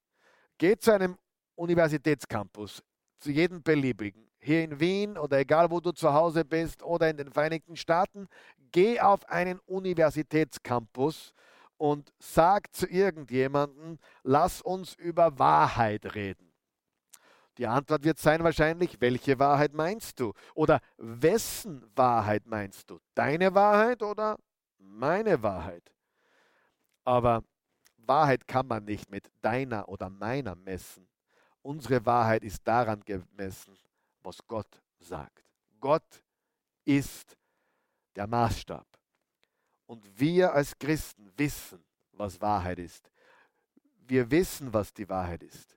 Geht 0.57 0.81
zu 0.81 0.91
einem 0.91 1.17
Universitätscampus, 1.55 2.83
zu 3.19 3.31
jedem 3.31 3.63
beliebigen, 3.63 4.29
hier 4.39 4.63
in 4.63 4.79
Wien 4.79 5.17
oder 5.17 5.39
egal 5.39 5.71
wo 5.71 5.79
du 5.79 5.91
zu 5.91 6.13
Hause 6.13 6.45
bist 6.45 6.83
oder 6.83 7.09
in 7.09 7.17
den 7.17 7.31
Vereinigten 7.31 7.75
Staaten, 7.75 8.27
geh 8.71 8.99
auf 8.99 9.27
einen 9.29 9.59
Universitätscampus 9.65 11.33
und 11.77 12.13
sag 12.19 12.73
zu 12.73 12.87
irgendjemandem, 12.87 13.99
lass 14.23 14.61
uns 14.61 14.95
über 14.95 15.37
Wahrheit 15.39 16.15
reden. 16.15 16.51
Die 17.57 17.67
Antwort 17.67 18.03
wird 18.03 18.19
sein 18.19 18.43
wahrscheinlich, 18.43 18.99
welche 18.99 19.39
Wahrheit 19.39 19.73
meinst 19.73 20.19
du? 20.19 20.33
Oder 20.53 20.81
wessen 20.97 21.89
Wahrheit 21.95 22.45
meinst 22.47 22.89
du? 22.89 22.99
Deine 23.13 23.55
Wahrheit 23.55 24.03
oder 24.03 24.37
meine 24.77 25.41
Wahrheit? 25.41 25.93
Aber 27.05 27.43
Wahrheit 28.07 28.47
kann 28.47 28.67
man 28.67 28.85
nicht 28.85 29.09
mit 29.09 29.29
deiner 29.41 29.87
oder 29.89 30.09
meiner 30.09 30.55
messen. 30.55 31.07
Unsere 31.61 32.05
Wahrheit 32.05 32.43
ist 32.43 32.67
daran 32.67 33.01
gemessen, 33.01 33.77
was 34.21 34.37
Gott 34.47 34.81
sagt. 34.99 35.43
Gott 35.79 36.23
ist 36.83 37.37
der 38.15 38.27
Maßstab. 38.27 38.85
Und 39.87 40.19
wir 40.19 40.53
als 40.53 40.77
Christen 40.77 41.31
wissen, 41.37 41.83
was 42.11 42.39
Wahrheit 42.41 42.79
ist. 42.79 43.11
wir 44.07 44.29
wissen, 44.29 44.71
was 44.71 44.93
die 44.93 45.09
Wahrheit 45.09 45.41
ist. 45.41 45.75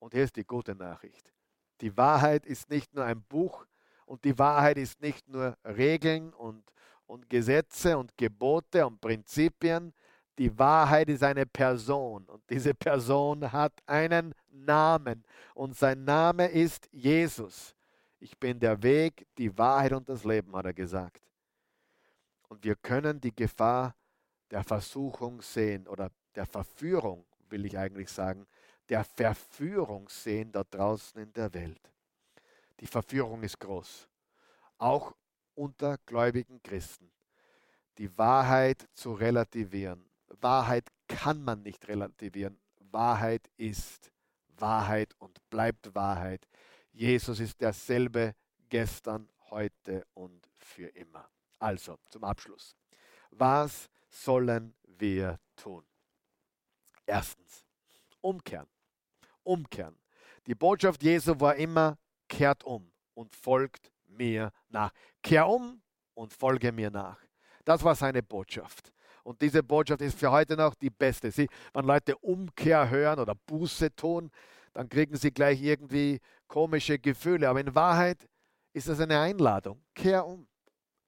Und 0.00 0.12
hier 0.12 0.24
ist 0.24 0.34
die 0.34 0.44
gute 0.44 0.74
Nachricht. 0.74 1.32
Die 1.80 1.96
Wahrheit 1.96 2.44
ist 2.44 2.68
nicht 2.70 2.92
nur 2.94 3.04
ein 3.04 3.22
Buch 3.22 3.66
und 4.04 4.24
die 4.24 4.38
Wahrheit 4.38 4.78
ist 4.78 5.00
nicht 5.00 5.28
nur 5.28 5.56
Regeln 5.64 6.32
und, 6.32 6.64
und 7.06 7.28
Gesetze 7.30 7.96
und 7.96 8.16
Gebote 8.16 8.86
und 8.86 9.00
Prinzipien. 9.00 9.92
Die 10.38 10.56
Wahrheit 10.56 11.08
ist 11.08 11.24
eine 11.24 11.46
Person 11.46 12.24
und 12.26 12.48
diese 12.48 12.72
Person 12.72 13.50
hat 13.50 13.72
einen 13.86 14.32
Namen 14.50 15.24
und 15.54 15.76
sein 15.76 16.04
Name 16.04 16.46
ist 16.46 16.88
Jesus. 16.92 17.74
Ich 18.20 18.38
bin 18.38 18.60
der 18.60 18.80
Weg, 18.82 19.26
die 19.36 19.56
Wahrheit 19.58 19.92
und 19.92 20.08
das 20.08 20.22
Leben, 20.22 20.54
hat 20.54 20.64
er 20.66 20.74
gesagt. 20.74 21.20
Und 22.48 22.64
wir 22.64 22.76
können 22.76 23.20
die 23.20 23.34
Gefahr 23.34 23.96
der 24.50 24.62
Versuchung 24.62 25.42
sehen 25.42 25.88
oder 25.88 26.10
der 26.34 26.46
Verführung, 26.46 27.26
will 27.50 27.66
ich 27.66 27.76
eigentlich 27.76 28.08
sagen, 28.08 28.46
der 28.88 29.04
Verführung 29.04 30.08
sehen 30.08 30.52
da 30.52 30.62
draußen 30.62 31.20
in 31.20 31.32
der 31.32 31.52
Welt. 31.52 31.92
Die 32.80 32.86
Verführung 32.86 33.42
ist 33.42 33.58
groß, 33.58 34.08
auch 34.78 35.14
unter 35.54 35.98
gläubigen 36.06 36.62
Christen. 36.62 37.10
Die 37.98 38.16
Wahrheit 38.16 38.88
zu 38.94 39.12
relativieren. 39.12 40.07
Wahrheit 40.40 40.88
kann 41.06 41.42
man 41.42 41.62
nicht 41.62 41.88
relativieren. 41.88 42.58
Wahrheit 42.90 43.50
ist 43.56 44.12
Wahrheit 44.56 45.14
und 45.18 45.38
bleibt 45.50 45.94
Wahrheit. 45.94 46.46
Jesus 46.92 47.40
ist 47.40 47.60
derselbe 47.60 48.34
gestern, 48.68 49.28
heute 49.50 50.06
und 50.14 50.48
für 50.56 50.88
immer. 50.88 51.28
Also 51.58 51.98
zum 52.08 52.24
Abschluss. 52.24 52.76
Was 53.30 53.88
sollen 54.08 54.74
wir 54.84 55.38
tun? 55.56 55.84
Erstens, 57.06 57.64
umkehren. 58.20 58.68
Umkehren. 59.42 59.98
Die 60.46 60.54
Botschaft 60.54 61.02
Jesu 61.02 61.38
war 61.40 61.56
immer, 61.56 61.98
kehrt 62.28 62.64
um 62.64 62.90
und 63.14 63.34
folgt 63.34 63.92
mir 64.06 64.52
nach. 64.68 64.92
Kehr 65.22 65.48
um 65.48 65.82
und 66.14 66.32
folge 66.32 66.72
mir 66.72 66.90
nach. 66.90 67.18
Das 67.64 67.82
war 67.82 67.94
seine 67.94 68.22
Botschaft. 68.22 68.92
Und 69.28 69.42
diese 69.42 69.62
Botschaft 69.62 70.00
ist 70.00 70.18
für 70.18 70.30
heute 70.30 70.56
noch 70.56 70.74
die 70.74 70.88
beste. 70.88 71.30
Sie, 71.30 71.50
wenn 71.74 71.84
Leute 71.84 72.16
Umkehr 72.16 72.88
hören 72.88 73.18
oder 73.18 73.34
Buße 73.34 73.94
tun, 73.94 74.30
dann 74.72 74.88
kriegen 74.88 75.16
sie 75.16 75.30
gleich 75.30 75.60
irgendwie 75.60 76.18
komische 76.46 76.98
Gefühle. 76.98 77.46
Aber 77.46 77.60
in 77.60 77.74
Wahrheit 77.74 78.26
ist 78.72 78.88
das 78.88 79.00
eine 79.00 79.20
Einladung. 79.20 79.84
Kehr 79.94 80.26
um. 80.26 80.48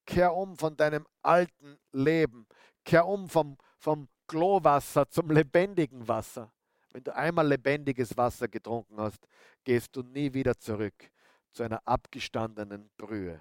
Kehr 0.04 0.34
um 0.34 0.54
von 0.58 0.76
deinem 0.76 1.06
alten 1.22 1.78
Leben. 1.92 2.46
Kehr 2.84 3.06
um 3.06 3.26
vom, 3.26 3.56
vom 3.78 4.06
Klowasser 4.28 5.08
zum 5.08 5.30
lebendigen 5.30 6.06
Wasser. 6.06 6.52
Wenn 6.92 7.04
du 7.04 7.16
einmal 7.16 7.48
lebendiges 7.48 8.14
Wasser 8.18 8.48
getrunken 8.48 8.98
hast, 8.98 9.26
gehst 9.64 9.96
du 9.96 10.02
nie 10.02 10.34
wieder 10.34 10.58
zurück 10.58 11.10
zu 11.52 11.62
einer 11.62 11.80
abgestandenen 11.86 12.90
Brühe. 12.98 13.40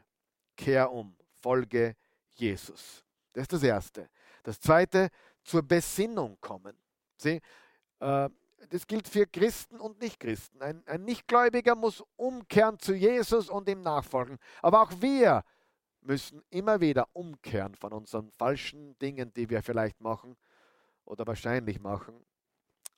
Kehr 0.55 0.89
um, 0.89 1.17
folge 1.41 1.97
Jesus. 2.36 3.03
Das 3.34 3.41
ist 3.41 3.51
das 3.51 3.63
Erste. 3.63 4.09
Das 4.44 4.60
Zweite, 4.60 5.10
zur 5.44 5.64
Besinnung 5.64 6.38
kommen. 6.42 6.78
Sieh, 7.18 7.42
äh, 8.00 8.30
das 8.70 8.86
gilt 8.88 9.08
für 9.08 9.26
Christen 9.26 9.80
und 9.80 10.00
Nichtchristen. 10.02 10.62
Ein, 10.62 10.84
ein 10.86 11.04
Nichtgläubiger 11.04 11.76
muss 11.76 12.04
umkehren 12.18 12.78
zu 12.80 12.94
Jesus 12.94 13.50
und 13.50 13.68
ihm 13.70 13.82
nachfolgen. 13.82 14.38
Aber 14.62 14.82
auch 14.82 14.92
wir 15.00 15.44
müssen 16.02 16.44
immer 16.50 16.80
wieder 16.80 17.08
umkehren 17.14 17.76
von 17.76 17.94
unseren 17.94 18.32
falschen 18.32 18.98
Dingen, 19.00 19.34
die 19.34 19.50
wir 19.50 19.64
vielleicht 19.64 20.02
machen 20.02 20.38
oder 21.06 21.26
wahrscheinlich 21.26 21.80
machen 21.80 22.26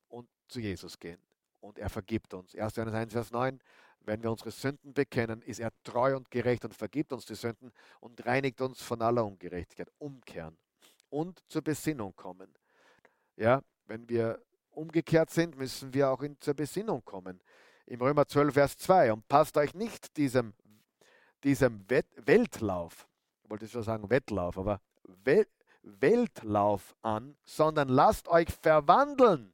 und 0.07 0.27
zu 0.47 0.59
Jesus 0.59 0.99
gehen. 0.99 1.21
Und 1.59 1.77
er 1.77 1.89
vergibt 1.89 2.33
uns. 2.33 2.55
1. 2.55 2.75
Johannes 2.75 2.95
1, 2.95 3.13
Vers 3.13 3.31
9. 3.31 3.59
Wenn 4.03 4.23
wir 4.23 4.31
unsere 4.31 4.49
Sünden 4.49 4.93
bekennen, 4.93 5.43
ist 5.43 5.59
er 5.59 5.71
treu 5.83 6.15
und 6.15 6.31
gerecht 6.31 6.65
und 6.65 6.73
vergibt 6.73 7.13
uns 7.13 7.25
die 7.25 7.35
Sünden 7.35 7.71
und 7.99 8.25
reinigt 8.25 8.59
uns 8.61 8.81
von 8.81 9.01
aller 9.01 9.23
Ungerechtigkeit. 9.23 9.91
Umkehren 9.99 10.57
und 11.11 11.43
zur 11.47 11.61
Besinnung 11.61 12.15
kommen. 12.15 12.53
Ja, 13.35 13.61
wenn 13.85 14.09
wir 14.09 14.41
umgekehrt 14.71 15.29
sind, 15.29 15.57
müssen 15.57 15.93
wir 15.93 16.09
auch 16.09 16.21
in, 16.21 16.39
zur 16.39 16.53
Besinnung 16.53 17.03
kommen. 17.03 17.41
Im 17.85 18.01
Römer 18.01 18.25
12, 18.25 18.53
Vers 18.53 18.77
2. 18.77 19.13
Und 19.13 19.27
passt 19.27 19.57
euch 19.57 19.73
nicht 19.73 20.15
diesem, 20.17 20.53
diesem 21.43 21.89
Wett 21.89 22.07
Weltlauf, 22.15 23.07
ich 23.43 23.49
wollte 23.49 23.67
schon 23.67 23.83
sagen 23.83 24.09
Wettlauf, 24.09 24.57
aber 24.57 24.81
Wel 25.23 25.45
Weltlauf 25.83 26.95
an, 27.01 27.35
sondern 27.43 27.89
lasst 27.89 28.27
euch 28.27 28.49
verwandeln 28.49 29.51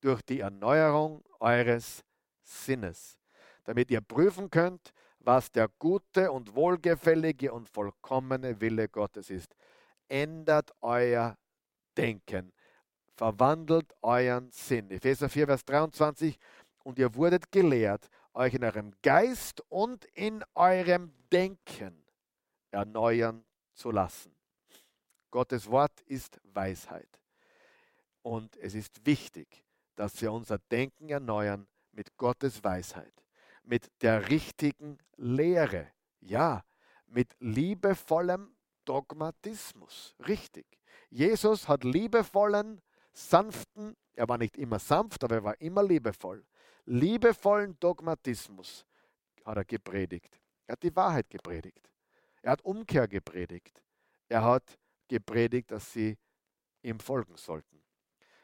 durch 0.00 0.22
die 0.22 0.40
Erneuerung 0.40 1.22
eures 1.38 2.02
Sinnes, 2.42 3.18
damit 3.64 3.90
ihr 3.90 4.00
prüfen 4.00 4.48
könnt, 4.48 4.94
was 5.18 5.52
der 5.52 5.68
gute 5.78 6.32
und 6.32 6.54
wohlgefällige 6.54 7.52
und 7.52 7.68
vollkommene 7.68 8.60
Wille 8.62 8.88
Gottes 8.88 9.28
ist. 9.28 9.54
Ändert 10.08 10.70
euer 10.80 11.36
Denken 11.96 12.52
verwandelt 13.18 13.92
euren 14.00 14.50
Sinn. 14.52 14.90
Epheser 14.90 15.28
4, 15.28 15.46
Vers 15.46 15.64
23. 15.64 16.38
Und 16.84 16.98
ihr 16.98 17.14
wurdet 17.16 17.50
gelehrt, 17.50 18.08
euch 18.32 18.54
in 18.54 18.64
eurem 18.64 18.92
Geist 19.02 19.60
und 19.68 20.04
in 20.14 20.44
eurem 20.54 21.12
Denken 21.32 22.04
erneuern 22.70 23.44
zu 23.74 23.90
lassen. 23.90 24.32
Gottes 25.30 25.68
Wort 25.68 26.00
ist 26.02 26.40
Weisheit. 26.44 27.08
Und 28.22 28.56
es 28.58 28.74
ist 28.74 29.04
wichtig, 29.04 29.64
dass 29.96 30.20
wir 30.22 30.32
unser 30.32 30.58
Denken 30.70 31.08
erneuern 31.08 31.66
mit 31.90 32.16
Gottes 32.16 32.62
Weisheit, 32.62 33.12
mit 33.64 33.90
der 34.02 34.30
richtigen 34.30 34.98
Lehre, 35.16 35.88
ja, 36.20 36.64
mit 37.06 37.34
liebevollem 37.40 38.54
Dogmatismus. 38.88 40.14
Richtig. 40.26 40.66
Jesus 41.10 41.68
hat 41.68 41.84
liebevollen 41.84 42.80
sanften, 43.12 43.96
er 44.14 44.28
war 44.28 44.38
nicht 44.38 44.56
immer 44.56 44.78
sanft, 44.78 45.22
aber 45.24 45.36
er 45.36 45.44
war 45.44 45.60
immer 45.60 45.82
liebevoll, 45.82 46.44
liebevollen 46.86 47.78
Dogmatismus 47.80 48.86
hat 49.44 49.56
er 49.56 49.64
gepredigt. 49.64 50.40
Er 50.66 50.72
hat 50.72 50.82
die 50.82 50.94
Wahrheit 50.96 51.28
gepredigt. 51.28 51.90
Er 52.42 52.52
hat 52.52 52.62
Umkehr 52.64 53.06
gepredigt. 53.08 53.82
Er 54.28 54.44
hat 54.44 54.78
gepredigt, 55.08 55.70
dass 55.70 55.92
sie 55.92 56.16
ihm 56.82 57.00
folgen 57.00 57.36
sollten. 57.36 57.82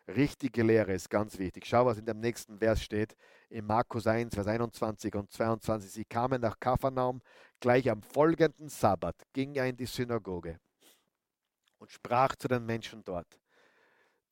Richtige 0.09 0.63
Lehre 0.63 0.93
ist 0.93 1.09
ganz 1.09 1.39
wichtig. 1.39 1.65
Schau, 1.67 1.87
was 1.87 1.99
in 1.99 2.05
dem 2.05 2.21
nächsten 2.21 2.59
Vers 2.59 2.83
steht, 2.83 3.17
in 3.51 3.67
Markus 3.67 4.07
1, 4.07 4.35
Vers 4.35 4.47
21 4.47 5.15
und 5.15 5.31
22. 5.31 5.91
Sie 5.91 6.05
kamen 6.05 6.41
nach 6.41 6.59
Kapharnaum, 6.59 7.21
gleich 7.61 7.91
am 7.91 8.03
folgenden 8.03 8.69
Sabbat 8.69 9.17
ging 9.33 9.55
er 9.55 9.67
in 9.67 9.77
die 9.77 9.87
Synagoge 9.87 10.59
und 11.79 11.91
sprach 11.91 12.35
zu 12.37 12.49
den 12.49 12.65
Menschen 12.65 13.05
dort 13.05 13.39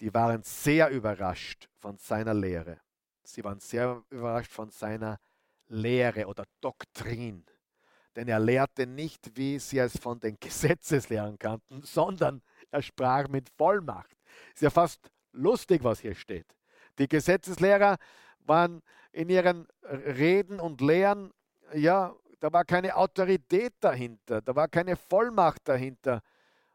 die 0.03 0.13
waren 0.13 0.43
sehr 0.43 0.91
überrascht 0.91 1.69
von 1.79 1.97
seiner 1.97 2.35
Lehre. 2.35 2.81
Sie 3.23 3.45
waren 3.45 3.61
sehr 3.61 4.03
überrascht 4.11 4.51
von 4.51 4.69
seiner 4.69 5.21
Lehre 5.69 6.27
oder 6.27 6.45
Doktrin. 6.61 7.47
Denn 8.17 8.27
er 8.27 8.41
lehrte 8.41 8.85
nicht, 8.85 9.37
wie 9.37 9.61
sie 9.61 9.79
es 9.79 9.97
von 9.97 10.19
den 10.19 10.37
Gesetzeslehrern 10.41 11.39
kannten, 11.39 11.83
sondern 11.83 12.43
er 12.73 12.83
sprach 12.83 13.29
mit 13.29 13.49
Vollmacht. 13.51 14.17
Ist 14.53 14.63
ja 14.63 14.71
fast 14.71 15.09
lustig, 15.31 15.85
was 15.85 16.01
hier 16.01 16.17
steht. 16.17 16.53
Die 16.99 17.07
Gesetzeslehrer 17.07 17.97
waren 18.47 18.83
in 19.13 19.29
ihren 19.29 19.67
Reden 19.83 20.61
und 20.61 20.81
Lehren, 20.81 21.33
ja, 21.75 22.15
da 22.41 22.53
war 22.53 22.65
keine 22.65 22.97
Autorität 22.97 23.75
dahinter, 23.81 24.41
da 24.41 24.55
war 24.55 24.69
keine 24.69 24.97
Vollmacht 24.97 25.69
dahinter. 25.69 26.23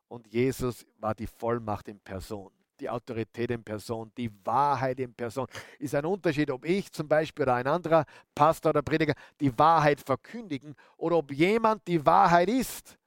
Und 0.08 0.28
Jesus 0.28 0.86
war 1.00 1.14
die 1.14 1.28
Vollmacht 1.28 1.88
in 1.90 2.00
Person 2.00 2.52
die 2.80 2.90
Autorität 2.90 3.52
in 3.52 3.64
Person, 3.64 4.12
die 4.18 4.32
Wahrheit 4.46 5.00
in 5.00 5.14
Person. 5.14 5.48
Ist 5.80 5.96
ein 5.96 6.06
Unterschied, 6.06 6.50
ob 6.52 6.66
ich 6.66 6.92
zum 6.92 7.08
Beispiel 7.08 7.44
oder 7.44 7.56
ein 7.56 7.68
anderer 7.68 8.06
Pastor 8.34 8.70
oder 8.70 8.82
Prediger 8.82 9.14
die 9.40 9.58
Wahrheit 9.58 10.00
verkündigen 10.02 10.76
oder 10.98 11.18
ob 11.18 11.32
jemand 11.32 11.88
die 11.88 12.06
Wahrheit 12.06 12.50
ist 12.50 12.98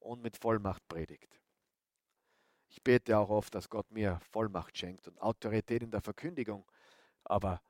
und 0.00 0.22
mit 0.22 0.36
Vollmacht 0.36 0.86
predigt. 0.88 1.38
Ich 2.68 2.82
bete 2.82 3.18
auch 3.18 3.30
oft, 3.30 3.54
dass 3.54 3.68
Gott 3.68 3.90
mir 3.90 4.20
Vollmacht 4.30 4.76
schenkt 4.76 5.08
und 5.08 5.20
Autorität 5.20 5.82
in 5.82 5.90
der 5.90 6.00
Verkündigung. 6.00 6.64
Aber, 7.24 7.60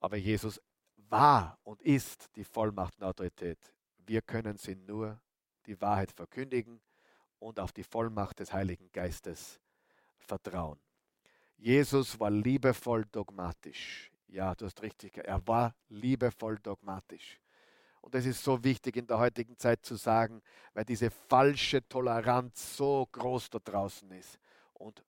aber 0.00 0.16
Jesus 0.16 0.60
war 1.08 1.58
und 1.64 1.82
ist 1.82 2.28
die 2.36 2.44
Vollmacht 2.44 2.96
und 2.98 3.04
Autorität. 3.04 3.58
Wir 3.98 4.22
können 4.22 4.56
sie 4.56 4.74
nur 4.76 5.20
die 5.66 5.80
Wahrheit 5.80 6.12
verkündigen 6.12 6.80
und 7.38 7.60
auf 7.60 7.72
die 7.72 7.84
Vollmacht 7.84 8.40
des 8.40 8.52
Heiligen 8.52 8.90
Geistes 8.92 9.60
vertrauen. 10.18 10.78
Jesus 11.56 12.18
war 12.20 12.30
liebevoll 12.30 13.04
dogmatisch. 13.10 14.10
Ja, 14.28 14.54
du 14.54 14.66
hast 14.66 14.82
richtig, 14.82 15.16
er 15.18 15.46
war 15.46 15.74
liebevoll 15.88 16.58
dogmatisch. 16.58 17.40
Und 18.00 18.14
es 18.14 18.26
ist 18.26 18.42
so 18.44 18.62
wichtig 18.62 18.96
in 18.96 19.06
der 19.06 19.18
heutigen 19.18 19.56
Zeit 19.58 19.84
zu 19.84 19.96
sagen, 19.96 20.40
weil 20.72 20.84
diese 20.84 21.10
falsche 21.10 21.86
Toleranz 21.88 22.76
so 22.76 23.06
groß 23.10 23.50
da 23.50 23.58
draußen 23.58 24.10
ist 24.12 24.38
und 24.74 25.02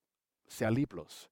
sehr 0.47 0.70
lieblos. 0.70 1.30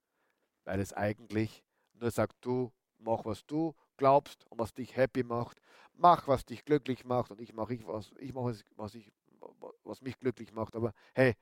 weil 0.64 0.80
es 0.80 0.92
eigentlich 0.92 1.64
nur 1.94 2.11
sagt, 2.11 2.36
du 2.42 2.70
mach, 2.99 3.24
was 3.24 3.44
du 3.46 3.74
glaubst 3.96 4.46
und 4.51 4.59
was 4.59 4.72
dich 4.74 4.96
happy 4.96 5.22
macht. 5.22 5.61
Mach, 5.94 6.28
was 6.28 6.44
dich 6.44 6.64
glücklich 6.64 7.05
macht 7.05 7.30
und 7.30 7.40
ich 7.40 7.53
mache 7.53 7.74
ich 7.74 7.86
was, 7.86 8.12
ich 8.18 8.32
mache 8.32 8.59
was 8.76 8.94
ich, 8.94 9.12
was 9.84 10.01
mich 10.01 10.18
glücklich 10.18 10.53
macht. 10.53 10.76
Aber 10.76 10.92
hey, 11.14 11.34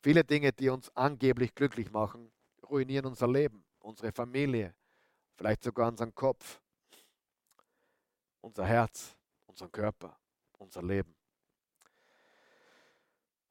viele 0.00 0.24
Dinge, 0.24 0.52
die 0.52 0.68
uns 0.68 0.94
angeblich 0.96 1.54
glücklich 1.54 1.90
machen, 1.90 2.30
ruinieren 2.68 3.06
unser 3.06 3.28
Leben, 3.28 3.64
unsere 3.80 4.12
Familie, 4.12 4.74
vielleicht 5.36 5.62
sogar 5.62 5.88
unseren 5.88 6.14
Kopf, 6.14 6.60
unser 8.40 8.66
Herz, 8.66 9.16
unseren 9.46 9.72
Körper, 9.72 10.18
unser 10.58 10.82
Leben. 10.82 11.14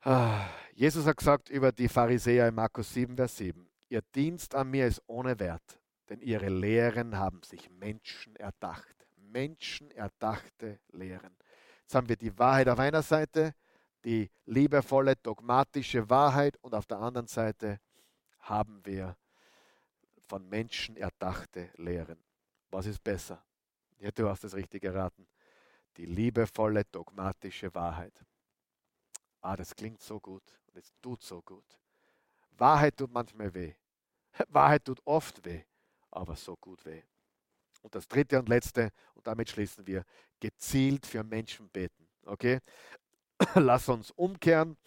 Ah, 0.01 0.49
Jesus 0.74 1.05
hat 1.05 1.18
gesagt 1.18 1.49
über 1.49 1.72
die 1.72 1.88
Pharisäer 1.88 2.47
in 2.47 2.55
Markus 2.55 2.93
7, 2.93 3.16
Vers 3.16 3.38
7, 3.38 3.70
Ihr 3.89 4.01
Dienst 4.16 4.55
an 4.55 4.70
mir 4.70 4.88
ist 4.88 5.01
ohne 5.05 5.38
Wert, 5.38 5.80
denn 6.12 6.20
ihre 6.20 6.49
Lehren 6.49 7.18
haben 7.18 7.41
sich 7.41 7.70
Menschen 7.70 8.36
erdacht. 8.36 9.07
Menschen 9.16 9.89
erdachte 9.91 10.82
Lehren. 10.89 11.34
Jetzt 11.84 11.95
haben 11.95 12.09
wir 12.09 12.18
die 12.18 12.38
Wahrheit 12.38 12.68
auf 12.68 12.80
einer 12.80 13.01
Seite, 13.01 13.55
die 14.03 14.30
liebevolle, 14.45 15.16
dogmatische 15.16 16.09
Wahrheit 16.09 16.57
und 16.57 16.76
auf 16.76 16.86
der 16.86 16.99
anderen 16.99 17.28
Seite 17.28 17.80
haben 18.39 18.86
wir 18.86 19.16
von 20.28 20.49
Menschen 20.49 20.97
erdachte 20.97 21.70
Lehren. 21.78 22.22
Was 22.72 22.88
ist 22.88 23.01
besser? 23.01 23.41
Ja, 23.99 24.12
du 24.12 24.28
hast 24.28 24.43
es 24.43 24.53
richtig 24.53 24.82
geraten. 24.82 25.26
Die 25.95 26.05
liebevolle, 26.05 26.84
dogmatische 26.91 27.74
Wahrheit. 27.74 28.22
Ah, 29.39 29.55
das 29.55 29.74
klingt 29.74 30.01
so 30.01 30.20
gut 30.20 30.43
und 30.68 30.76
es 30.76 30.91
tut 31.01 31.24
so 31.24 31.41
gut. 31.41 31.80
Wahrheit 32.57 32.97
tut 32.97 33.14
manchmal 33.14 33.53
weh. 33.53 33.76
Wahrheit 34.49 34.84
tut 34.84 34.99
oft 35.05 35.45
weh, 35.45 35.64
aber 36.12 36.36
so 36.36 36.55
gut 36.55 36.86
weh. 36.86 37.01
Und 37.82 37.95
das 37.95 38.07
dritte 38.07 38.38
und 38.38 38.49
letzte, 38.49 38.91
und 39.16 39.26
damit 39.26 39.49
schließen 39.49 39.88
wir, 39.88 40.03
gezielt 40.39 41.05
für 41.05 41.24
Menschen 41.24 41.70
beten. 41.70 42.07
Okay? 42.26 42.59
Lass 43.55 43.89
uns 43.89 44.12
umkehren, 44.12 44.78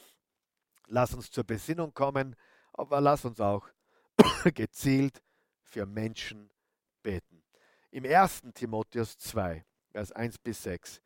lass 0.87 1.13
uns 1.13 1.31
zur 1.31 1.45
Besinnung 1.45 1.93
kommen, 1.93 2.37
aber 2.73 3.01
lass 3.01 3.25
uns 3.25 3.41
auch 3.41 3.69
gezielt 4.55 5.23
für 5.63 5.87
Menschen 5.87 6.51
beten. 7.03 7.43
Im 7.91 8.05
1. 8.05 8.43
Timotheus 8.55 9.19
2, 9.19 9.65
Vers 9.91 10.13
1 10.13 10.39
bis 10.39 10.63
6 10.63 11.01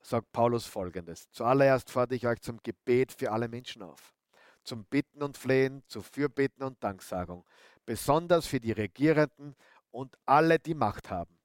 sagt 0.00 0.30
Paulus 0.32 0.66
folgendes. 0.66 1.30
Zuallererst 1.30 1.90
fordere 1.90 2.16
ich 2.16 2.26
euch 2.26 2.40
zum 2.40 2.58
Gebet 2.62 3.12
für 3.12 3.32
alle 3.32 3.48
Menschen 3.48 3.82
auf, 3.82 4.14
zum 4.62 4.84
Bitten 4.84 5.22
und 5.22 5.36
Flehen, 5.36 5.82
zu 5.86 6.02
Fürbitten 6.02 6.62
und 6.62 6.82
Danksagung, 6.82 7.44
besonders 7.88 8.46
für 8.46 8.60
die 8.60 8.72
Regierenden 8.72 9.56
und 9.90 10.14
alle, 10.26 10.58
die 10.58 10.74
Macht 10.74 11.08
haben. 11.08 11.38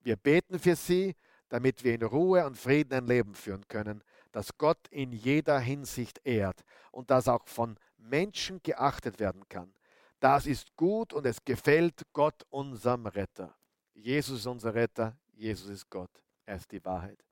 Wir 0.00 0.16
beten 0.16 0.58
für 0.58 0.74
sie, 0.74 1.14
damit 1.50 1.84
wir 1.84 1.94
in 1.94 2.02
Ruhe 2.02 2.46
und 2.46 2.56
Frieden 2.56 2.94
ein 2.94 3.06
Leben 3.06 3.34
führen 3.34 3.68
können, 3.68 4.02
das 4.32 4.56
Gott 4.56 4.88
in 4.88 5.12
jeder 5.12 5.60
Hinsicht 5.60 6.18
ehrt 6.24 6.62
und 6.90 7.10
das 7.10 7.28
auch 7.28 7.46
von 7.46 7.78
Menschen 7.98 8.62
geachtet 8.62 9.20
werden 9.20 9.46
kann. 9.50 9.74
Das 10.20 10.46
ist 10.46 10.74
gut 10.74 11.12
und 11.12 11.26
es 11.26 11.44
gefällt 11.44 12.00
Gott, 12.14 12.46
unserem 12.48 13.04
Retter. 13.06 13.54
Jesus 13.92 14.38
ist 14.38 14.46
unser 14.46 14.74
Retter, 14.74 15.18
Jesus 15.34 15.68
ist 15.68 15.90
Gott, 15.90 16.24
er 16.46 16.56
ist 16.56 16.72
die 16.72 16.82
Wahrheit. 16.82 17.22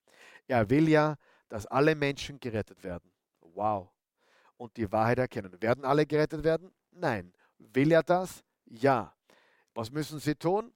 Er 0.47 0.69
will 0.69 0.91
ja, 0.91 1.17
dass 1.49 1.65
alle 1.65 1.95
Menschen 1.95 2.39
gerettet 2.39 2.85
werden. 2.85 3.11
Wow. 3.41 3.89
Und 4.59 4.77
die 4.77 4.93
Wahrheit 4.93 5.21
erkennen. 5.21 5.57
Werden 5.63 5.87
alle 5.87 6.05
gerettet 6.05 6.45
werden? 6.45 6.71
Nein. 6.91 7.33
Will 7.57 7.93
er 7.93 8.03
das? 8.03 8.45
Ja. 8.71 9.15
Was 9.75 9.91
müssen 9.91 10.19
sie 10.19 10.35
tun? 10.35 10.73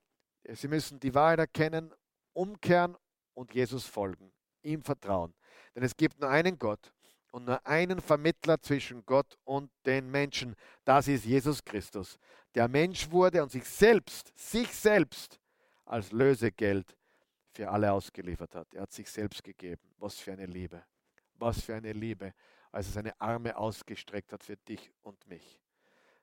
Sie 0.48 0.68
müssen 0.68 0.98
die 1.00 1.14
Wahrheit 1.14 1.38
erkennen, 1.38 1.92
umkehren 2.32 2.96
und 3.34 3.54
Jesus 3.54 3.86
folgen, 3.86 4.32
ihm 4.62 4.82
vertrauen. 4.82 5.34
Denn 5.74 5.82
es 5.82 5.96
gibt 5.96 6.20
nur 6.20 6.30
einen 6.30 6.58
Gott 6.58 6.92
und 7.30 7.46
nur 7.46 7.64
einen 7.66 8.00
Vermittler 8.00 8.60
zwischen 8.60 9.04
Gott 9.06 9.38
und 9.44 9.70
den 9.86 10.10
Menschen. 10.10 10.54
Das 10.84 11.08
ist 11.08 11.24
Jesus 11.24 11.64
Christus, 11.64 12.18
der 12.54 12.68
Mensch 12.68 13.10
wurde 13.10 13.42
und 13.42 13.50
sich 13.50 13.64
selbst, 13.64 14.32
sich 14.36 14.72
selbst 14.74 15.40
als 15.84 16.12
Lösegeld 16.12 16.96
für 17.52 17.70
alle 17.70 17.92
ausgeliefert 17.92 18.54
hat. 18.54 18.74
Er 18.74 18.82
hat 18.82 18.92
sich 18.92 19.08
selbst 19.08 19.42
gegeben. 19.44 19.82
Was 19.98 20.18
für 20.18 20.32
eine 20.32 20.46
Liebe. 20.46 20.84
Was 21.34 21.62
für 21.62 21.74
eine 21.74 21.92
Liebe, 21.92 22.34
als 22.70 22.86
er 22.86 22.92
seine 22.92 23.20
Arme 23.20 23.56
ausgestreckt 23.56 24.32
hat 24.32 24.42
für 24.42 24.56
dich 24.56 24.90
und 25.02 25.26
mich. 25.26 25.61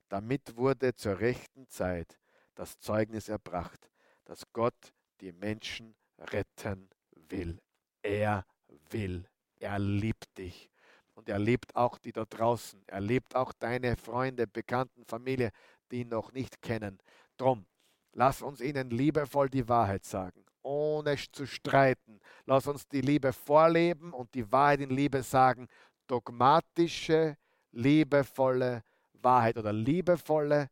Damit 0.09 0.57
wurde 0.57 0.95
zur 0.95 1.19
rechten 1.19 1.67
Zeit 1.67 2.19
das 2.55 2.77
Zeugnis 2.79 3.29
erbracht, 3.29 3.89
dass 4.25 4.43
Gott 4.53 4.93
die 5.21 5.31
Menschen 5.31 5.95
retten 6.17 6.89
will. 7.29 7.59
Er 8.01 8.45
will. 8.89 9.25
Er 9.59 9.79
liebt 9.79 10.37
dich. 10.37 10.69
Und 11.13 11.29
er 11.29 11.39
liebt 11.39 11.75
auch 11.75 11.97
die 11.97 12.11
da 12.11 12.25
draußen. 12.25 12.81
Er 12.87 13.01
liebt 13.01 13.35
auch 13.35 13.53
deine 13.53 13.97
Freunde, 13.97 14.47
Bekannten, 14.47 15.05
Familie, 15.05 15.51
die 15.91 16.01
ihn 16.01 16.09
noch 16.09 16.31
nicht 16.31 16.61
kennen. 16.61 16.99
Drum, 17.37 17.65
lass 18.13 18.41
uns 18.41 18.61
ihnen 18.61 18.89
liebevoll 18.89 19.49
die 19.49 19.67
Wahrheit 19.67 20.05
sagen 20.05 20.45
ohne 20.61 21.15
zu 21.31 21.45
streiten. 21.45 22.19
Lass 22.45 22.67
uns 22.67 22.87
die 22.87 23.01
Liebe 23.01 23.33
vorleben 23.33 24.13
und 24.13 24.33
die 24.35 24.51
Wahrheit 24.51 24.81
in 24.81 24.89
Liebe 24.89 25.23
sagen. 25.23 25.67
Dogmatische, 26.07 27.37
liebevolle 27.71 28.83
Wahrheit 29.23 29.57
oder 29.57 29.73
liebevolle 29.73 30.69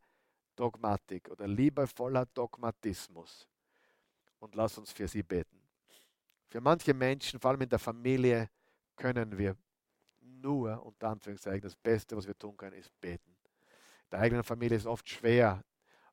Dogmatik 0.56 1.28
oder 1.30 1.46
liebevoller 1.46 2.26
Dogmatismus. 2.26 3.48
Und 4.40 4.54
lass 4.54 4.78
uns 4.78 4.92
für 4.92 5.08
sie 5.08 5.22
beten. 5.22 5.60
Für 6.48 6.60
manche 6.60 6.94
Menschen, 6.94 7.38
vor 7.40 7.50
allem 7.50 7.62
in 7.62 7.68
der 7.68 7.78
Familie, 7.78 8.48
können 8.96 9.36
wir 9.36 9.56
nur, 10.20 10.84
unter 10.84 11.08
Anführungszeichen, 11.08 11.62
das 11.62 11.76
Beste, 11.76 12.16
was 12.16 12.26
wir 12.26 12.36
tun 12.38 12.56
können, 12.56 12.76
ist 12.76 12.90
beten. 13.00 13.36
In 14.04 14.10
der 14.12 14.20
eigenen 14.20 14.44
Familie 14.44 14.76
ist 14.76 14.86
oft 14.86 15.08
schwer, 15.08 15.62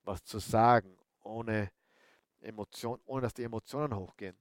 was 0.03 0.23
zu 0.23 0.39
sagen, 0.39 0.97
ohne 1.21 1.71
Emotion, 2.41 2.99
ohne 3.05 3.23
dass 3.23 3.33
die 3.33 3.43
Emotionen 3.43 3.95
hochgehen. 3.95 4.37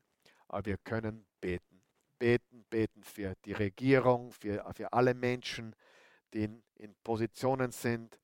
Aber 0.48 0.64
wir 0.66 0.76
können 0.78 1.26
beten. 1.40 1.82
Beten, 2.18 2.64
beten 2.70 3.02
für 3.02 3.34
die 3.44 3.52
Regierung, 3.52 4.32
für, 4.32 4.64
für 4.74 4.92
alle 4.92 5.14
Menschen, 5.14 5.74
die 6.34 6.44
in, 6.44 6.62
in 6.76 6.94
Positionen 7.02 7.70
sind, 7.70 8.18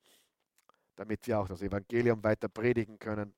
damit 0.95 1.25
wir 1.27 1.39
auch 1.39 1.47
das 1.47 1.61
Evangelium 1.61 2.23
weiter 2.23 2.49
predigen 2.49 2.99
können, 2.99 3.33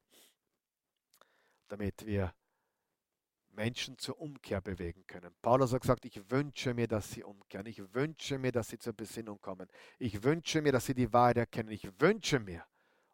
damit 1.67 2.05
wir 2.05 2.33
Menschen 3.51 3.97
zur 3.97 4.19
Umkehr 4.19 4.61
bewegen 4.61 5.05
können. 5.05 5.33
Paulus 5.41 5.73
hat 5.73 5.81
gesagt, 5.81 6.05
ich 6.05 6.29
wünsche 6.31 6.73
mir, 6.73 6.87
dass 6.87 7.11
sie 7.11 7.23
umkehren. 7.23 7.67
Ich 7.67 7.93
wünsche 7.93 8.39
mir, 8.39 8.51
dass 8.51 8.69
sie 8.69 8.79
zur 8.79 8.93
Besinnung 8.93 9.39
kommen. 9.39 9.69
Ich 9.99 10.23
wünsche 10.23 10.61
mir, 10.61 10.71
dass 10.71 10.87
sie 10.87 10.95
die 10.95 11.13
Wahrheit 11.13 11.37
erkennen. 11.37 11.69
Ich 11.69 11.87
wünsche 12.01 12.39
mir 12.39 12.65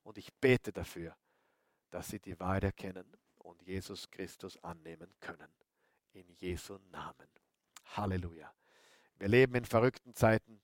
und 0.03 0.17
ich 0.17 0.33
bete 0.33 0.71
dafür, 0.71 1.15
dass 1.91 2.07
sie 2.07 2.19
die 2.19 2.39
Wahrheit 2.39 2.63
erkennen 2.63 3.05
und 3.37 3.61
Jesus 3.63 4.09
Christus 4.09 4.57
annehmen 4.63 5.13
können. 5.19 5.51
In 6.13 6.29
Jesu 6.37 6.77
Namen. 6.91 7.27
Halleluja. 7.95 8.53
Wir 9.17 9.27
leben 9.27 9.55
in 9.55 9.65
verrückten 9.65 10.15
Zeiten. 10.15 10.61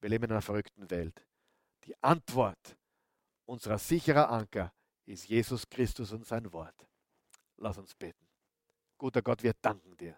Wir 0.00 0.10
leben 0.10 0.24
in 0.24 0.32
einer 0.32 0.42
verrückten 0.42 0.90
Welt. 0.90 1.24
Die 1.84 1.94
Antwort, 2.02 2.76
unserer 3.44 3.78
sicherer 3.78 4.30
Anker, 4.30 4.72
ist 5.06 5.28
Jesus 5.28 5.68
Christus 5.68 6.12
und 6.12 6.26
sein 6.26 6.52
Wort. 6.52 6.86
Lass 7.58 7.78
uns 7.78 7.94
beten. 7.94 8.26
Guter 8.98 9.22
Gott, 9.22 9.42
wir 9.42 9.52
danken 9.60 9.96
dir 9.96 10.16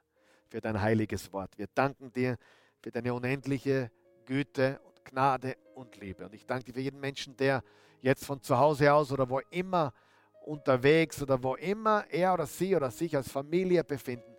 für 0.49 0.61
dein 0.61 0.81
heiliges 0.81 1.33
Wort. 1.33 1.57
Wir 1.59 1.67
danken 1.75 2.13
dir 2.13 2.37
für 2.81 2.91
deine 2.91 3.13
unendliche 3.13 3.91
Güte 4.25 4.81
und 4.85 5.05
Gnade 5.05 5.57
und 5.75 5.97
Liebe. 5.97 6.25
Und 6.25 6.35
ich 6.35 6.47
danke 6.47 6.67
dir 6.67 6.75
für 6.75 6.81
jeden 6.81 7.01
Menschen, 7.01 7.37
der 7.37 7.63
jetzt 8.01 8.25
von 8.25 8.41
zu 8.41 8.59
Hause 8.59 8.93
aus 8.93 9.13
oder 9.13 9.29
wo 9.29 9.41
immer 9.51 9.93
unterwegs 10.45 11.21
oder 11.23 11.43
wo 11.43 11.55
immer 11.57 12.07
er 12.11 12.35
oder 12.35 12.47
sie 12.47 12.75
oder 12.75 12.91
sich 12.91 13.15
als 13.17 13.31
Familie 13.31 13.85
befinden. 13.85 14.37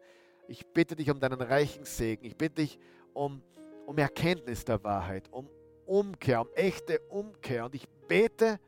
Ich 0.48 0.66
bitte 0.66 0.96
dich 0.96 1.10
um 1.12 1.20
deinen 1.20 1.42
reichen 1.42 1.86
Segen. 1.86 2.26
Ich 2.26 2.36
bitte 2.36 2.56
dich 2.56 2.80
um, 3.14 3.44
um 3.90 3.98
Erkenntnis 3.98 4.64
der 4.64 4.84
Wahrheit, 4.84 5.28
um 5.32 5.50
Umkehr, 5.88 6.42
um 6.42 6.50
echte 6.54 7.00
Umkehr. 7.10 7.66
Und 7.66 7.74
ich 7.74 7.90
bete 8.08 8.60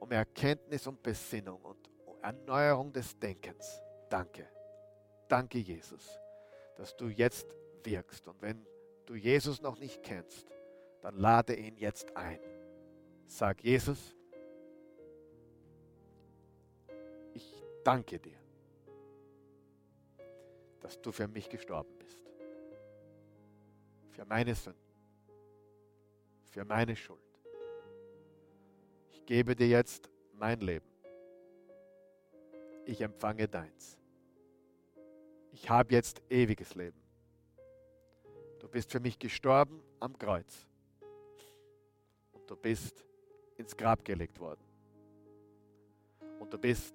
um 0.00 0.10
Erkenntnis 0.10 0.86
und 0.86 1.02
Besinnung 1.02 1.60
und 1.60 1.90
Erneuerung 2.22 2.90
des 2.94 3.18
Denkens. 3.18 3.82
Danke. 4.08 4.48
Danke, 5.28 5.58
Jesus, 5.58 6.18
dass 6.76 6.96
du 6.96 7.08
jetzt 7.08 7.46
wirkst. 7.84 8.26
Und 8.26 8.40
wenn 8.40 8.66
du 9.04 9.16
Jesus 9.16 9.60
noch 9.60 9.78
nicht 9.78 10.02
kennst, 10.02 10.48
dann 11.02 11.18
lade 11.18 11.54
ihn 11.54 11.76
jetzt 11.76 12.16
ein. 12.16 12.40
Sag 13.26 13.62
Jesus, 13.62 14.16
danke 17.84 18.18
dir, 18.18 18.38
dass 20.80 20.98
du 21.02 21.12
für 21.12 21.28
mich 21.28 21.50
gestorben 21.50 21.92
bist. 21.98 22.21
Für 24.12 24.24
meine 24.26 24.54
Sünden. 24.54 24.80
Für 26.50 26.64
meine 26.64 26.94
Schuld. 26.94 27.18
Ich 29.10 29.24
gebe 29.24 29.56
dir 29.56 29.68
jetzt 29.68 30.10
mein 30.34 30.60
Leben. 30.60 30.86
ich 32.84 33.00
empfange 33.00 33.46
deins. 33.48 33.96
Ich 35.52 35.70
habe 35.70 35.94
jetzt 35.94 36.20
ewiges 36.28 36.74
Leben. 36.74 37.00
Du 38.58 38.68
bist 38.68 38.90
für 38.90 39.00
mich 39.00 39.18
gestorben 39.18 39.82
am 40.00 40.18
Kreuz. 40.18 40.66
Und 42.32 42.50
du 42.50 42.56
bist 42.56 43.04
ins 43.56 43.76
Grab 43.76 44.04
gelegt 44.04 44.38
worden. 44.40 44.64
Und 46.38 46.52
du 46.52 46.58
bist 46.58 46.94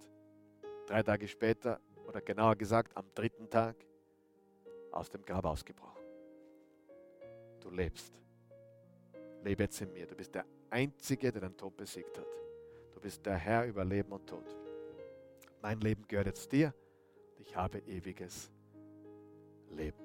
drei 0.86 1.03
Tage 1.03 1.28
später, 1.28 1.80
oder 2.05 2.22
genauer 2.22 2.55
gesagt 2.55 2.95
am 2.95 3.05
dritten 3.15 3.49
Tag, 3.49 3.76
aus 4.91 5.09
dem 5.09 5.24
Grab 5.26 5.45
ausgebrochen. 5.45 5.97
Du 7.68 7.76
lebst. 7.76 8.13
Lebe 9.43 9.63
jetzt 9.63 9.82
in 9.82 9.91
mir. 9.91 10.07
Du 10.07 10.15
bist 10.15 10.34
der 10.34 10.45
Einzige, 10.70 11.34
der 11.34 11.41
den 11.41 11.57
Tod 11.57 11.76
besiegt 11.76 12.18
hat. 12.18 12.28
Du 12.93 13.01
bist 13.01 13.26
der 13.26 13.36
Herr 13.36 13.65
über 13.65 13.84
Leben 13.84 14.13
und 14.13 14.26
Tod. 14.26 14.45
Mein 15.61 15.82
Leben 15.82 16.07
gehört 16.07 16.28
jetzt 16.28 16.49
dir. 16.49 16.74
Ich 17.39 17.53
habe 17.57 17.80
ewiges 17.80 18.49
Leben. 19.72 19.99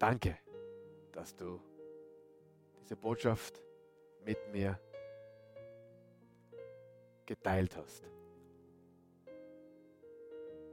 Danke, 0.00 0.36
dass 1.12 1.36
du 1.36 1.60
diese 2.80 2.96
Botschaft 2.96 3.62
mit 4.24 4.38
mir 4.52 4.80
geteilt 7.24 7.76
hast. 7.76 8.02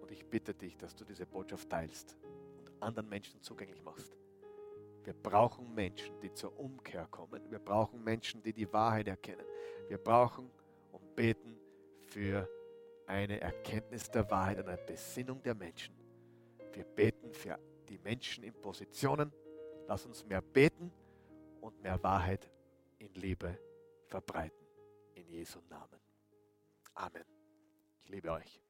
Und 0.02 0.10
ich 0.10 0.26
bitte 0.26 0.56
dich, 0.56 0.76
dass 0.78 0.96
du 0.96 1.06
diese 1.06 1.28
Botschaft 1.28 1.70
teilst 1.70 2.18
und 2.58 2.72
anderen 2.82 3.08
Menschen 3.08 3.40
zugänglich 3.44 3.84
machst. 3.84 4.18
Wir 5.10 5.16
brauchen 5.16 5.74
Menschen, 5.74 6.20
die 6.20 6.32
zur 6.32 6.56
Umkehr 6.60 7.08
kommen. 7.08 7.42
Wir 7.50 7.58
brauchen 7.58 8.04
Menschen, 8.04 8.44
die 8.44 8.54
die 8.54 8.72
Wahrheit 8.72 9.08
erkennen. 9.08 9.44
Wir 9.88 9.98
brauchen 9.98 10.52
und 10.92 11.16
beten 11.16 11.58
für 12.06 12.48
eine 13.08 13.42
Erkenntnis 13.42 14.12
der 14.12 14.30
Wahrheit, 14.30 14.60
eine 14.60 14.78
Besinnung 14.78 15.42
der 15.42 15.56
Menschen. 15.56 15.96
Wir 16.74 16.84
beten 16.84 17.34
für 17.34 17.58
die 17.90 17.98
Menschen 17.98 18.44
in 18.44 18.54
Positionen. 18.54 19.34
Lass 19.88 20.06
uns 20.06 20.24
mehr 20.24 20.44
beten 20.44 20.92
und 21.60 21.82
mehr 21.82 22.04
Wahrheit 22.04 22.48
in 23.00 23.12
Liebe 23.16 23.58
verbreiten. 24.06 24.68
In 25.16 25.28
Jesu 25.28 25.58
Namen. 25.72 26.00
Amen. 26.94 27.26
Ich 28.04 28.10
liebe 28.10 28.32
euch. 28.32 28.62